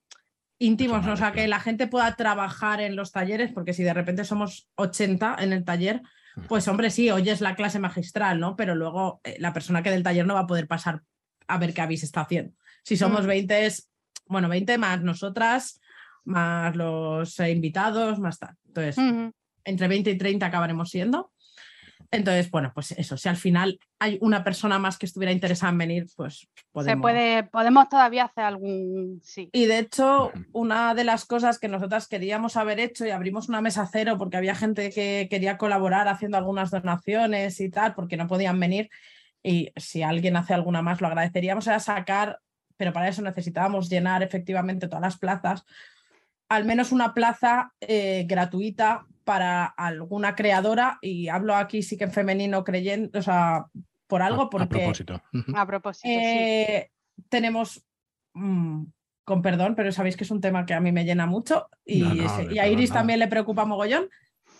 íntimos, 0.58 1.06
o 1.06 1.16
sea, 1.16 1.32
que 1.32 1.46
la 1.48 1.60
gente 1.60 1.86
pueda 1.86 2.14
trabajar 2.16 2.80
en 2.80 2.96
los 2.96 3.12
talleres, 3.12 3.52
porque 3.52 3.74
si 3.74 3.82
de 3.82 3.94
repente 3.94 4.24
somos 4.24 4.68
80 4.76 5.36
en 5.40 5.52
el 5.52 5.64
taller, 5.64 6.02
pues 6.48 6.66
hombre, 6.68 6.90
sí, 6.90 7.10
hoy 7.10 7.28
es 7.28 7.40
la 7.40 7.54
clase 7.54 7.78
magistral, 7.78 8.40
¿no? 8.40 8.56
Pero 8.56 8.74
luego 8.74 9.20
eh, 9.24 9.36
la 9.38 9.52
persona 9.52 9.82
que 9.82 9.90
del 9.90 10.02
taller 10.02 10.26
no 10.26 10.34
va 10.34 10.40
a 10.40 10.46
poder 10.46 10.66
pasar 10.66 11.02
a 11.46 11.58
ver 11.58 11.74
qué 11.74 11.80
habéis 11.80 12.02
está 12.02 12.22
haciendo. 12.22 12.54
Si 12.82 12.96
somos 12.96 13.26
20 13.26 13.54
mm. 13.54 13.64
es, 13.64 13.90
bueno, 14.26 14.48
20 14.48 14.78
más 14.78 15.02
nosotras, 15.02 15.80
más 16.24 16.76
los 16.76 17.38
eh, 17.40 17.50
invitados, 17.50 18.18
más 18.18 18.38
tal. 18.38 18.56
Entonces, 18.66 18.96
entre 19.64 19.88
20 19.88 20.10
y 20.10 20.18
30 20.18 20.46
acabaremos 20.46 20.90
siendo. 20.90 21.32
Entonces, 22.10 22.50
bueno, 22.50 22.72
pues 22.74 22.92
eso, 22.92 23.16
si 23.16 23.28
al 23.30 23.36
final 23.36 23.80
hay 23.98 24.18
una 24.20 24.44
persona 24.44 24.78
más 24.78 24.98
que 24.98 25.06
estuviera 25.06 25.32
interesada 25.32 25.72
en 25.72 25.78
venir, 25.78 26.06
pues 26.14 26.46
podemos. 26.70 26.98
Se 26.98 27.00
puede, 27.00 27.42
podemos 27.44 27.88
todavía 27.88 28.24
hacer 28.24 28.44
algún 28.44 29.20
sí. 29.22 29.48
Y 29.52 29.64
de 29.64 29.78
hecho, 29.78 30.30
una 30.52 30.94
de 30.94 31.04
las 31.04 31.24
cosas 31.24 31.58
que 31.58 31.68
nosotras 31.68 32.08
queríamos 32.08 32.58
haber 32.58 32.80
hecho 32.80 33.06
y 33.06 33.10
abrimos 33.10 33.48
una 33.48 33.62
mesa 33.62 33.88
cero 33.90 34.16
porque 34.18 34.36
había 34.36 34.54
gente 34.54 34.90
que 34.90 35.26
quería 35.30 35.56
colaborar 35.56 36.06
haciendo 36.08 36.36
algunas 36.36 36.70
donaciones 36.70 37.58
y 37.60 37.70
tal, 37.70 37.94
porque 37.94 38.18
no 38.18 38.26
podían 38.26 38.60
venir. 38.60 38.90
Y 39.42 39.72
si 39.76 40.02
alguien 40.02 40.36
hace 40.36 40.52
alguna 40.52 40.82
más, 40.82 41.00
lo 41.00 41.06
agradeceríamos, 41.06 41.66
era 41.66 41.80
sacar, 41.80 42.40
pero 42.76 42.92
para 42.92 43.08
eso 43.08 43.22
necesitábamos 43.22 43.88
llenar 43.88 44.22
efectivamente 44.22 44.86
todas 44.86 45.02
las 45.02 45.18
plazas, 45.18 45.64
al 46.52 46.66
menos 46.66 46.92
una 46.92 47.14
plaza 47.14 47.72
eh, 47.80 48.26
gratuita 48.28 49.06
para 49.24 49.64
alguna 49.64 50.34
creadora, 50.34 50.98
y 51.00 51.28
hablo 51.28 51.54
aquí 51.54 51.82
sí 51.82 51.96
que 51.96 52.04
en 52.04 52.12
femenino 52.12 52.62
creyendo, 52.62 53.18
o 53.18 53.22
sea, 53.22 53.66
por 54.06 54.20
algo, 54.20 54.50
porque... 54.50 54.76
A 54.76 54.78
propósito. 54.80 55.22
A 55.54 55.66
propósito, 55.66 56.08
eh, 56.10 56.90
Tenemos, 57.30 57.82
mm, 58.34 58.84
con 59.24 59.40
perdón, 59.40 59.74
pero 59.74 59.92
sabéis 59.92 60.14
que 60.14 60.24
es 60.24 60.30
un 60.30 60.42
tema 60.42 60.66
que 60.66 60.74
a 60.74 60.80
mí 60.80 60.92
me 60.92 61.06
llena 61.06 61.24
mucho 61.24 61.68
y, 61.86 62.04
y 62.50 62.58
a 62.58 62.68
Iris 62.68 62.92
también 62.92 63.18
le 63.18 63.28
preocupa 63.28 63.64
mogollón, 63.64 64.10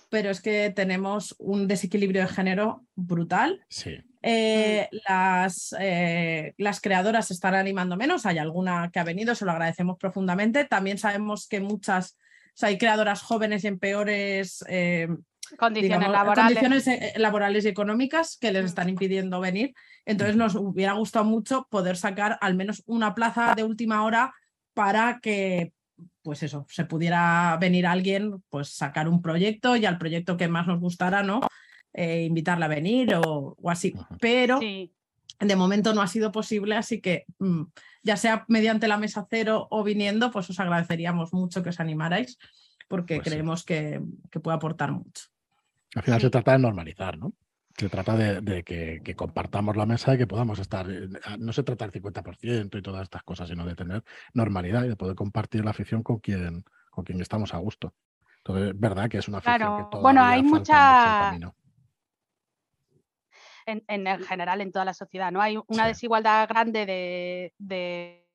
pero 0.09 0.31
es 0.31 0.41
que 0.41 0.71
tenemos 0.71 1.35
un 1.39 1.69
desequilibrio 1.69 2.23
de 2.23 2.29
género 2.29 2.87
brutal. 2.95 3.67
Sí. 3.69 3.99
Eh, 4.23 4.89
las, 5.09 5.75
eh, 5.81 6.55
las 6.57 6.81
creadoras 6.81 7.27
se 7.27 7.35
están 7.35 7.55
animando 7.55 7.97
menos, 7.97 8.25
hay 8.25 8.39
alguna 8.39 8.91
que 8.93 9.01
ha 9.01 9.05
venido, 9.05 9.35
se 9.35 9.45
lo 9.45 9.51
agradecemos 9.51 9.99
profundamente. 9.99 10.65
También 10.65 10.99
sabemos 10.99 11.49
que 11.49 11.61
muchas, 11.61 12.17
hay 12.61 12.79
creadoras 12.79 13.23
jóvenes 13.23 13.65
y 13.65 13.67
en 13.67 13.79
peores 13.81 14.65
eh, 14.69 15.09
condiciones, 15.59 16.09
laborales. 16.09 16.59
condiciones 16.59 17.19
laborales 17.19 17.65
y 17.65 17.69
económicas 17.69 18.39
que 18.41 18.53
les 18.53 18.65
están 18.65 18.89
impidiendo 18.89 19.41
venir. 19.41 19.75
Entonces 20.07 20.37
nos 20.37 20.55
hubiera 20.55 20.93
gustado 20.93 21.25
mucho 21.25 21.67
poder 21.69 21.97
sacar 21.97 22.39
al 22.41 22.55
menos 22.55 22.83
una 22.87 23.15
plaza 23.15 23.55
de 23.57 23.65
última 23.65 24.05
hora 24.05 24.33
para 24.73 25.19
que 25.21 25.73
pues 26.23 26.43
eso, 26.43 26.67
se 26.69 26.85
pudiera 26.85 27.57
venir 27.61 27.87
alguien, 27.87 28.43
pues 28.49 28.69
sacar 28.71 29.09
un 29.09 29.21
proyecto 29.21 29.77
y 29.77 29.87
al 29.87 29.99
proyecto 29.99 30.37
que 30.37 30.49
más 30.49 30.67
nos 30.67 30.81
gustara, 30.81 31.23
¿no? 31.23 31.41
Eh, 31.95 32.25
invitarla 32.25 32.67
a 32.67 32.69
venir 32.71 33.15
o, 33.17 33.57
así. 33.67 33.95
Pero 34.19 34.61
de 34.61 35.57
momento 35.57 35.93
no 35.93 36.03
ha 36.03 36.07
sido 36.07 36.33
posible, 36.33 36.77
así 36.77 37.01
que 37.01 37.27
mm, 37.39 37.63
ya 38.03 38.17
sea 38.17 38.45
mediante 38.49 38.89
la 38.89 38.97
mesa 38.97 39.27
cero 39.29 39.67
o 39.71 39.83
viniendo, 39.85 40.31
pues 40.31 40.49
os 40.49 40.61
agradeceríamos 40.61 41.33
mucho 41.33 41.63
que 41.63 41.71
os 41.71 41.81
animarais, 41.81 42.39
porque 42.89 43.17
pues 43.17 43.29
creemos 43.29 43.65
que, 43.65 44.01
puede 44.43 44.57
aportar 44.57 44.93
mucho. 44.93 45.27
Al 45.95 46.03
final 46.03 46.21
se 46.21 46.31
trata 46.31 46.53
de 46.53 46.59
normalizar, 46.61 47.19
¿no? 47.19 47.35
Se 47.77 47.89
trata 47.89 48.17
de, 48.17 48.63
que, 48.65 49.15
compartamos 49.17 49.77
la 49.77 49.87
mesa 49.87 50.15
y 50.15 50.19
que 50.19 50.27
podamos 50.27 50.59
estar. 50.59 50.91
Eh, 50.91 51.09
no 51.39 51.53
se 51.53 51.63
trata 51.63 51.89
del 51.89 52.03
50% 52.03 52.79
y 52.79 52.83
todas 52.83 53.03
estas 53.03 53.23
cosas, 53.23 53.49
sino 53.49 53.67
de 53.67 53.75
tener 53.75 54.05
normalidad 54.35 54.85
y 54.85 54.89
de 54.89 54.97
poder 54.97 55.17
compartir 55.17 55.65
la 55.65 55.71
afición 55.71 56.03
con 56.03 56.19
quien, 56.19 56.65
con 56.91 57.05
quien 57.05 57.21
estamos 57.21 57.55
a 57.55 57.59
gusto. 57.59 57.95
Entonces, 58.39 58.71
es 58.71 58.81
verdad 58.81 59.09
que 59.09 59.19
es 59.19 59.29
una 59.29 59.39
afición 59.39 59.59
que 59.59 59.85
todavía 59.91 60.01
bueno, 60.01 60.25
hay 60.25 60.43
mucha 60.43 61.39
en, 63.67 64.07
general 64.25 64.61
en 64.61 64.73
toda 64.73 64.85
la 64.85 64.95
sociedad. 64.95 65.31
¿no? 65.33 65.41
Hay 65.41 65.59
una 65.67 65.87
desigualdad 65.87 66.49
grande 66.49 66.87
de, 66.87 67.53
de, 67.59 68.29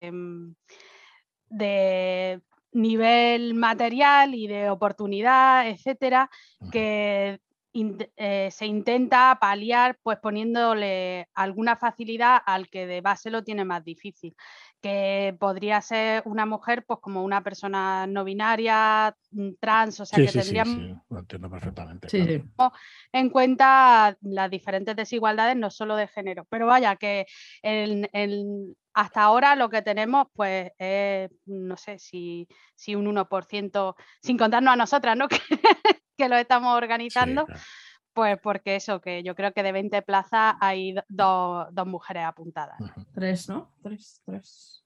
em, 0.00 0.54
de, 1.48 2.40
nivel 2.72 3.54
material 3.54 4.34
y 4.34 4.46
de 4.46 4.70
oportunidad, 4.70 5.68
etcétera, 5.68 6.30
que 6.70 7.38
eh, 7.74 8.48
se 8.50 8.66
intenta 8.66 9.38
paliar 9.40 9.98
pues 10.02 10.18
poniéndole 10.18 11.28
alguna 11.34 11.76
facilidad 11.76 12.38
al 12.44 12.68
que 12.68 12.86
de 12.86 13.00
base 13.00 13.30
lo 13.30 13.44
tiene 13.44 13.64
más 13.64 13.84
difícil 13.84 14.34
que 14.82 15.36
podría 15.38 15.80
ser 15.80 16.22
una 16.26 16.44
mujer, 16.44 16.84
pues 16.84 16.98
como 17.00 17.22
una 17.22 17.42
persona 17.42 18.06
no 18.08 18.24
binaria, 18.24 19.16
mm, 19.30 19.50
trans, 19.60 20.00
o 20.00 20.04
sea 20.04 20.18
que 20.18 20.32
tendríamos 20.32 20.74
sí, 20.74 20.94
lo 21.08 21.18
entiendo 21.20 21.48
perfectamente. 21.48 22.44
En 23.12 23.30
cuenta 23.30 24.16
las 24.20 24.50
diferentes 24.50 24.96
desigualdades, 24.96 25.56
no 25.56 25.70
solo 25.70 25.94
de 25.94 26.08
género, 26.08 26.46
pero 26.50 26.66
vaya 26.66 26.96
que 26.96 27.26
hasta 28.94 29.22
ahora 29.22 29.54
lo 29.54 29.70
que 29.70 29.82
tenemos, 29.82 30.26
pues 30.34 30.72
es, 30.78 31.30
no 31.46 31.76
sé 31.76 31.98
si, 32.00 32.48
si 32.74 32.96
un 32.96 33.06
1%, 33.06 33.94
sin 34.20 34.36
contarnos 34.36 34.72
a 34.72 34.76
nosotras, 34.76 35.16
¿no? 35.16 35.28
que, 36.16 36.28
lo 36.28 36.36
estamos 36.36 36.76
organizando. 36.76 37.46
Pues 38.12 38.38
porque 38.40 38.76
eso, 38.76 39.00
que 39.00 39.22
yo 39.22 39.34
creo 39.34 39.52
que 39.52 39.62
de 39.62 39.72
20 39.72 40.02
plazas 40.02 40.54
hay 40.60 40.94
dos 41.08 41.86
mujeres 41.86 42.24
apuntadas. 42.24 42.76
Tres, 43.14 43.48
¿no? 43.48 43.72
Tres, 43.82 44.20
tres. 44.24 44.84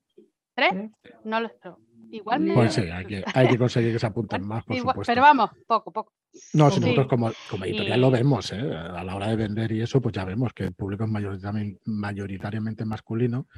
¿Tres? 0.55 0.91
No 1.25 1.41
lo 1.41 1.49
sé. 1.49 1.71
Igual 2.11 2.51
Pues 2.55 2.75
sí, 2.75 2.83
hay 2.83 3.05
que, 3.05 3.25
hay 3.35 3.49
que 3.49 3.59
conseguir 3.59 3.93
que 3.93 3.99
se 3.99 4.07
apunten 4.07 4.47
más, 4.47 4.65
por 4.65 4.77
supuesto. 4.77 5.03
Pero 5.07 5.23
vamos, 5.23 5.51
poco, 5.67 5.93
poco. 5.93 6.13
No, 6.53 6.71
si 6.71 6.81
nosotros 6.81 7.09
como, 7.09 7.31
como 7.51 7.65
editorial 7.65 8.01
lo 8.01 8.11
vemos, 8.11 8.53
¿eh? 8.53 8.75
a 8.75 9.03
la 9.03 9.17
hora 9.17 9.29
de 9.29 9.37
vender 9.37 9.73
y 9.73 9.83
eso, 9.83 10.01
pues 10.01 10.15
ya 10.15 10.25
vemos 10.25 10.53
que 10.53 10.65
el 10.65 10.75
público 10.75 11.05
es 11.05 11.11
mayoritariamente 11.85 12.85
masculino 12.85 13.49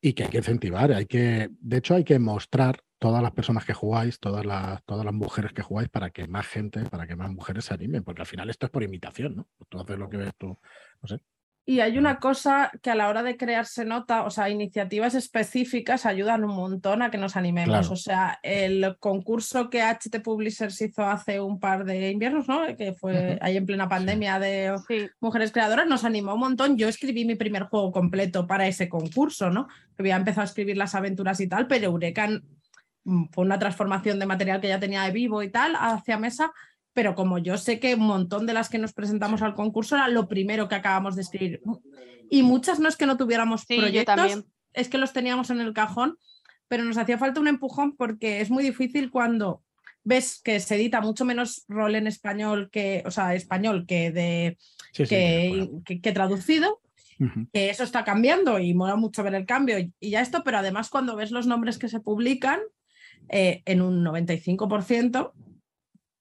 y 0.00 0.12
que 0.12 0.24
hay 0.24 0.30
que 0.30 0.38
incentivar, 0.38 0.92
hay 0.92 1.06
que, 1.06 1.48
de 1.50 1.76
hecho 1.76 1.94
hay 1.94 2.04
que 2.04 2.18
mostrar 2.18 2.80
todas 2.98 3.22
las 3.22 3.32
personas 3.32 3.64
que 3.64 3.74
jugáis, 3.74 4.18
todas 4.20 4.44
las, 4.44 4.82
todas 4.84 5.04
las 5.04 5.14
mujeres 5.14 5.52
que 5.52 5.62
jugáis, 5.62 5.88
para 5.88 6.10
que 6.10 6.26
más 6.26 6.46
gente, 6.46 6.84
para 6.84 7.06
que 7.06 7.16
más 7.16 7.30
mujeres 7.30 7.66
se 7.66 7.74
animen, 7.74 8.04
porque 8.04 8.22
al 8.22 8.26
final 8.26 8.50
esto 8.50 8.66
es 8.66 8.72
por 8.72 8.82
imitación, 8.82 9.36
¿no? 9.36 9.48
Tú 9.68 9.78
haces 9.78 9.98
lo 9.98 10.08
que 10.08 10.16
ves 10.16 10.32
tú, 10.36 10.58
no 11.02 11.08
sé. 11.08 11.20
Y 11.68 11.80
hay 11.80 11.98
una 11.98 12.20
cosa 12.20 12.70
que 12.80 12.90
a 12.90 12.94
la 12.94 13.08
hora 13.08 13.24
de 13.24 13.36
crearse 13.36 13.84
nota, 13.84 14.22
o 14.22 14.30
sea, 14.30 14.48
iniciativas 14.48 15.16
específicas 15.16 16.06
ayudan 16.06 16.44
un 16.44 16.54
montón 16.54 17.02
a 17.02 17.10
que 17.10 17.18
nos 17.18 17.36
animemos. 17.36 17.90
O 17.90 17.96
sea, 17.96 18.38
el 18.44 18.96
concurso 19.00 19.68
que 19.68 19.82
HT 19.82 20.22
Publishers 20.22 20.80
hizo 20.80 21.04
hace 21.04 21.40
un 21.40 21.58
par 21.58 21.84
de 21.84 22.12
inviernos, 22.12 22.46
¿no? 22.46 22.60
Que 22.76 22.92
fue 22.92 23.36
ahí 23.42 23.56
en 23.56 23.66
plena 23.66 23.88
pandemia 23.88 24.38
de 24.38 24.76
mujeres 25.18 25.50
creadoras, 25.50 25.88
nos 25.88 26.04
animó 26.04 26.34
un 26.34 26.40
montón. 26.40 26.78
Yo 26.78 26.86
escribí 26.86 27.24
mi 27.24 27.34
primer 27.34 27.64
juego 27.64 27.90
completo 27.90 28.46
para 28.46 28.68
ese 28.68 28.88
concurso, 28.88 29.50
¿no? 29.50 29.66
Había 29.98 30.14
empezado 30.14 30.42
a 30.42 30.44
escribir 30.44 30.76
las 30.76 30.94
aventuras 30.94 31.40
y 31.40 31.48
tal, 31.48 31.66
pero 31.66 31.86
Eureka 31.86 32.28
fue 33.32 33.44
una 33.44 33.58
transformación 33.58 34.18
de 34.18 34.26
material 34.26 34.60
que 34.60 34.68
ya 34.68 34.80
tenía 34.80 35.02
de 35.02 35.12
vivo 35.12 35.42
y 35.42 35.50
tal 35.50 35.74
hacia 35.76 36.18
mesa 36.18 36.52
pero 36.96 37.14
como 37.14 37.36
yo 37.36 37.58
sé 37.58 37.78
que 37.78 37.94
un 37.94 38.06
montón 38.06 38.46
de 38.46 38.54
las 38.54 38.70
que 38.70 38.78
nos 38.78 38.94
presentamos 38.94 39.42
al 39.42 39.52
concurso 39.52 39.96
era 39.96 40.08
lo 40.08 40.28
primero 40.28 40.66
que 40.66 40.76
acabamos 40.76 41.14
de 41.14 41.20
escribir. 41.20 41.60
Y 42.30 42.42
muchas 42.42 42.80
no 42.80 42.88
es 42.88 42.96
que 42.96 43.04
no 43.04 43.18
tuviéramos 43.18 43.66
proyectos, 43.66 44.44
es 44.72 44.88
que 44.88 44.96
los 44.96 45.12
teníamos 45.12 45.50
en 45.50 45.60
el 45.60 45.74
cajón, 45.74 46.16
pero 46.68 46.84
nos 46.84 46.96
hacía 46.96 47.18
falta 47.18 47.38
un 47.38 47.48
empujón 47.48 47.94
porque 47.96 48.40
es 48.40 48.48
muy 48.48 48.64
difícil 48.64 49.10
cuando 49.10 49.62
ves 50.04 50.40
que 50.42 50.58
se 50.58 50.76
edita 50.76 51.02
mucho 51.02 51.26
menos 51.26 51.66
rol 51.68 51.96
en 51.96 52.06
español 52.06 52.70
que, 52.72 53.02
o 53.04 53.10
sea, 53.10 53.34
español 53.34 53.84
que 53.86 54.10
de 54.10 54.56
que, 54.94 56.12
traducido. 56.14 56.80
Que 57.52 57.68
eso 57.68 57.82
está 57.82 58.04
cambiando 58.04 58.58
y 58.58 58.72
mola 58.72 58.96
mucho 58.96 59.22
ver 59.22 59.34
el 59.34 59.44
cambio 59.44 59.78
y, 59.78 59.92
ya 60.00 60.22
esto, 60.22 60.42
pero 60.44 60.58
además 60.58 60.88
cuando 60.88 61.14
ves 61.14 61.30
los 61.30 61.46
nombres 61.46 61.76
que 61.76 61.90
se 61.90 62.00
publican, 62.00 62.60
eh, 63.28 63.62
en 63.64 63.82
un 63.82 64.04
95% 64.04 65.32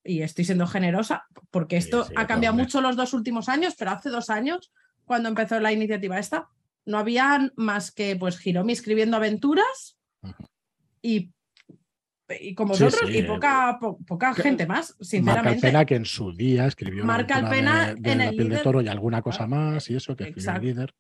y 0.06 0.22
estoy 0.22 0.46
siendo 0.46 0.68
generosa, 0.68 1.26
porque 1.50 1.78
esto 1.78 2.08
ha 2.16 2.28
cambiado 2.28 2.56
mucho 2.56 2.80
los 2.80 2.96
dos 2.96 3.14
últimos 3.14 3.50
años, 3.50 3.76
pero 3.78 3.92
hace 3.92 4.10
dos 4.10 4.30
años, 4.30 4.72
cuando 5.04 5.30
empezó 5.30 5.60
la 5.60 5.72
iniciativa 5.72 6.20
esta, 6.20 6.48
no 6.86 7.00
había 7.00 7.52
más 7.56 7.92
que 7.92 8.16
pues 8.16 8.46
Hiromi 8.46 8.74
escribiendo 8.74 9.18
aventuras 9.18 9.98
y, 11.02 11.32
y 12.40 12.54
como 12.54 12.74
vosotros 12.74 13.10
y 13.10 13.24
poca, 13.24 13.80
poca 14.06 14.34
gente 14.36 14.68
más, 14.68 14.96
sinceramente. 15.02 15.50
Marca 15.50 15.68
Alpena 15.68 15.86
que 15.86 15.96
en 15.96 16.06
su 16.06 16.32
día 16.32 16.68
escribió 16.68 17.04
Marca 17.04 17.38
Alpena 17.38 17.96
de, 17.96 18.12
en 18.12 18.18
la 18.20 18.30
piel 18.30 18.50
de 18.50 18.58
toro 18.60 18.82
y 18.82 18.88
alguna 18.88 19.24
cosa 19.24 19.48
más 19.48 19.90
y 19.90 19.96
eso 19.96 20.16
que 20.16 20.26
escribió 20.26 20.52
el 20.54 20.62
líder. 20.62 20.94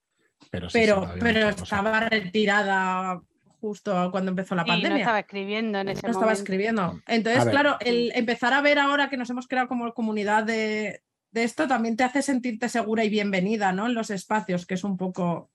Pero, 0.50 0.68
pero, 0.72 1.14
pero 1.20 1.50
estaba 1.50 2.02
retirada 2.10 3.22
justo 3.66 4.12
cuando 4.12 4.30
empezó 4.30 4.54
la 4.54 4.64
pandemia. 4.64 4.90
No 4.90 4.98
estaba 4.98 5.20
escribiendo 5.20 5.80
en 5.80 5.90
ese 5.90 6.06
no 6.06 6.14
estaba 6.14 6.34
escribiendo. 6.34 7.02
Entonces, 7.08 7.46
claro, 7.46 7.78
el 7.80 8.12
empezar 8.14 8.54
a 8.54 8.62
ver 8.62 8.78
ahora 8.78 9.10
que 9.10 9.18
nos 9.18 9.28
hemos 9.32 9.48
creado 9.48 9.68
como 9.68 9.92
comunidad 9.96 10.44
de, 10.44 11.02
esto 11.34 11.68
también 11.68 11.98
te 11.98 12.04
hace 12.04 12.22
sentirte 12.22 12.70
segura 12.70 13.04
y 13.04 13.10
bienvenida, 13.10 13.72
¿no? 13.72 13.88
En 13.88 13.96
los 13.96 14.12
espacios, 14.12 14.68
que 14.68 14.76
es 14.76 14.84
un 14.84 14.98
poco. 14.98 15.50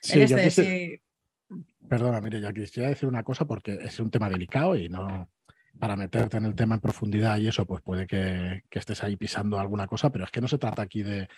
Sí, 0.00 0.22
este, 0.22 1.02
Perdona, 1.86 2.22
mire, 2.22 2.40
ya 2.40 2.50
quisiera 2.52 2.88
decir 2.88 3.08
una 3.08 3.22
cosa 3.22 3.44
porque 3.44 3.78
es 3.82 4.00
un 4.00 4.10
tema 4.10 4.30
delicado 4.30 4.74
y 4.76 4.88
no 4.88 5.28
para 5.78 5.96
meterte 5.96 6.38
en 6.38 6.46
el 6.46 6.54
tema 6.54 6.76
en 6.76 6.80
profundidad 6.80 7.36
y 7.38 7.48
eso, 7.48 7.66
pues 7.66 7.82
puede 7.82 8.06
que, 8.06 8.64
que 8.70 8.78
estés 8.78 9.02
ahí 9.04 9.16
pisando 9.16 9.58
alguna 9.58 9.86
cosa, 9.86 10.10
pero 10.10 10.24
es 10.24 10.30
que 10.30 10.40
no 10.40 10.48
se 10.48 10.58
trata 10.58 10.82
aquí 10.82 11.02
de, 11.02 11.28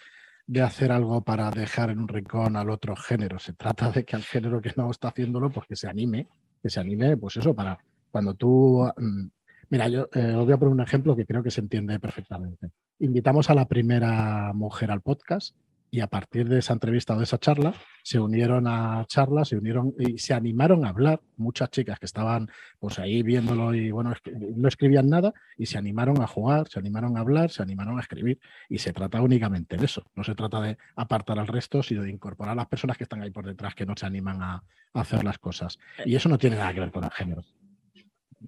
de 0.46 0.62
hacer 0.62 0.92
algo 0.92 1.22
para 1.22 1.50
dejar 1.50 1.90
en 1.90 2.00
un 2.00 2.08
rincón 2.08 2.56
al 2.56 2.70
otro 2.70 2.96
género. 2.96 3.38
Se 3.38 3.52
trata 3.52 3.90
de 3.90 4.04
que 4.04 4.16
al 4.16 4.22
género 4.22 4.60
que 4.60 4.72
no 4.76 4.90
está 4.90 5.08
haciéndolo, 5.08 5.50
pues 5.50 5.66
que 5.66 5.76
se 5.76 5.88
anime, 5.88 6.28
que 6.62 6.70
se 6.70 6.80
anime, 6.80 7.16
pues 7.16 7.36
eso, 7.36 7.54
para 7.54 7.78
cuando 8.10 8.34
tú... 8.34 8.88
Mm, 8.96 9.26
mira, 9.70 9.88
yo 9.88 10.08
eh, 10.12 10.34
os 10.34 10.44
voy 10.44 10.52
a 10.52 10.58
poner 10.58 10.74
un 10.74 10.80
ejemplo 10.80 11.16
que 11.16 11.26
creo 11.26 11.42
que 11.42 11.50
se 11.50 11.60
entiende 11.60 11.98
perfectamente. 11.98 12.70
Invitamos 12.98 13.50
a 13.50 13.54
la 13.54 13.66
primera 13.66 14.52
mujer 14.52 14.90
al 14.90 15.00
podcast 15.00 15.56
y 15.94 16.00
a 16.00 16.06
partir 16.06 16.48
de 16.48 16.58
esa 16.58 16.72
entrevista 16.72 17.14
o 17.14 17.18
de 17.18 17.24
esa 17.24 17.38
charla 17.38 17.74
se 18.02 18.18
unieron 18.18 18.66
a 18.66 19.04
charlas, 19.06 19.48
se 19.48 19.58
unieron 19.58 19.94
y 19.98 20.16
se 20.16 20.32
animaron 20.32 20.86
a 20.86 20.88
hablar. 20.88 21.20
Muchas 21.36 21.68
chicas 21.68 21.98
que 21.98 22.06
estaban 22.06 22.48
pues 22.80 22.98
ahí 22.98 23.22
viéndolo 23.22 23.74
y 23.74 23.90
bueno, 23.90 24.14
no 24.56 24.68
escribían 24.68 25.10
nada 25.10 25.34
y 25.58 25.66
se 25.66 25.76
animaron 25.76 26.22
a 26.22 26.26
jugar, 26.26 26.66
se 26.68 26.78
animaron 26.78 27.18
a 27.18 27.20
hablar, 27.20 27.50
se 27.50 27.62
animaron 27.62 27.98
a 27.98 28.00
escribir 28.00 28.40
y 28.70 28.78
se 28.78 28.94
trata 28.94 29.20
únicamente 29.20 29.76
de 29.76 29.84
eso. 29.84 30.02
No 30.14 30.24
se 30.24 30.34
trata 30.34 30.62
de 30.62 30.78
apartar 30.96 31.38
al 31.38 31.46
resto, 31.46 31.82
sino 31.82 32.02
de 32.02 32.10
incorporar 32.10 32.52
a 32.52 32.56
las 32.56 32.68
personas 32.68 32.96
que 32.96 33.04
están 33.04 33.20
ahí 33.20 33.30
por 33.30 33.44
detrás 33.44 33.74
que 33.74 33.84
no 33.84 33.92
se 33.94 34.06
animan 34.06 34.42
a, 34.42 34.64
a 34.94 35.00
hacer 35.00 35.22
las 35.24 35.38
cosas. 35.38 35.78
Y 36.06 36.16
eso 36.16 36.30
no 36.30 36.38
tiene 36.38 36.56
nada 36.56 36.72
que 36.72 36.80
ver 36.80 36.90
con 36.90 37.04
el 37.04 37.10
género. 37.10 37.42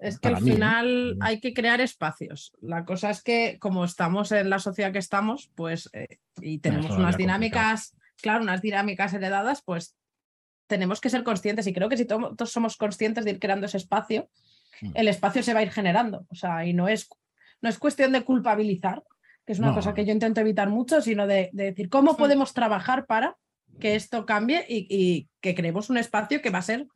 Es 0.01 0.19
que 0.19 0.29
al 0.29 0.39
¿eh? 0.39 0.53
final 0.53 1.17
hay 1.21 1.41
que 1.41 1.55
crear 1.55 1.81
espacios. 1.81 2.53
La 2.61 2.85
cosa 2.85 3.11
es 3.11 3.23
que 3.23 3.59
como 3.61 3.85
estamos 3.85 4.33
en 4.33 4.51
la 4.51 4.59
sociedad 4.59 4.93
que 4.93 4.99
estamos, 4.99 5.51
pues 5.55 5.91
eh, 5.93 6.19
y 6.41 6.59
tenemos 6.59 6.93
unas 6.93 7.17
dinámicas, 7.17 7.97
claro, 8.21 8.43
unas 8.43 8.63
dinámicas 8.63 9.13
heredadas, 9.15 9.63
pues 9.63 9.97
tenemos 10.67 11.01
que 11.01 11.11
ser 11.11 11.25
conscientes 11.25 11.67
y 11.67 11.73
creo 11.73 11.89
que 11.89 11.97
si 11.97 12.07
todos 12.07 12.51
somos 12.51 12.77
conscientes 12.77 13.25
de 13.25 13.33
ir 13.33 13.39
creando 13.39 13.67
ese 13.67 13.77
espacio, 13.77 14.29
mm. 14.81 14.91
el 14.95 15.09
espacio 15.09 15.43
se 15.43 15.55
va 15.55 15.61
a 15.61 15.65
ir 15.65 15.71
generando. 15.71 16.27
O 16.31 16.35
sea, 16.35 16.67
y 16.67 16.73
no 16.73 16.89
es, 16.89 17.09
no 17.61 17.69
es 17.69 17.79
cuestión 17.79 18.13
de 18.13 18.25
culpabilizar, 18.25 19.03
que 19.47 19.53
es 19.53 19.59
una 19.59 19.75
cosa 19.75 19.93
que 19.93 20.07
yo 20.07 20.13
intento 20.13 20.41
evitar 20.41 20.71
mucho, 20.71 21.03
sino 21.03 21.27
de, 21.27 21.51
decir 21.53 21.91
cómo 21.91 22.17
podemos 22.17 22.55
trabajar 22.55 23.05
para 23.05 23.37
que 23.79 23.95
esto 23.95 24.25
cambie 24.25 24.65
y 24.69 25.29
que 25.43 25.55
creemos 25.55 25.91
un 25.91 25.99
espacio 25.99 26.41
que 26.41 26.49
va 26.49 26.61
a 26.61 26.63
ser 26.63 26.87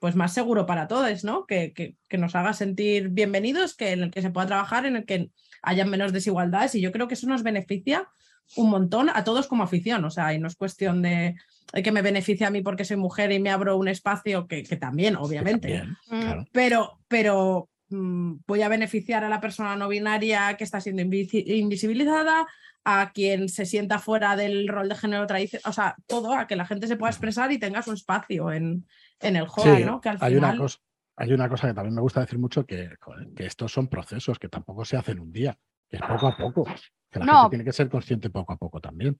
pues 0.00 0.16
más 0.16 0.32
seguro 0.32 0.66
para 0.66 0.88
todos, 0.88 1.24
¿no? 1.24 1.46
Que, 1.46 1.72
que, 1.72 2.18
nos 2.18 2.34
haga 2.34 2.54
sentir 2.54 3.10
bienvenidos, 3.10 3.76
que 3.76 3.92
en 3.92 4.02
el 4.02 4.10
que 4.10 4.22
se 4.22 4.30
pueda 4.30 4.46
trabajar, 4.46 4.86
en 4.86 4.96
el 4.96 5.04
que 5.04 5.30
haya 5.62 5.84
menos 5.84 6.12
desigualdades. 6.12 6.74
Y 6.74 6.80
yo 6.80 6.90
creo 6.90 7.06
que 7.06 7.14
eso 7.14 7.28
nos 7.28 7.42
beneficia 7.42 8.08
un 8.56 8.70
montón 8.70 9.10
a 9.10 9.22
todos 9.24 9.46
como 9.46 9.62
afición, 9.62 10.04
o 10.04 10.10
sea, 10.10 10.32
y 10.34 10.38
no 10.40 10.48
es 10.48 10.56
cuestión 10.56 11.02
de, 11.02 11.36
que 11.84 11.92
me 11.92 12.02
beneficie 12.02 12.46
a 12.46 12.50
mí 12.50 12.62
porque 12.62 12.86
soy 12.86 12.96
mujer 12.96 13.30
y 13.30 13.38
me 13.38 13.50
abro 13.50 13.76
un 13.76 13.88
espacio 13.88 14.48
que, 14.48 14.62
también, 14.80 15.16
obviamente, 15.16 15.84
mm. 16.08 16.46
pero, 16.50 16.98
pero 17.06 17.68
mm, 17.90 18.36
voy 18.46 18.62
a 18.62 18.68
beneficiar 18.68 19.22
a 19.22 19.28
la 19.28 19.40
persona 19.40 19.76
no 19.76 19.86
binaria 19.86 20.56
que 20.56 20.64
está 20.64 20.80
siendo 20.80 21.02
invisibilizada, 21.02 22.46
a 22.84 23.12
quien 23.12 23.50
se 23.50 23.66
sienta 23.66 23.98
fuera 23.98 24.34
del 24.36 24.66
rol 24.66 24.88
de 24.88 24.94
género 24.94 25.26
tradicional, 25.26 25.62
o 25.66 25.72
sea, 25.74 25.94
todo, 26.06 26.32
a 26.32 26.46
que 26.46 26.56
la 26.56 26.66
gente 26.66 26.86
se 26.86 26.96
pueda 26.96 27.10
expresar 27.10 27.52
y 27.52 27.58
tenga 27.58 27.82
su 27.82 27.92
espacio 27.92 28.50
en, 28.50 28.86
en 29.20 29.36
el 29.36 29.46
hobby, 29.48 29.84
¿no? 29.84 30.00
Que 30.00 30.16
hay, 30.20 30.36
una 30.36 30.56
cosa, 30.56 30.78
hay 31.16 31.32
una 31.32 31.48
cosa 31.48 31.68
que 31.68 31.74
también 31.74 31.94
me 31.94 32.00
gusta 32.00 32.20
decir 32.20 32.38
mucho, 32.38 32.64
que, 32.64 32.96
que 33.36 33.46
estos 33.46 33.72
son 33.72 33.88
procesos 33.88 34.38
que 34.38 34.48
tampoco 34.48 34.84
se 34.84 34.96
hacen 34.96 35.20
un 35.20 35.32
día, 35.32 35.56
que 35.88 35.96
es 35.96 36.02
poco 36.02 36.28
a 36.28 36.36
poco, 36.36 36.64
que 37.10 37.18
la 37.18 37.26
gente 37.26 37.50
tiene 37.50 37.64
que 37.64 37.72
ser 37.72 37.88
consciente 37.88 38.30
poco 38.30 38.52
a 38.52 38.56
poco 38.56 38.80
también. 38.80 39.18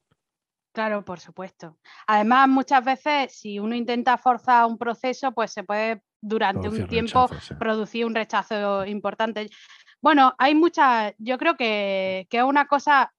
Claro, 0.73 1.05
por 1.05 1.19
supuesto. 1.19 1.79
Además, 2.07 2.49
muchas 2.49 2.85
veces, 2.85 3.37
si 3.37 3.59
uno 3.59 3.75
intenta 3.75 4.17
forzar 4.17 4.67
un 4.67 4.79
proceso, 4.79 5.33
pues 5.33 5.53
se 5.53 5.65
puede 5.65 6.03
durante 6.21 6.69
un 6.69 6.87
tiempo 6.87 7.29
producir 7.59 8.07
un 8.07 8.15
rechazo 8.15 8.87
importante. 8.87 9.51
Bueno, 10.01 10.35
hay 10.39 10.55
muchas, 10.55 11.13
yo 11.19 11.39
creo 11.39 11.57
que, 11.57 12.27
que 12.31 12.39
es 12.39 12.45
una 12.45 12.67
cosa 12.67 13.13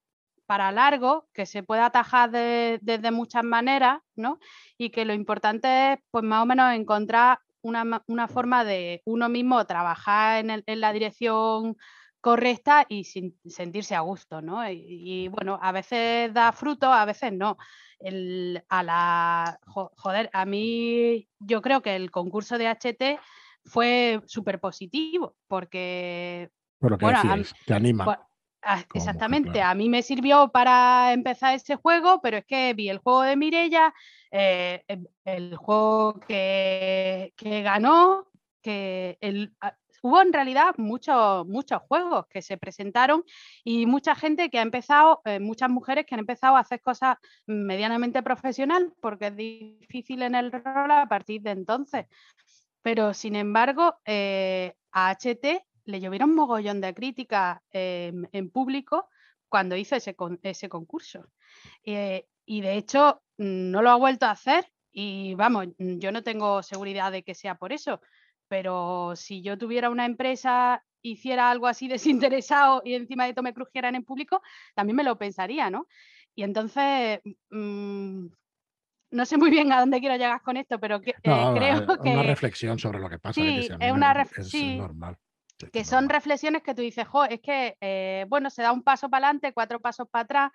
para 0.52 0.70
largo, 0.74 1.30
que 1.34 1.46
se 1.46 1.64
puede 1.64 1.80
atajar 1.80 2.30
de, 2.30 2.78
desde 2.82 3.10
muchas 3.10 3.42
maneras, 3.42 4.02
¿no? 4.18 4.38
Y 4.78 4.90
que 4.90 5.06
lo 5.06 5.14
importante 5.14 5.94
es, 5.94 6.00
pues 6.12 6.26
más 6.26 6.44
o 6.44 6.46
menos, 6.46 6.74
encontrar 6.74 7.40
una, 7.62 8.02
forma 8.28 8.66
de 8.66 9.02
uno 9.06 9.30
mismo 9.30 9.66
trabajar 9.66 10.44
en, 10.46 10.82
la 10.82 10.92
dirección 10.92 11.78
correcta 12.20 12.86
y 12.90 13.06
sin, 13.06 13.40
sentirse 13.46 13.96
a 13.96 14.02
gusto, 14.02 14.42
¿no? 14.42 14.70
Y, 14.70 15.30
bueno, 15.30 15.58
a 15.62 15.72
veces 15.72 16.34
da 16.34 16.52
fruto, 16.52 16.92
a 16.92 17.06
veces 17.06 17.32
no. 17.32 17.56
a 18.68 18.84
la, 18.84 19.58
joder, 19.96 20.30
a 20.34 20.46
mí 20.46 21.30
yo 21.40 21.62
creo 21.62 21.82
que 21.82 21.96
el 21.96 22.12
concurso 22.12 22.58
de 22.58 22.68
HT 22.68 23.22
fue 23.64 24.22
súper 24.26 24.60
positivo 24.60 25.34
porque... 25.48 26.52
Por 26.78 26.92
lo 26.92 26.98
que 26.98 27.06
te 27.66 27.74
anima. 27.74 28.28
Exactamente, 28.94 29.62
a 29.62 29.74
mí 29.74 29.90
me 29.90 30.04
sirvió 30.04 30.50
para 30.50 31.14
empezar 31.14 31.56
ese 31.56 31.76
juego, 31.76 32.22
pero 32.22 32.38
es 32.38 32.46
que 32.46 32.74
vi 32.74 32.90
el 32.90 33.00
juego 33.00 33.24
de 33.24 33.36
Mirella, 33.36 33.94
eh, 34.32 34.84
el, 35.26 35.56
juego 35.56 36.20
que, 36.20 37.34
ganó, 37.38 38.28
que 38.62 39.18
el, 39.22 39.54
ah, 39.62 39.76
hubo 40.02 40.22
en 40.22 40.34
realidad 40.34 40.76
muchos, 40.78 41.48
muchos 41.48 41.82
juegos 41.88 42.28
que 42.28 42.42
se 42.42 42.58
presentaron 42.58 43.24
y 43.64 43.86
mucha 43.86 44.16
gente 44.16 44.50
que 44.50 44.60
ha 44.60 44.64
empezado, 44.64 45.22
eh, 45.26 45.40
muchas 45.40 45.70
mujeres 45.70 46.06
que 46.06 46.16
han 46.16 46.20
empezado 46.20 46.56
a 46.56 46.62
hacer 46.62 46.82
cosas 46.82 47.18
medianamente 47.46 48.22
profesional, 48.24 48.94
porque 49.02 49.28
es 49.28 49.36
difícil 49.36 50.22
en 50.22 50.36
el 50.36 50.52
rol 50.52 50.92
a 50.92 51.08
partir 51.08 51.42
de 51.42 51.52
entonces. 51.52 52.06
Pero 52.82 53.14
sin 53.14 53.36
embargo, 53.36 53.96
eh, 54.06 54.76
a 54.92 55.12
HT 55.12 55.64
le 55.92 56.00
llovieron 56.00 56.34
mogollón 56.34 56.82
de 56.82 56.94
críticas 56.94 57.60
en 57.72 58.50
público 58.50 59.10
cuando 59.52 59.76
hizo 59.76 59.98
ese, 59.98 60.16
ese 60.44 60.70
concurso. 60.70 61.28
Eh, 61.84 62.26
y 62.46 62.62
de 62.62 62.78
hecho, 62.78 63.22
no 63.38 63.82
lo 63.82 63.90
ha 63.92 63.96
vuelto 63.96 64.26
a 64.26 64.32
hacer 64.32 64.66
y 64.94 65.36
vamos, 65.36 65.68
yo 65.78 66.12
no 66.12 66.24
tengo 66.24 66.64
seguridad 66.64 67.12
de 67.12 67.24
que 67.24 67.36
sea 67.36 67.56
por 67.56 67.74
eso, 67.74 68.02
pero 68.48 69.14
si 69.16 69.42
yo 69.42 69.58
tuviera 69.58 69.90
una 69.90 70.06
empresa, 70.06 70.84
hiciera 71.02 71.52
algo 71.52 71.68
así 71.68 71.88
desinteresado 72.40 72.82
y 72.86 72.96
encima 72.96 73.26
de 73.26 73.34
todo 73.34 73.44
me 73.44 73.54
crujieran 73.54 73.96
en 73.96 74.06
público, 74.06 74.42
también 74.74 74.96
me 74.96 75.04
lo 75.04 75.18
pensaría, 75.18 75.70
¿no? 75.70 75.86
Y 76.34 76.44
entonces, 76.44 77.20
mm, 77.50 78.28
no 79.12 79.26
sé 79.26 79.38
muy 79.38 79.50
bien 79.50 79.74
a 79.74 79.82
dónde 79.82 80.00
quiero 80.00 80.16
llegar 80.16 80.42
con 80.42 80.56
esto, 80.56 80.80
pero 80.80 81.02
que, 81.02 81.12
eh, 81.12 81.16
creo 81.24 81.86
que... 82.04 82.10
Una 82.10 82.24
reflexión 82.24 82.80
sobre 82.80 83.00
lo 83.00 83.10
que 83.10 83.20
pasa. 83.20 83.34
Sí, 83.34 83.68
es 83.80 83.92
una 83.92 84.14
reflexión. 84.14 84.78
normal. 84.78 85.18
Que 85.72 85.84
son 85.84 86.10
reflexiones 86.10 86.64
que 86.64 86.74
tú 86.74 86.82
dices, 86.82 87.08
jo, 87.08 87.26
es 87.26 87.40
que, 87.42 87.78
eh, 87.82 88.26
bueno, 88.30 88.50
se 88.50 88.62
da 88.62 88.72
un 88.72 88.84
paso 88.84 89.10
para 89.10 89.28
adelante, 89.28 89.54
cuatro 89.54 89.80
pasos 89.80 90.08
para 90.10 90.24
atrás, 90.24 90.52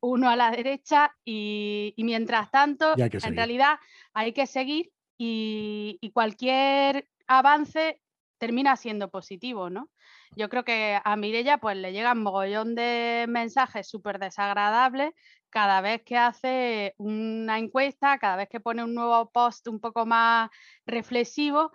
uno 0.00 0.28
a 0.28 0.36
la 0.36 0.50
derecha 0.50 1.14
y, 1.24 1.94
mientras 1.98 2.50
tanto, 2.50 2.94
en 2.96 3.36
realidad 3.36 3.78
hay 4.12 4.32
que 4.32 4.46
seguir 4.46 4.90
y, 5.18 6.10
cualquier 6.12 7.08
avance 7.26 8.00
termina 8.38 8.76
siendo 8.76 9.10
positivo, 9.10 9.68
¿no? 9.68 9.90
Yo 10.34 10.48
creo 10.48 10.64
que 10.64 10.98
a 11.02 11.16
Mirella 11.16 11.58
pues 11.58 11.76
le 11.76 11.92
llegan 11.92 12.22
mogollón 12.22 12.74
de 12.74 13.26
mensajes 13.28 13.88
súper 13.88 14.18
desagradables 14.18 15.12
cada 15.50 15.80
vez 15.80 16.02
que 16.04 16.16
hace 16.16 16.94
una 16.96 17.58
encuesta, 17.58 18.18
cada 18.18 18.36
vez 18.36 18.48
que 18.48 18.60
pone 18.60 18.82
un 18.82 18.94
nuevo 18.94 19.30
post 19.30 19.66
un 19.68 19.80
poco 19.80 20.06
más 20.06 20.48
reflexivo, 20.86 21.72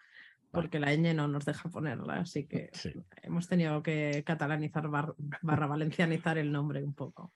porque 0.49 0.79
la 0.79 0.95
ñ 0.95 1.13
no 1.13 1.27
nos 1.27 1.43
deja 1.43 1.67
ponerla, 1.69 2.21
así 2.21 2.47
que 2.47 2.71
hemos 3.21 3.49
tenido 3.49 3.83
que 3.83 4.23
catalanizar 4.25 4.87
barra 4.87 5.67
valencianizar 5.67 6.37
el 6.37 6.53
nombre 6.53 6.81
un 6.81 6.93
poco. 6.93 7.33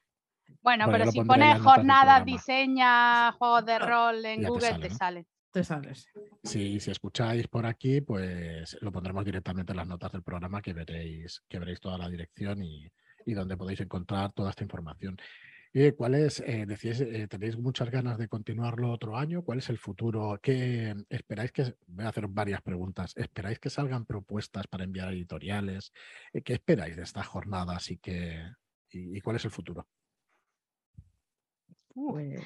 Bueno, 0.62 0.86
pero 0.90 1.12
si 1.12 1.26
pones 1.26 1.62
jornada, 1.62 2.24
diseña, 2.24 3.34
juegos 3.34 3.66
de 3.66 3.78
rol 3.78 4.24
en 4.26 4.44
Google, 4.44 4.80
te 4.80 4.90
sale. 4.90 5.26
Te 5.52 5.62
sales. 5.64 6.08
Sí, 6.42 6.80
si 6.80 6.92
escucháis 6.92 7.50
por 7.50 7.66
aquí, 7.66 8.00
pues 8.00 8.78
lo 8.80 8.94
pondremos 8.94 9.26
directamente 9.26 9.74
en 9.74 9.78
las 9.78 9.88
notas 9.88 10.14
del 10.14 10.24
programa 10.24 10.62
que 10.62 10.72
veréis, 10.72 11.44
que 11.50 11.60
veréis 11.60 11.82
toda 11.82 11.98
la 11.98 12.08
dirección 12.10 12.64
y, 12.64 12.90
y 13.26 13.34
donde 13.34 13.58
podéis 13.58 13.82
encontrar 13.82 14.32
toda 14.32 14.52
esta 14.52 14.64
información. 14.64 15.18
¿Cuál 15.98 16.16
es, 16.16 16.40
eh, 16.40 16.66
decís, 16.66 17.02
eh, 17.02 17.28
tenéis 17.28 17.58
muchas 17.58 17.92
ganas 17.92 18.18
de 18.18 18.30
continuarlo 18.30 18.92
otro 18.92 19.18
año? 19.18 19.44
¿Cuál 19.44 19.58
es 19.58 19.68
el 19.70 19.78
futuro? 19.78 20.40
¿Qué 20.42 20.96
esperáis 21.10 21.52
que, 21.52 21.76
voy 21.88 22.06
a 22.06 22.10
hacer 22.10 22.28
varias 22.30 22.62
preguntas, 22.62 23.14
¿esperáis 23.18 23.60
que 23.60 23.70
salgan 23.70 24.06
propuestas 24.06 24.68
para 24.68 24.86
enviar 24.86 25.12
editoriales? 25.12 25.92
Eh, 26.32 26.42
¿Qué 26.44 26.54
esperáis 26.54 26.96
de 26.96 27.04
estas 27.04 27.28
jornadas 27.28 27.92
y, 27.92 27.98
que, 27.98 28.42
y, 28.90 29.20
cuál 29.20 29.36
es 29.36 29.44
el 29.44 29.52
futuro? 29.52 29.86
Pues 31.94 32.42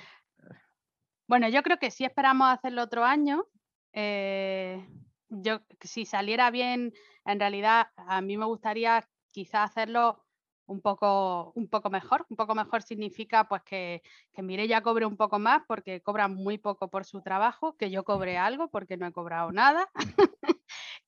bueno, 1.27 1.47
yo 1.49 1.61
creo 1.61 1.77
que 1.77 1.91
sí 1.91 2.05
esperamos 2.05 2.47
hacerlo 2.49 2.81
otro 2.81 3.05
año. 3.05 3.45
yo, 3.93 5.61
si 5.81 6.05
saliera 6.05 6.49
bien, 6.49 6.93
en 7.25 7.39
realidad 7.39 7.89
a 7.95 8.21
mí 8.21 8.37
me 8.37 8.45
gustaría 8.45 9.07
quizá 9.31 9.63
hacerlo 9.63 10.25
un 10.69 10.81
poco, 10.81 11.51
un 11.55 11.67
poco 11.67 11.89
mejor. 11.89 12.25
Un 12.29 12.37
poco 12.37 12.55
mejor 12.55 12.83
significa 12.83 13.47
pues 13.47 13.63
que, 13.63 14.01
que 14.33 14.41
Mireia 14.41 14.81
cobre 14.81 15.05
un 15.05 15.17
poco 15.17 15.39
más 15.39 15.63
porque 15.67 16.01
cobra 16.01 16.27
muy 16.27 16.57
poco 16.57 16.89
por 16.89 17.05
su 17.05 17.21
trabajo, 17.21 17.75
que 17.77 17.91
yo 17.91 18.03
cobre 18.03 18.37
algo 18.37 18.69
porque 18.69 18.97
no 18.97 19.07
he 19.07 19.11
cobrado 19.11 19.51
nada, 19.51 19.89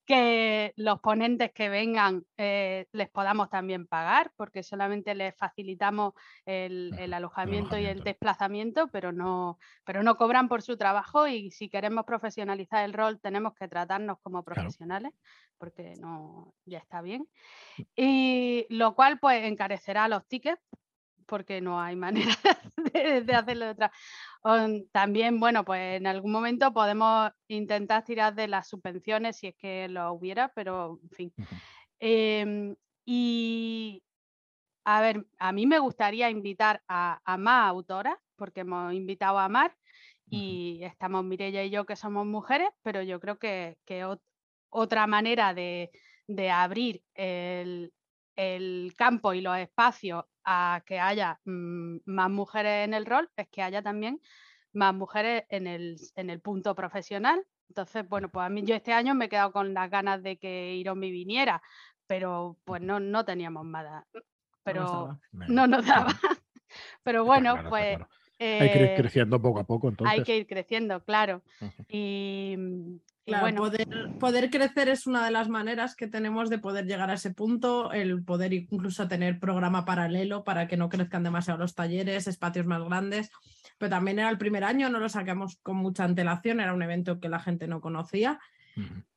que 0.05 0.73
los 0.75 0.99
ponentes 0.99 1.51
que 1.51 1.69
vengan 1.69 2.25
eh, 2.37 2.87
les 2.91 3.09
podamos 3.09 3.49
también 3.49 3.87
pagar 3.87 4.31
porque 4.35 4.63
solamente 4.63 5.15
les 5.15 5.35
facilitamos 5.35 6.13
el, 6.45 7.13
alojamiento, 7.13 7.77
y 7.77 7.85
el 7.85 8.03
desplazamiento, 8.03 8.87
pero 8.89 9.11
no, 9.11 9.59
pero 9.83 10.03
no 10.03 10.17
cobran 10.17 10.47
por 10.47 10.61
su 10.61 10.77
trabajo 10.77 11.27
y 11.27 11.51
si 11.51 11.69
queremos 11.69 12.05
profesionalizar 12.05 12.83
el 12.83 12.93
rol 12.93 13.19
tenemos 13.19 13.53
que 13.53 13.67
tratarnos 13.67 14.17
como 14.21 14.43
profesionales 14.43 15.13
porque 15.57 15.93
no, 15.99 16.55
ya 16.65 16.79
está 16.79 17.01
bien. 17.01 17.27
Mm. 17.77 17.83
Y 17.95 18.65
lo 18.69 18.95
cual 18.95 19.19
pues 19.19 19.43
encarecerá 19.43 20.07
los 20.07 20.27
tickets 20.27 20.61
porque 21.31 21.61
no 21.61 21.79
hay 21.79 21.95
manera 21.95 22.35
de, 22.93 23.33
hacerlo 23.33 23.65
de 23.67 23.71
otra. 23.71 23.91
También, 24.91 25.39
bueno, 25.39 25.63
pues 25.63 25.95
en 25.95 26.07
algún 26.07 26.33
momento 26.33 26.73
podemos 26.73 27.31
intentar 27.47 28.03
tirar 28.03 28.35
de 28.35 28.49
las 28.49 28.67
subvenciones 28.67 29.37
si 29.37 29.47
es 29.47 29.55
que 29.55 29.87
lo 29.87 30.11
hubiera, 30.11 30.49
pero 30.49 30.99
en 31.01 31.09
fin. 31.09 31.33
Em, 31.99 32.75
y 33.05 34.03
a 34.83 34.99
ver, 34.99 35.25
a 35.39 35.53
mí 35.53 35.65
me 35.65 35.79
gustaría 35.79 36.29
invitar 36.29 36.83
a, 36.89 37.21
más 37.37 37.69
autoras, 37.69 38.17
porque 38.35 38.61
hemos 38.61 38.93
invitado 38.93 39.39
a 39.39 39.47
Mar 39.47 39.73
y 40.29 40.81
estamos 40.83 41.23
Mirella 41.23 41.63
y 41.63 41.69
yo 41.69 41.85
que 41.85 41.95
somos 41.95 42.25
mujeres, 42.25 42.67
pero 42.81 43.01
yo 43.03 43.21
creo 43.21 43.39
que, 43.39 43.77
que 43.85 44.05
otra 44.69 45.07
manera 45.07 45.53
de, 45.53 45.91
abrir 46.51 47.03
el, 47.13 47.93
campo 48.97 49.33
y 49.33 49.39
los 49.39 49.57
espacios 49.57 50.25
a 50.45 50.83
que 50.85 50.99
haya 50.99 51.39
mm, 51.45 51.97
más 52.05 52.29
mujeres 52.29 52.85
en 52.85 52.93
el 52.93 53.05
rol 53.05 53.29
es 53.37 53.47
que 53.49 53.61
haya 53.61 53.81
también 53.81 54.21
más 54.73 54.93
mujeres 54.93 55.43
en 55.49 55.67
el, 55.67 55.97
en 56.15 56.29
el 56.29 56.39
punto 56.39 56.75
profesional. 56.75 57.45
Entonces, 57.69 58.07
bueno, 58.07 58.29
pues 58.29 58.45
a 58.45 58.49
mí 58.49 58.63
yo 58.63 58.75
este 58.75 58.93
año 58.93 59.15
me 59.15 59.25
he 59.25 59.29
quedado 59.29 59.51
con 59.51 59.73
las 59.73 59.89
ganas 59.89 60.21
de 60.23 60.37
que 60.37 60.75
Iromi 60.75 61.11
viniera, 61.11 61.61
pero 62.07 62.57
pues 62.65 62.81
no, 62.81 62.99
no 62.99 63.23
teníamos 63.23 63.65
nada. 63.65 64.05
Pero 64.63 65.19
no 65.31 65.67
nos 65.67 65.85
daba. 65.85 66.13
Pero 67.03 67.25
bueno, 67.25 67.55
pues... 67.69 67.97
hay 68.39 68.71
que 68.71 68.77
ir 68.77 68.83
eh, 68.83 68.95
creciendo 68.97 69.41
poco 69.41 69.59
a 69.59 69.63
poco, 69.63 69.89
entonces. 69.89 70.17
Hay 70.17 70.23
que 70.23 70.37
ir 70.37 70.47
creciendo, 70.47 71.03
claro. 71.03 71.41
Y, 71.87 72.55
poder, 74.19 74.49
crecer 74.49 74.89
es 74.89 75.07
una 75.07 75.25
de 75.25 75.31
las 75.31 75.49
maneras 75.49 75.95
que 75.95 76.07
tenemos 76.07 76.49
de 76.49 76.59
poder 76.59 76.85
llegar 76.85 77.09
a 77.09 77.15
ese 77.15 77.31
punto, 77.33 77.91
el 77.91 78.23
poder 78.23 78.53
incluso 78.53 79.07
tener 79.07 79.39
programa 79.39 79.85
paralelo 79.85 80.43
para 80.43 80.67
que 80.67 80.77
no 80.77 80.89
crezcan 80.89 81.23
demasiado 81.23 81.59
los 81.59 81.75
talleres, 81.75 82.27
espacios 82.27 82.65
más 82.65 82.83
grandes. 82.83 83.31
Pero 83.77 83.89
también 83.89 84.19
era 84.19 84.29
el 84.29 84.37
primer 84.37 84.63
año, 84.63 84.89
no 84.89 84.99
lo 84.99 85.09
sacamos 85.09 85.57
con 85.63 85.77
mucha 85.77 86.03
antelación, 86.03 86.59
era 86.59 86.73
un 86.73 86.83
evento 86.83 87.19
que 87.19 87.29
la 87.29 87.39
gente 87.39 87.67
no 87.67 87.81
conocía. 87.81 88.39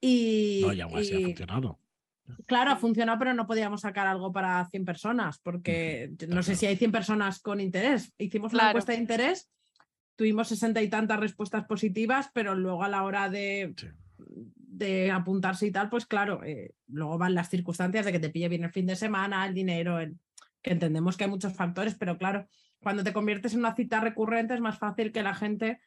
Y, 0.00 0.62
no, 0.64 0.72
y 0.72 0.80
aún 0.80 0.98
así 0.98 1.14
ha 1.14 1.26
funcionado. 1.26 1.78
Claro, 2.46 2.70
ha 2.70 2.76
funcionado, 2.76 3.18
pero 3.18 3.34
no 3.34 3.46
podíamos 3.46 3.82
sacar 3.82 4.06
algo 4.06 4.32
para 4.32 4.64
100 4.70 4.84
personas, 4.84 5.38
porque 5.38 6.12
no 6.28 6.42
sé 6.42 6.56
si 6.56 6.66
hay 6.66 6.76
100 6.76 6.90
personas 6.90 7.40
con 7.40 7.60
interés. 7.60 8.14
Hicimos 8.18 8.54
una 8.54 8.68
encuesta 8.68 8.92
de 8.92 8.98
interés 8.98 9.50
tuvimos 10.16 10.48
sesenta 10.48 10.82
y 10.82 10.88
tantas 10.88 11.20
respuestas 11.20 11.64
positivas, 11.64 12.30
pero 12.32 12.54
luego 12.54 12.84
a 12.84 12.88
la 12.88 13.02
hora 13.02 13.28
de, 13.28 13.74
de 14.18 15.10
apuntarse 15.10 15.66
y 15.66 15.70
tal, 15.70 15.88
pues 15.88 16.06
claro, 16.06 16.42
eh, 16.44 16.74
luego 16.88 17.18
van 17.18 17.34
las 17.34 17.48
circunstancias 17.48 18.04
de 18.04 18.12
que 18.12 18.18
te 18.18 18.30
pille 18.30 18.48
bien 18.48 18.64
el 18.64 18.72
fin 18.72 18.86
de 18.86 18.96
semana, 18.96 19.46
el 19.46 19.54
dinero, 19.54 19.98
que 20.62 20.72
entendemos 20.72 21.16
que 21.16 21.24
hay 21.24 21.30
muchos 21.30 21.54
factores, 21.54 21.94
pero 21.94 22.18
claro, 22.18 22.46
cuando 22.82 23.04
te 23.04 23.12
conviertes 23.12 23.54
en 23.54 23.60
una 23.60 23.74
cita 23.74 24.00
recurrente 24.00 24.54
es 24.54 24.60
más 24.60 24.78
fácil 24.78 25.12
que 25.12 25.22
la 25.22 25.34
gente 25.34 25.80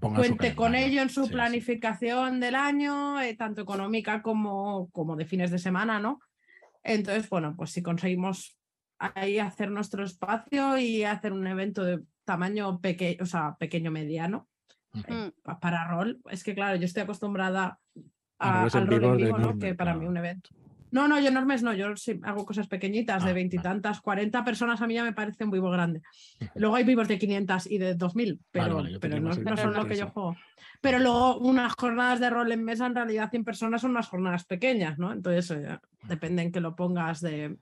cuente 0.00 0.54
con 0.54 0.74
ello 0.74 1.02
en 1.02 1.10
su 1.10 1.28
planificación 1.28 2.40
del 2.40 2.54
año, 2.54 3.20
eh, 3.20 3.34
tanto 3.36 3.62
económica 3.62 4.22
como, 4.22 4.88
como 4.90 5.14
de 5.16 5.26
fines 5.26 5.50
de 5.50 5.58
semana, 5.58 6.00
¿no? 6.00 6.20
Entonces, 6.82 7.28
bueno, 7.28 7.54
pues 7.56 7.70
si 7.70 7.82
conseguimos 7.82 8.58
ahí 8.98 9.38
hacer 9.38 9.70
nuestro 9.70 10.04
espacio 10.04 10.78
y 10.78 11.04
hacer 11.04 11.32
un 11.32 11.46
evento 11.46 11.84
de 11.84 12.00
tamaño 12.24 12.80
pequeño, 12.80 13.18
o 13.22 13.26
sea, 13.26 13.56
pequeño 13.58 13.90
mediano 13.90 14.48
eh, 15.08 15.32
para 15.60 15.88
rol, 15.88 16.20
es 16.30 16.44
que 16.44 16.54
claro, 16.54 16.76
yo 16.76 16.84
estoy 16.84 17.02
acostumbrada 17.02 17.78
a, 18.38 18.64
al 18.64 18.86
rol 18.86 19.04
en 19.04 19.16
vivo, 19.16 19.38
¿no? 19.38 19.58
que 19.58 19.74
para 19.74 19.94
mí 19.94 20.06
un 20.06 20.16
evento. 20.16 20.50
No, 20.94 21.08
no, 21.08 21.18
yo 21.18 21.26
enormes 21.26 21.64
no, 21.64 21.74
yo 21.74 21.96
sí 21.96 22.20
hago 22.22 22.44
cosas 22.44 22.68
pequeñitas 22.68 23.24
de 23.24 23.30
ah, 23.30 23.34
veintitantas, 23.34 24.00
cuarenta 24.00 24.44
personas 24.44 24.80
a 24.80 24.86
mí 24.86 24.94
ya 24.94 25.02
me 25.02 25.12
parece 25.12 25.42
un 25.42 25.50
vivo 25.50 25.68
grande. 25.68 26.02
Luego 26.54 26.76
hay 26.76 26.84
vivos 26.84 27.08
de 27.08 27.18
500 27.18 27.68
y 27.68 27.78
de 27.78 27.94
2000, 27.96 28.40
pero, 28.52 28.84
pero 29.00 29.18
no, 29.18 29.34
son 29.34 29.74
lo 29.74 29.86
que 29.86 29.96
yo 29.96 30.06
juego. 30.10 30.36
Pero 30.80 31.00
luego 31.00 31.38
unas 31.38 31.74
jornadas 31.74 32.20
de 32.20 32.30
rol 32.30 32.52
en 32.52 32.62
mesa, 32.62 32.86
en 32.86 32.94
realidad 32.94 33.28
100 33.28 33.42
personas 33.42 33.80
son 33.80 33.90
unas 33.90 34.06
jornadas 34.06 34.44
pequeñas, 34.44 34.96
¿no? 34.96 35.12
Entonces 35.12 35.50
eh, 35.50 35.80
depende 36.04 36.42
en 36.42 36.52
que 36.52 36.60
lo 36.60 36.76
pongas 36.76 37.20
de... 37.20 37.56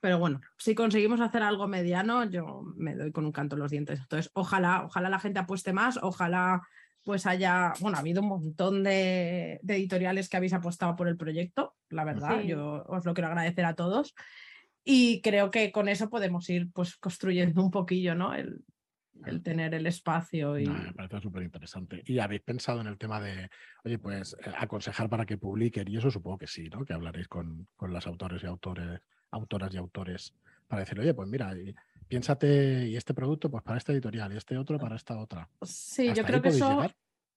Pero 0.00 0.18
bueno, 0.18 0.40
si 0.56 0.74
conseguimos 0.74 1.20
hacer 1.20 1.42
algo 1.42 1.66
mediano, 1.66 2.24
yo 2.24 2.62
me 2.76 2.94
doy 2.94 3.10
con 3.10 3.24
un 3.24 3.32
canto 3.32 3.56
en 3.56 3.60
los 3.60 3.70
dientes. 3.70 4.00
Entonces, 4.00 4.30
ojalá, 4.34 4.84
ojalá 4.84 5.08
la 5.08 5.18
gente 5.18 5.40
apueste 5.40 5.72
más, 5.72 5.98
ojalá 6.02 6.62
pues 7.02 7.26
haya, 7.26 7.72
bueno, 7.80 7.96
ha 7.96 8.00
habido 8.00 8.20
un 8.20 8.28
montón 8.28 8.84
de, 8.84 9.60
editoriales 9.66 10.28
que 10.28 10.36
habéis 10.36 10.52
apostado 10.52 10.94
por 10.94 11.08
el 11.08 11.16
proyecto, 11.16 11.74
la 11.88 12.04
verdad, 12.04 12.42
yo 12.42 12.84
os 12.86 13.06
lo 13.06 13.14
quiero 13.14 13.28
agradecer 13.28 13.64
a 13.64 13.74
todos. 13.74 14.14
Y 14.84 15.22
creo 15.22 15.50
que 15.50 15.72
con 15.72 15.88
eso 15.88 16.10
podemos 16.10 16.48
ir 16.50 16.70
pues 16.72 16.96
construyendo 16.96 17.62
un 17.62 17.70
poquillo, 17.70 18.14
¿no? 18.14 18.34
El, 18.34 18.62
el 19.26 19.42
tener 19.42 19.74
el 19.74 19.86
espacio. 19.86 20.58
Y... 20.58 20.66
me 20.66 20.92
parece 20.92 21.20
súper 21.20 21.42
interesante. 21.42 22.02
¿Y 22.04 22.18
habéis 22.18 22.42
pensado 22.42 22.80
en 22.80 22.86
el 22.86 22.98
tema 22.98 23.20
de, 23.20 23.48
oye, 23.84 23.98
pues 23.98 24.36
eh, 24.44 24.52
aconsejar 24.58 25.08
para 25.08 25.26
que 25.26 25.38
publiquen? 25.38 25.88
Y 25.88 25.96
eso 25.96 26.10
supongo 26.10 26.38
que 26.38 26.46
sí, 26.46 26.68
¿no? 26.68 26.84
Que 26.84 26.92
hablaréis 26.92 27.28
con, 27.28 27.68
con 27.76 27.92
las 27.92 28.06
autores 28.06 28.42
y 28.42 28.46
autores 28.46 29.00
autoras 29.30 29.72
y 29.74 29.76
autores 29.76 30.34
para 30.66 30.80
decir, 30.80 31.00
oye, 31.00 31.14
pues 31.14 31.28
mira, 31.28 31.54
piénsate, 32.08 32.88
y 32.88 32.96
este 32.96 33.14
producto, 33.14 33.50
pues 33.50 33.62
para 33.62 33.78
esta 33.78 33.92
editorial, 33.92 34.32
y 34.32 34.36
este 34.36 34.56
otro 34.56 34.78
para 34.78 34.96
esta 34.96 35.18
otra. 35.18 35.48
Sí, 35.62 36.12
yo 36.14 36.24
creo 36.24 36.42
que 36.42 36.50
eso. 36.50 36.90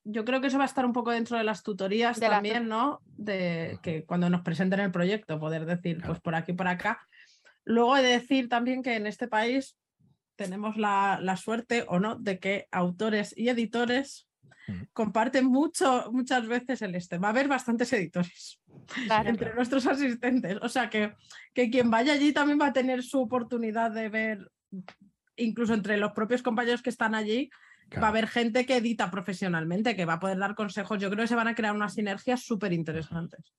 Yo 0.03 0.25
creo 0.25 0.41
que 0.41 0.47
eso 0.47 0.57
va 0.57 0.63
a 0.63 0.67
estar 0.67 0.83
un 0.83 0.93
poco 0.93 1.11
dentro 1.11 1.37
de 1.37 1.43
las 1.43 1.61
tutorías 1.61 2.19
también, 2.19 2.67
¿no? 2.67 3.01
De 3.05 3.77
que 3.83 4.03
cuando 4.03 4.31
nos 4.31 4.41
presenten 4.41 4.79
el 4.79 4.91
proyecto, 4.91 5.39
poder 5.39 5.65
decir, 5.65 6.01
pues 6.03 6.19
por 6.19 6.33
aquí, 6.33 6.53
por 6.53 6.67
acá. 6.67 7.07
Luego 7.65 7.95
he 7.95 8.01
de 8.01 8.09
decir 8.09 8.49
también 8.49 8.81
que 8.81 8.95
en 8.95 9.05
este 9.05 9.27
país 9.27 9.77
tenemos 10.35 10.75
la, 10.75 11.19
la 11.21 11.37
suerte 11.37 11.85
o 11.87 11.99
no 11.99 12.15
de 12.15 12.39
que 12.39 12.67
autores 12.71 13.37
y 13.37 13.49
editores 13.49 14.27
comparten 14.93 15.45
mucho, 15.45 16.11
muchas 16.11 16.47
veces 16.47 16.81
el 16.81 16.95
este. 16.95 17.17
Va 17.17 17.29
a 17.29 17.31
haber 17.31 17.47
bastantes 17.47 17.91
editores 17.93 18.61
entre 19.25 19.53
nuestros 19.53 19.85
asistentes. 19.87 20.57
O 20.61 20.69
sea 20.69 20.89
que, 20.89 21.13
que 21.53 21.69
quien 21.69 21.89
vaya 21.89 22.13
allí 22.13 22.33
también 22.33 22.59
va 22.59 22.67
a 22.67 22.73
tener 22.73 23.03
su 23.03 23.21
oportunidad 23.21 23.91
de 23.91 24.09
ver, 24.09 24.51
incluso 25.35 25.73
entre 25.73 25.97
los 25.97 26.11
propios 26.13 26.41
compañeros 26.41 26.81
que 26.81 26.89
están 26.89 27.15
allí, 27.15 27.49
va 28.01 28.07
a 28.07 28.09
haber 28.09 28.27
gente 28.27 28.65
que 28.65 28.77
edita 28.77 29.11
profesionalmente, 29.11 29.95
que 29.95 30.05
va 30.05 30.13
a 30.13 30.19
poder 30.19 30.37
dar 30.37 30.55
consejos. 30.55 30.99
Yo 30.99 31.09
creo 31.09 31.23
que 31.23 31.27
se 31.27 31.35
van 31.35 31.47
a 31.47 31.55
crear 31.55 31.75
unas 31.75 31.93
sinergias 31.93 32.41
súper 32.41 32.73
interesantes. 32.73 33.53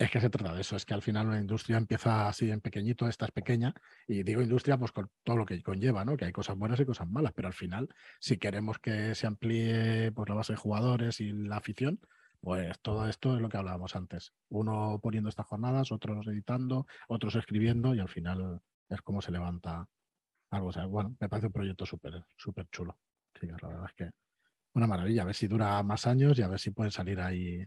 Es 0.00 0.10
que 0.10 0.18
se 0.18 0.30
trata 0.30 0.54
de 0.54 0.62
eso, 0.62 0.76
es 0.76 0.86
que 0.86 0.94
al 0.94 1.02
final 1.02 1.26
una 1.26 1.38
industria 1.38 1.76
empieza 1.76 2.26
así 2.26 2.50
en 2.50 2.62
pequeñito, 2.62 3.06
esta 3.06 3.26
es 3.26 3.32
pequeña, 3.32 3.74
y 4.08 4.22
digo 4.22 4.40
industria 4.40 4.78
pues 4.78 4.92
con 4.92 5.10
todo 5.22 5.36
lo 5.36 5.44
que 5.44 5.62
conlleva, 5.62 6.06
¿no? 6.06 6.16
Que 6.16 6.24
hay 6.24 6.32
cosas 6.32 6.56
buenas 6.56 6.80
y 6.80 6.86
cosas 6.86 7.06
malas, 7.06 7.34
pero 7.34 7.48
al 7.48 7.52
final, 7.52 7.86
si 8.18 8.38
queremos 8.38 8.78
que 8.78 9.14
se 9.14 9.26
amplíe 9.26 10.10
pues, 10.12 10.26
la 10.26 10.36
base 10.36 10.54
de 10.54 10.56
jugadores 10.56 11.20
y 11.20 11.32
la 11.32 11.58
afición, 11.58 12.00
pues 12.40 12.80
todo 12.80 13.06
esto 13.10 13.34
es 13.36 13.42
lo 13.42 13.50
que 13.50 13.58
hablábamos 13.58 13.94
antes. 13.94 14.32
Uno 14.48 14.98
poniendo 15.02 15.28
estas 15.28 15.44
jornadas, 15.44 15.92
otros 15.92 16.26
editando, 16.28 16.86
otros 17.06 17.34
escribiendo, 17.34 17.94
y 17.94 18.00
al 18.00 18.08
final 18.08 18.62
es 18.88 19.02
como 19.02 19.20
se 19.20 19.32
levanta 19.32 19.86
algo. 20.48 20.68
O 20.68 20.72
sea, 20.72 20.86
bueno, 20.86 21.14
me 21.20 21.28
parece 21.28 21.48
un 21.48 21.52
proyecto 21.52 21.84
súper, 21.84 22.24
súper 22.38 22.66
chulo. 22.70 22.96
Sí, 23.38 23.48
la 23.48 23.68
verdad 23.68 23.84
es 23.86 23.92
que 23.92 24.10
una 24.72 24.86
maravilla, 24.86 25.22
a 25.22 25.26
ver 25.26 25.34
si 25.34 25.46
dura 25.46 25.82
más 25.82 26.06
años 26.06 26.38
y 26.38 26.42
a 26.42 26.48
ver 26.48 26.58
si 26.58 26.70
pueden 26.70 26.90
salir 26.90 27.20
ahí 27.20 27.66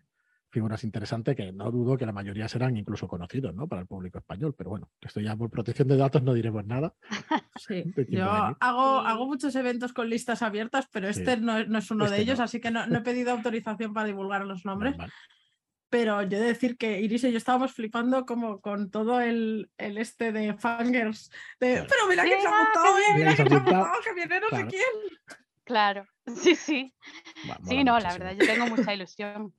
figuras 0.54 0.84
interesantes 0.84 1.36
que 1.36 1.52
no 1.52 1.72
dudo 1.72 1.98
que 1.98 2.06
la 2.06 2.12
mayoría 2.12 2.48
serán 2.48 2.78
incluso 2.78 3.08
conocidos 3.08 3.56
¿no? 3.56 3.68
para 3.68 3.82
el 3.82 3.88
público 3.88 4.20
español, 4.20 4.54
pero 4.56 4.70
bueno, 4.70 4.92
esto 5.02 5.20
ya 5.20 5.36
por 5.36 5.50
protección 5.50 5.88
de 5.88 5.98
datos 5.98 6.22
no 6.22 6.34
diremos 6.34 6.66
nada. 6.66 6.94
Sí, 7.56 7.84
yo 8.10 8.26
hago, 8.26 9.00
hago 9.00 9.28
muchos 9.28 9.56
eventos 9.56 9.94
con 9.94 10.10
listas 10.10 10.42
abiertas, 10.42 10.88
pero 10.92 11.08
este 11.08 11.38
no, 11.38 11.58
es 11.60 11.92
uno 11.92 12.06
de 12.06 12.12
este 12.12 12.22
ellos, 12.22 12.40
así 12.40 12.60
que 12.60 12.72
no, 12.72 12.84
he 12.84 13.02
pedido 13.02 13.32
autorización 13.32 13.94
para 13.94 14.08
divulgar 14.08 14.44
los 14.46 14.66
nombres. 14.66 14.96
Pero 15.90 16.24
yo 16.24 16.38
he 16.38 16.42
de 16.42 16.48
decir 16.48 16.78
que 16.78 17.00
Iris 17.00 17.24
y 17.26 17.32
yo 17.32 17.38
estábamos 17.38 17.74
flipando 17.74 18.26
como 18.26 18.60
con 18.60 18.90
todo 18.90 19.22
el, 19.22 19.70
el 19.78 20.00
este 20.00 20.32
de 20.32 20.56
fangers. 20.56 21.30
De, 21.60 21.86
Pero 21.88 22.08
mira 22.10 22.24
que 22.24 22.42
se 22.42 22.48
ha 22.48 22.52
montado, 22.52 22.96
mira 23.16 23.30
que 23.30 23.36
se 23.36 23.42
ha 23.44 23.60
montado, 23.60 23.88
que 24.04 24.14
viene 24.16 24.40
no 24.40 24.58
sé 24.58 24.66
quién. 24.66 24.82
Claro, 25.64 26.08
sí, 26.36 26.56
sí. 26.56 26.94
sí, 27.64 27.84
no, 27.84 28.00
la 28.00 28.14
verdad, 28.14 28.36
yo 28.38 28.46
tengo 28.46 28.66
mucha 28.68 28.94
ilusión. 28.94 29.54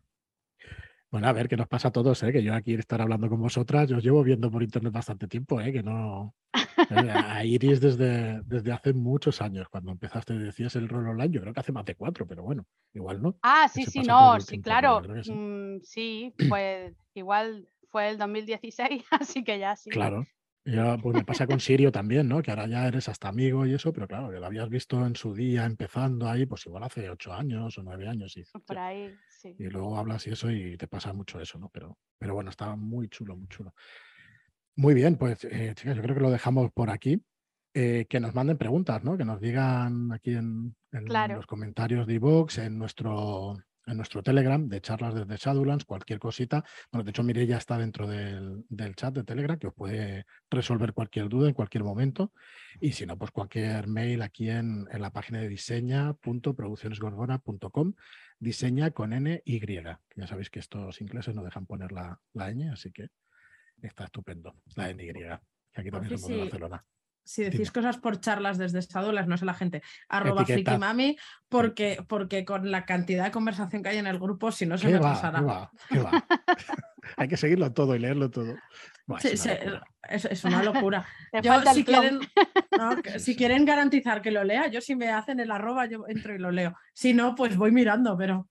Bueno, 1.15 1.29
a 1.29 1.33
ver 1.33 1.47
qué 1.47 1.57
nos 1.57 1.69
pasa 1.69 1.87
a 1.87 1.93
todos, 1.93 2.21
¿eh? 2.25 2.33
que 2.33 2.43
yo 2.43 2.53
aquí 2.55 2.75
estar 2.75 3.01
hablando 3.01 3.29
con 3.29 3.41
vosotras, 3.41 3.89
yo 3.89 3.99
os 3.99 4.03
llevo 4.03 4.25
viendo 4.25 4.51
por 4.51 4.65
internet 4.65 4.93
bastante 4.93 5.29
tiempo, 5.29 5.61
¿eh? 5.61 5.73
que 5.73 5.81
no. 5.81 6.35
Eh, 6.53 6.57
a 7.39 7.45
Iris 7.45 7.81
desde, 7.81 8.43
desde 8.43 8.73
hace 8.73 8.93
muchos 8.93 9.41
años, 9.41 9.69
cuando 9.69 9.93
empezaste, 9.93 10.37
decías 10.37 10.75
el 10.75 10.89
rol 10.89 11.07
online, 11.07 11.33
yo 11.33 11.41
creo 11.41 11.55
que 11.55 11.61
hace 11.61 11.71
más 11.71 11.85
de 11.85 11.95
cuatro, 11.95 12.27
pero 12.27 12.43
bueno, 12.43 12.67
igual 12.93 13.23
no. 13.23 13.39
Ah, 13.43 13.69
sí, 13.73 13.85
sí, 13.85 14.01
no, 14.01 14.41
sí, 14.41 14.61
claro. 14.61 15.03
Mm, 15.03 15.83
sí. 15.85 16.35
pues 16.49 16.93
igual 17.15 17.69
fue 17.91 18.11
el 18.11 18.19
2016, 18.19 19.05
así 19.13 19.45
que 19.45 19.61
ya 19.61 19.77
sí. 19.77 19.91
Claro, 19.91 20.27
ya, 20.65 20.97
pues 20.97 21.15
me 21.15 21.25
pasa 21.25 21.47
con 21.47 21.61
Sirio 21.61 21.93
también, 21.93 22.27
¿no? 22.27 22.43
Que 22.43 22.51
ahora 22.51 22.67
ya 22.67 22.89
eres 22.89 23.09
hasta 23.09 23.29
amigo 23.29 23.67
y 23.67 23.75
eso, 23.75 23.93
pero 23.93 24.09
claro, 24.09 24.31
que 24.33 24.41
lo 24.41 24.47
habías 24.47 24.69
visto 24.69 25.07
en 25.07 25.15
su 25.15 25.33
día 25.33 25.65
empezando 25.65 26.29
ahí, 26.29 26.45
pues 26.45 26.67
igual 26.67 26.83
hace 26.83 27.09
ocho 27.09 27.33
años 27.33 27.79
o 27.79 27.85
nueve 27.85 28.09
años. 28.09 28.37
Y, 28.37 28.45
Por 28.67 28.79
ahí, 28.79 29.15
sí. 29.45 29.57
Y 29.59 29.65
luego 29.65 29.97
hablas 29.97 30.27
y 30.27 30.31
eso 30.31 30.51
y 30.51 30.77
te 30.77 30.89
pasa 30.89 31.13
mucho 31.13 31.41
eso, 31.41 31.59
¿no? 31.59 31.69
Pero, 31.69 31.99
pero 32.19 32.35
bueno, 32.35 32.51
estaba 32.51 32.77
muy 32.77 33.09
chulo, 33.09 33.37
muy 33.37 33.49
chulo. 33.49 33.75
Muy 34.77 34.95
bien, 34.95 35.17
pues 35.17 35.45
eh, 35.45 35.73
chicas, 35.75 35.97
yo 35.97 36.03
creo 36.03 36.15
que 36.17 36.23
lo 36.23 36.31
dejamos 36.31 36.73
por 36.73 36.91
aquí. 36.91 37.23
Eh, 37.77 38.07
que 38.09 38.21
nos 38.21 38.37
manden 38.37 38.57
preguntas, 38.57 39.03
¿no? 39.03 39.17
Que 39.17 39.25
nos 39.25 39.41
digan 39.41 40.13
aquí 40.13 40.35
en, 40.35 40.77
los 40.93 41.47
comentarios 41.47 42.07
de 42.07 42.15
iVoox, 42.15 42.59
en 42.59 42.79
nuestro 42.79 43.57
en 43.87 43.97
nuestro 43.97 44.23
Telegram 44.23 44.69
de 44.69 44.81
charlas 44.81 45.15
desde 45.15 45.37
Shadowlands, 45.37 45.85
cualquier 45.85 46.19
cosita. 46.19 46.65
Bueno, 46.91 47.05
de 47.05 47.11
hecho, 47.11 47.23
ya 47.23 47.59
está 47.59 47.79
dentro 47.79 48.07
del, 48.07 48.65
chat 48.97 49.15
de 49.15 49.25
Telegram 49.25 49.59
que 49.59 49.67
os 49.69 49.75
puede 49.75 50.27
resolver 50.51 50.93
cualquier 50.93 51.29
duda 51.29 51.49
en 51.49 51.55
cualquier 51.55 51.85
momento. 51.85 52.33
Y 52.81 52.93
si 52.93 53.07
no, 53.07 53.17
pues 53.19 53.31
cualquier 53.31 53.87
mail 53.89 54.23
aquí 54.23 54.51
en, 54.51 54.87
la 54.93 55.11
página 55.11 55.41
de 55.41 55.49
diseña.produccionesgorgona.com. 55.49 57.95
Diseña 58.39 58.91
con 58.91 59.13
N 59.13 59.43
Y. 59.45 59.61
Ya 60.17 60.27
sabéis 60.27 60.51
que 60.51 60.61
estos 60.61 61.01
ingleses 61.01 61.35
no 61.35 61.43
dejan 61.45 61.67
poner 61.67 61.93
la, 61.93 62.21
la 62.33 62.53
ñ, 62.53 62.73
así 62.73 62.91
que 62.93 63.09
está 63.83 64.05
estupendo. 64.05 64.55
La 64.77 64.91
N 64.91 65.05
Y, 65.05 65.13
que 65.13 65.39
aquí 65.75 65.91
también 65.91 66.19
somos 66.19 66.31
de 66.31 66.39
Barcelona 66.39 66.85
si 67.25 67.43
decís 67.43 67.73
cosas 67.73 67.97
por 67.97 68.21
charlas 68.21 68.59
desde 68.59 68.81
Shadowlands, 68.81 69.29
no 69.29 69.37
sé 69.37 69.47
la 69.47 69.55
gente, 69.55 69.83
arroba 70.09 70.45
frikimami, 70.45 71.17
porque, 71.49 72.05
porque 72.07 72.45
con 72.45 72.71
la 72.71 72.85
cantidad 72.85 73.25
de 73.25 73.31
conversación 73.31 73.83
que 73.83 73.89
hay 73.89 73.99
en 73.99 74.07
el 74.07 74.19
grupo, 74.19 74.53
si 74.53 74.67
no 74.67 74.77
se 74.77 74.89
me 74.89 74.99
pasará. 74.99 75.71
hay 77.17 77.29
que 77.29 77.37
seguirlo 77.37 77.73
todo 77.73 77.97
y 77.97 77.99
leerlo 77.99 78.31
todo. 78.31 78.55
es, 79.19 80.45
una 80.45 80.63
locura. 80.63 81.07
si, 81.73 81.85
quieren, 81.85 82.21
si 83.19 83.37
quieren 83.37 83.65
garantizar 83.65 84.21
que 84.21 84.31
lo 84.31 84.45
lea, 84.45 84.69
yo 84.69 84.83
si 84.83 84.95
me 84.95 85.11
hacen 85.11 85.41
el 85.41 85.51
arroba, 85.51 85.87
yo 85.87 86.05
entro 86.07 86.35
y 86.35 86.39
lo 86.39 86.51
leo. 86.51 86.77
Si 86.93 87.15
no, 87.15 87.35
pues 87.35 87.57
voy 87.57 87.73
mirando, 87.73 88.17
pero 88.19 88.49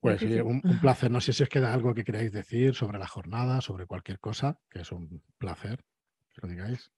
Pues 0.00 0.22
un, 0.22 0.60
un, 0.64 0.80
placer. 0.80 1.10
No 1.10 1.20
sé 1.20 1.32
si 1.32 1.42
os 1.42 1.48
queda 1.48 1.74
algo 1.74 1.94
que 1.94 2.04
queráis 2.04 2.30
decir 2.30 2.74
sobre 2.76 2.98
la 2.98 3.08
jornada, 3.08 3.60
sobre 3.60 3.86
cualquier 3.86 4.20
cosa, 4.20 4.56
que 4.70 4.80
es 4.80 4.92
un 4.92 5.22
placer 5.36 5.84
lo 6.40 6.48
digáis. 6.48 6.90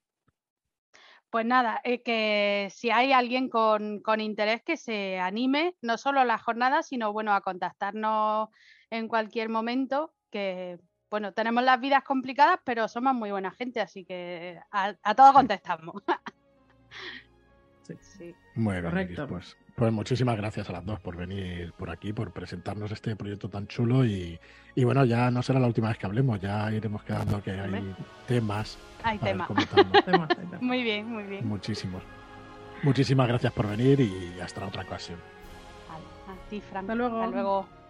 Pues 1.30 1.46
nada, 1.46 1.80
eh, 1.84 2.02
que 2.02 2.68
si 2.70 2.90
hay 2.90 3.12
alguien 3.12 3.48
con, 3.48 4.02
interés 4.18 4.62
que 4.62 4.76
se 4.76 5.18
anime, 5.18 5.74
no 5.80 5.96
solo 5.96 6.20
a 6.20 6.26
la 6.26 6.36
jornada, 6.36 6.82
sino 6.82 7.12
bueno, 7.12 7.32
a 7.32 7.40
contactarnos 7.40 8.50
en 8.90 9.08
cualquier 9.08 9.48
momento, 9.48 10.12
que 10.30 10.78
bueno, 11.10 11.32
tenemos 11.32 11.64
las 11.64 11.80
vidas 11.80 12.04
complicadas, 12.04 12.60
pero 12.64 12.86
somos 12.86 13.14
muy 13.14 13.30
buena 13.30 13.50
gente, 13.50 13.80
así 13.80 14.04
que 14.04 14.60
a, 14.70 14.94
a 15.02 15.14
todo 15.14 15.32
contestamos. 15.32 16.02
Sí. 17.82 18.34
Muy 18.54 18.72
bien, 18.74 18.84
Correcto. 18.84 19.26
pues, 19.28 19.56
pues 19.74 19.92
muchísimas 19.92 20.36
gracias 20.36 20.68
a 20.68 20.72
las 20.72 20.84
dos 20.84 21.00
por 21.00 21.16
venir 21.16 21.72
por 21.72 21.88
aquí, 21.90 22.12
por 22.12 22.32
presentarnos 22.32 22.90
este 22.92 23.16
proyecto 23.16 23.48
tan 23.48 23.66
chulo 23.66 24.04
y, 24.04 24.38
y 24.74 24.84
bueno, 24.84 25.04
ya 25.04 25.30
no 25.30 25.42
será 25.42 25.58
la 25.58 25.66
última 25.66 25.88
vez 25.88 25.98
que 25.98 26.06
hablemos, 26.06 26.40
ya 26.40 26.70
iremos 26.70 27.02
quedando 27.02 27.42
que 27.42 27.52
hay 27.52 27.94
temas 28.28 28.78
Hay 29.02 29.18
tema. 29.18 29.46
Temas. 30.04 30.28
Muy 30.60 30.82
bien, 30.82 31.06
muy 31.06 31.24
bien. 31.24 31.48
Muchísimos. 31.48 32.02
Muchísimas 32.82 33.28
gracias 33.28 33.52
por 33.52 33.68
venir 33.68 34.00
y 34.00 34.38
hasta 34.40 34.60
la 34.60 34.66
otra 34.66 34.82
ocasión. 34.82 35.18
Vale, 35.88 36.38
a 36.38 36.48
ti, 36.50 36.60
Fran. 36.60 36.84
Hasta 36.84 36.94
luego. 36.94 37.22
Hasta 37.22 37.30
luego. 37.30 37.81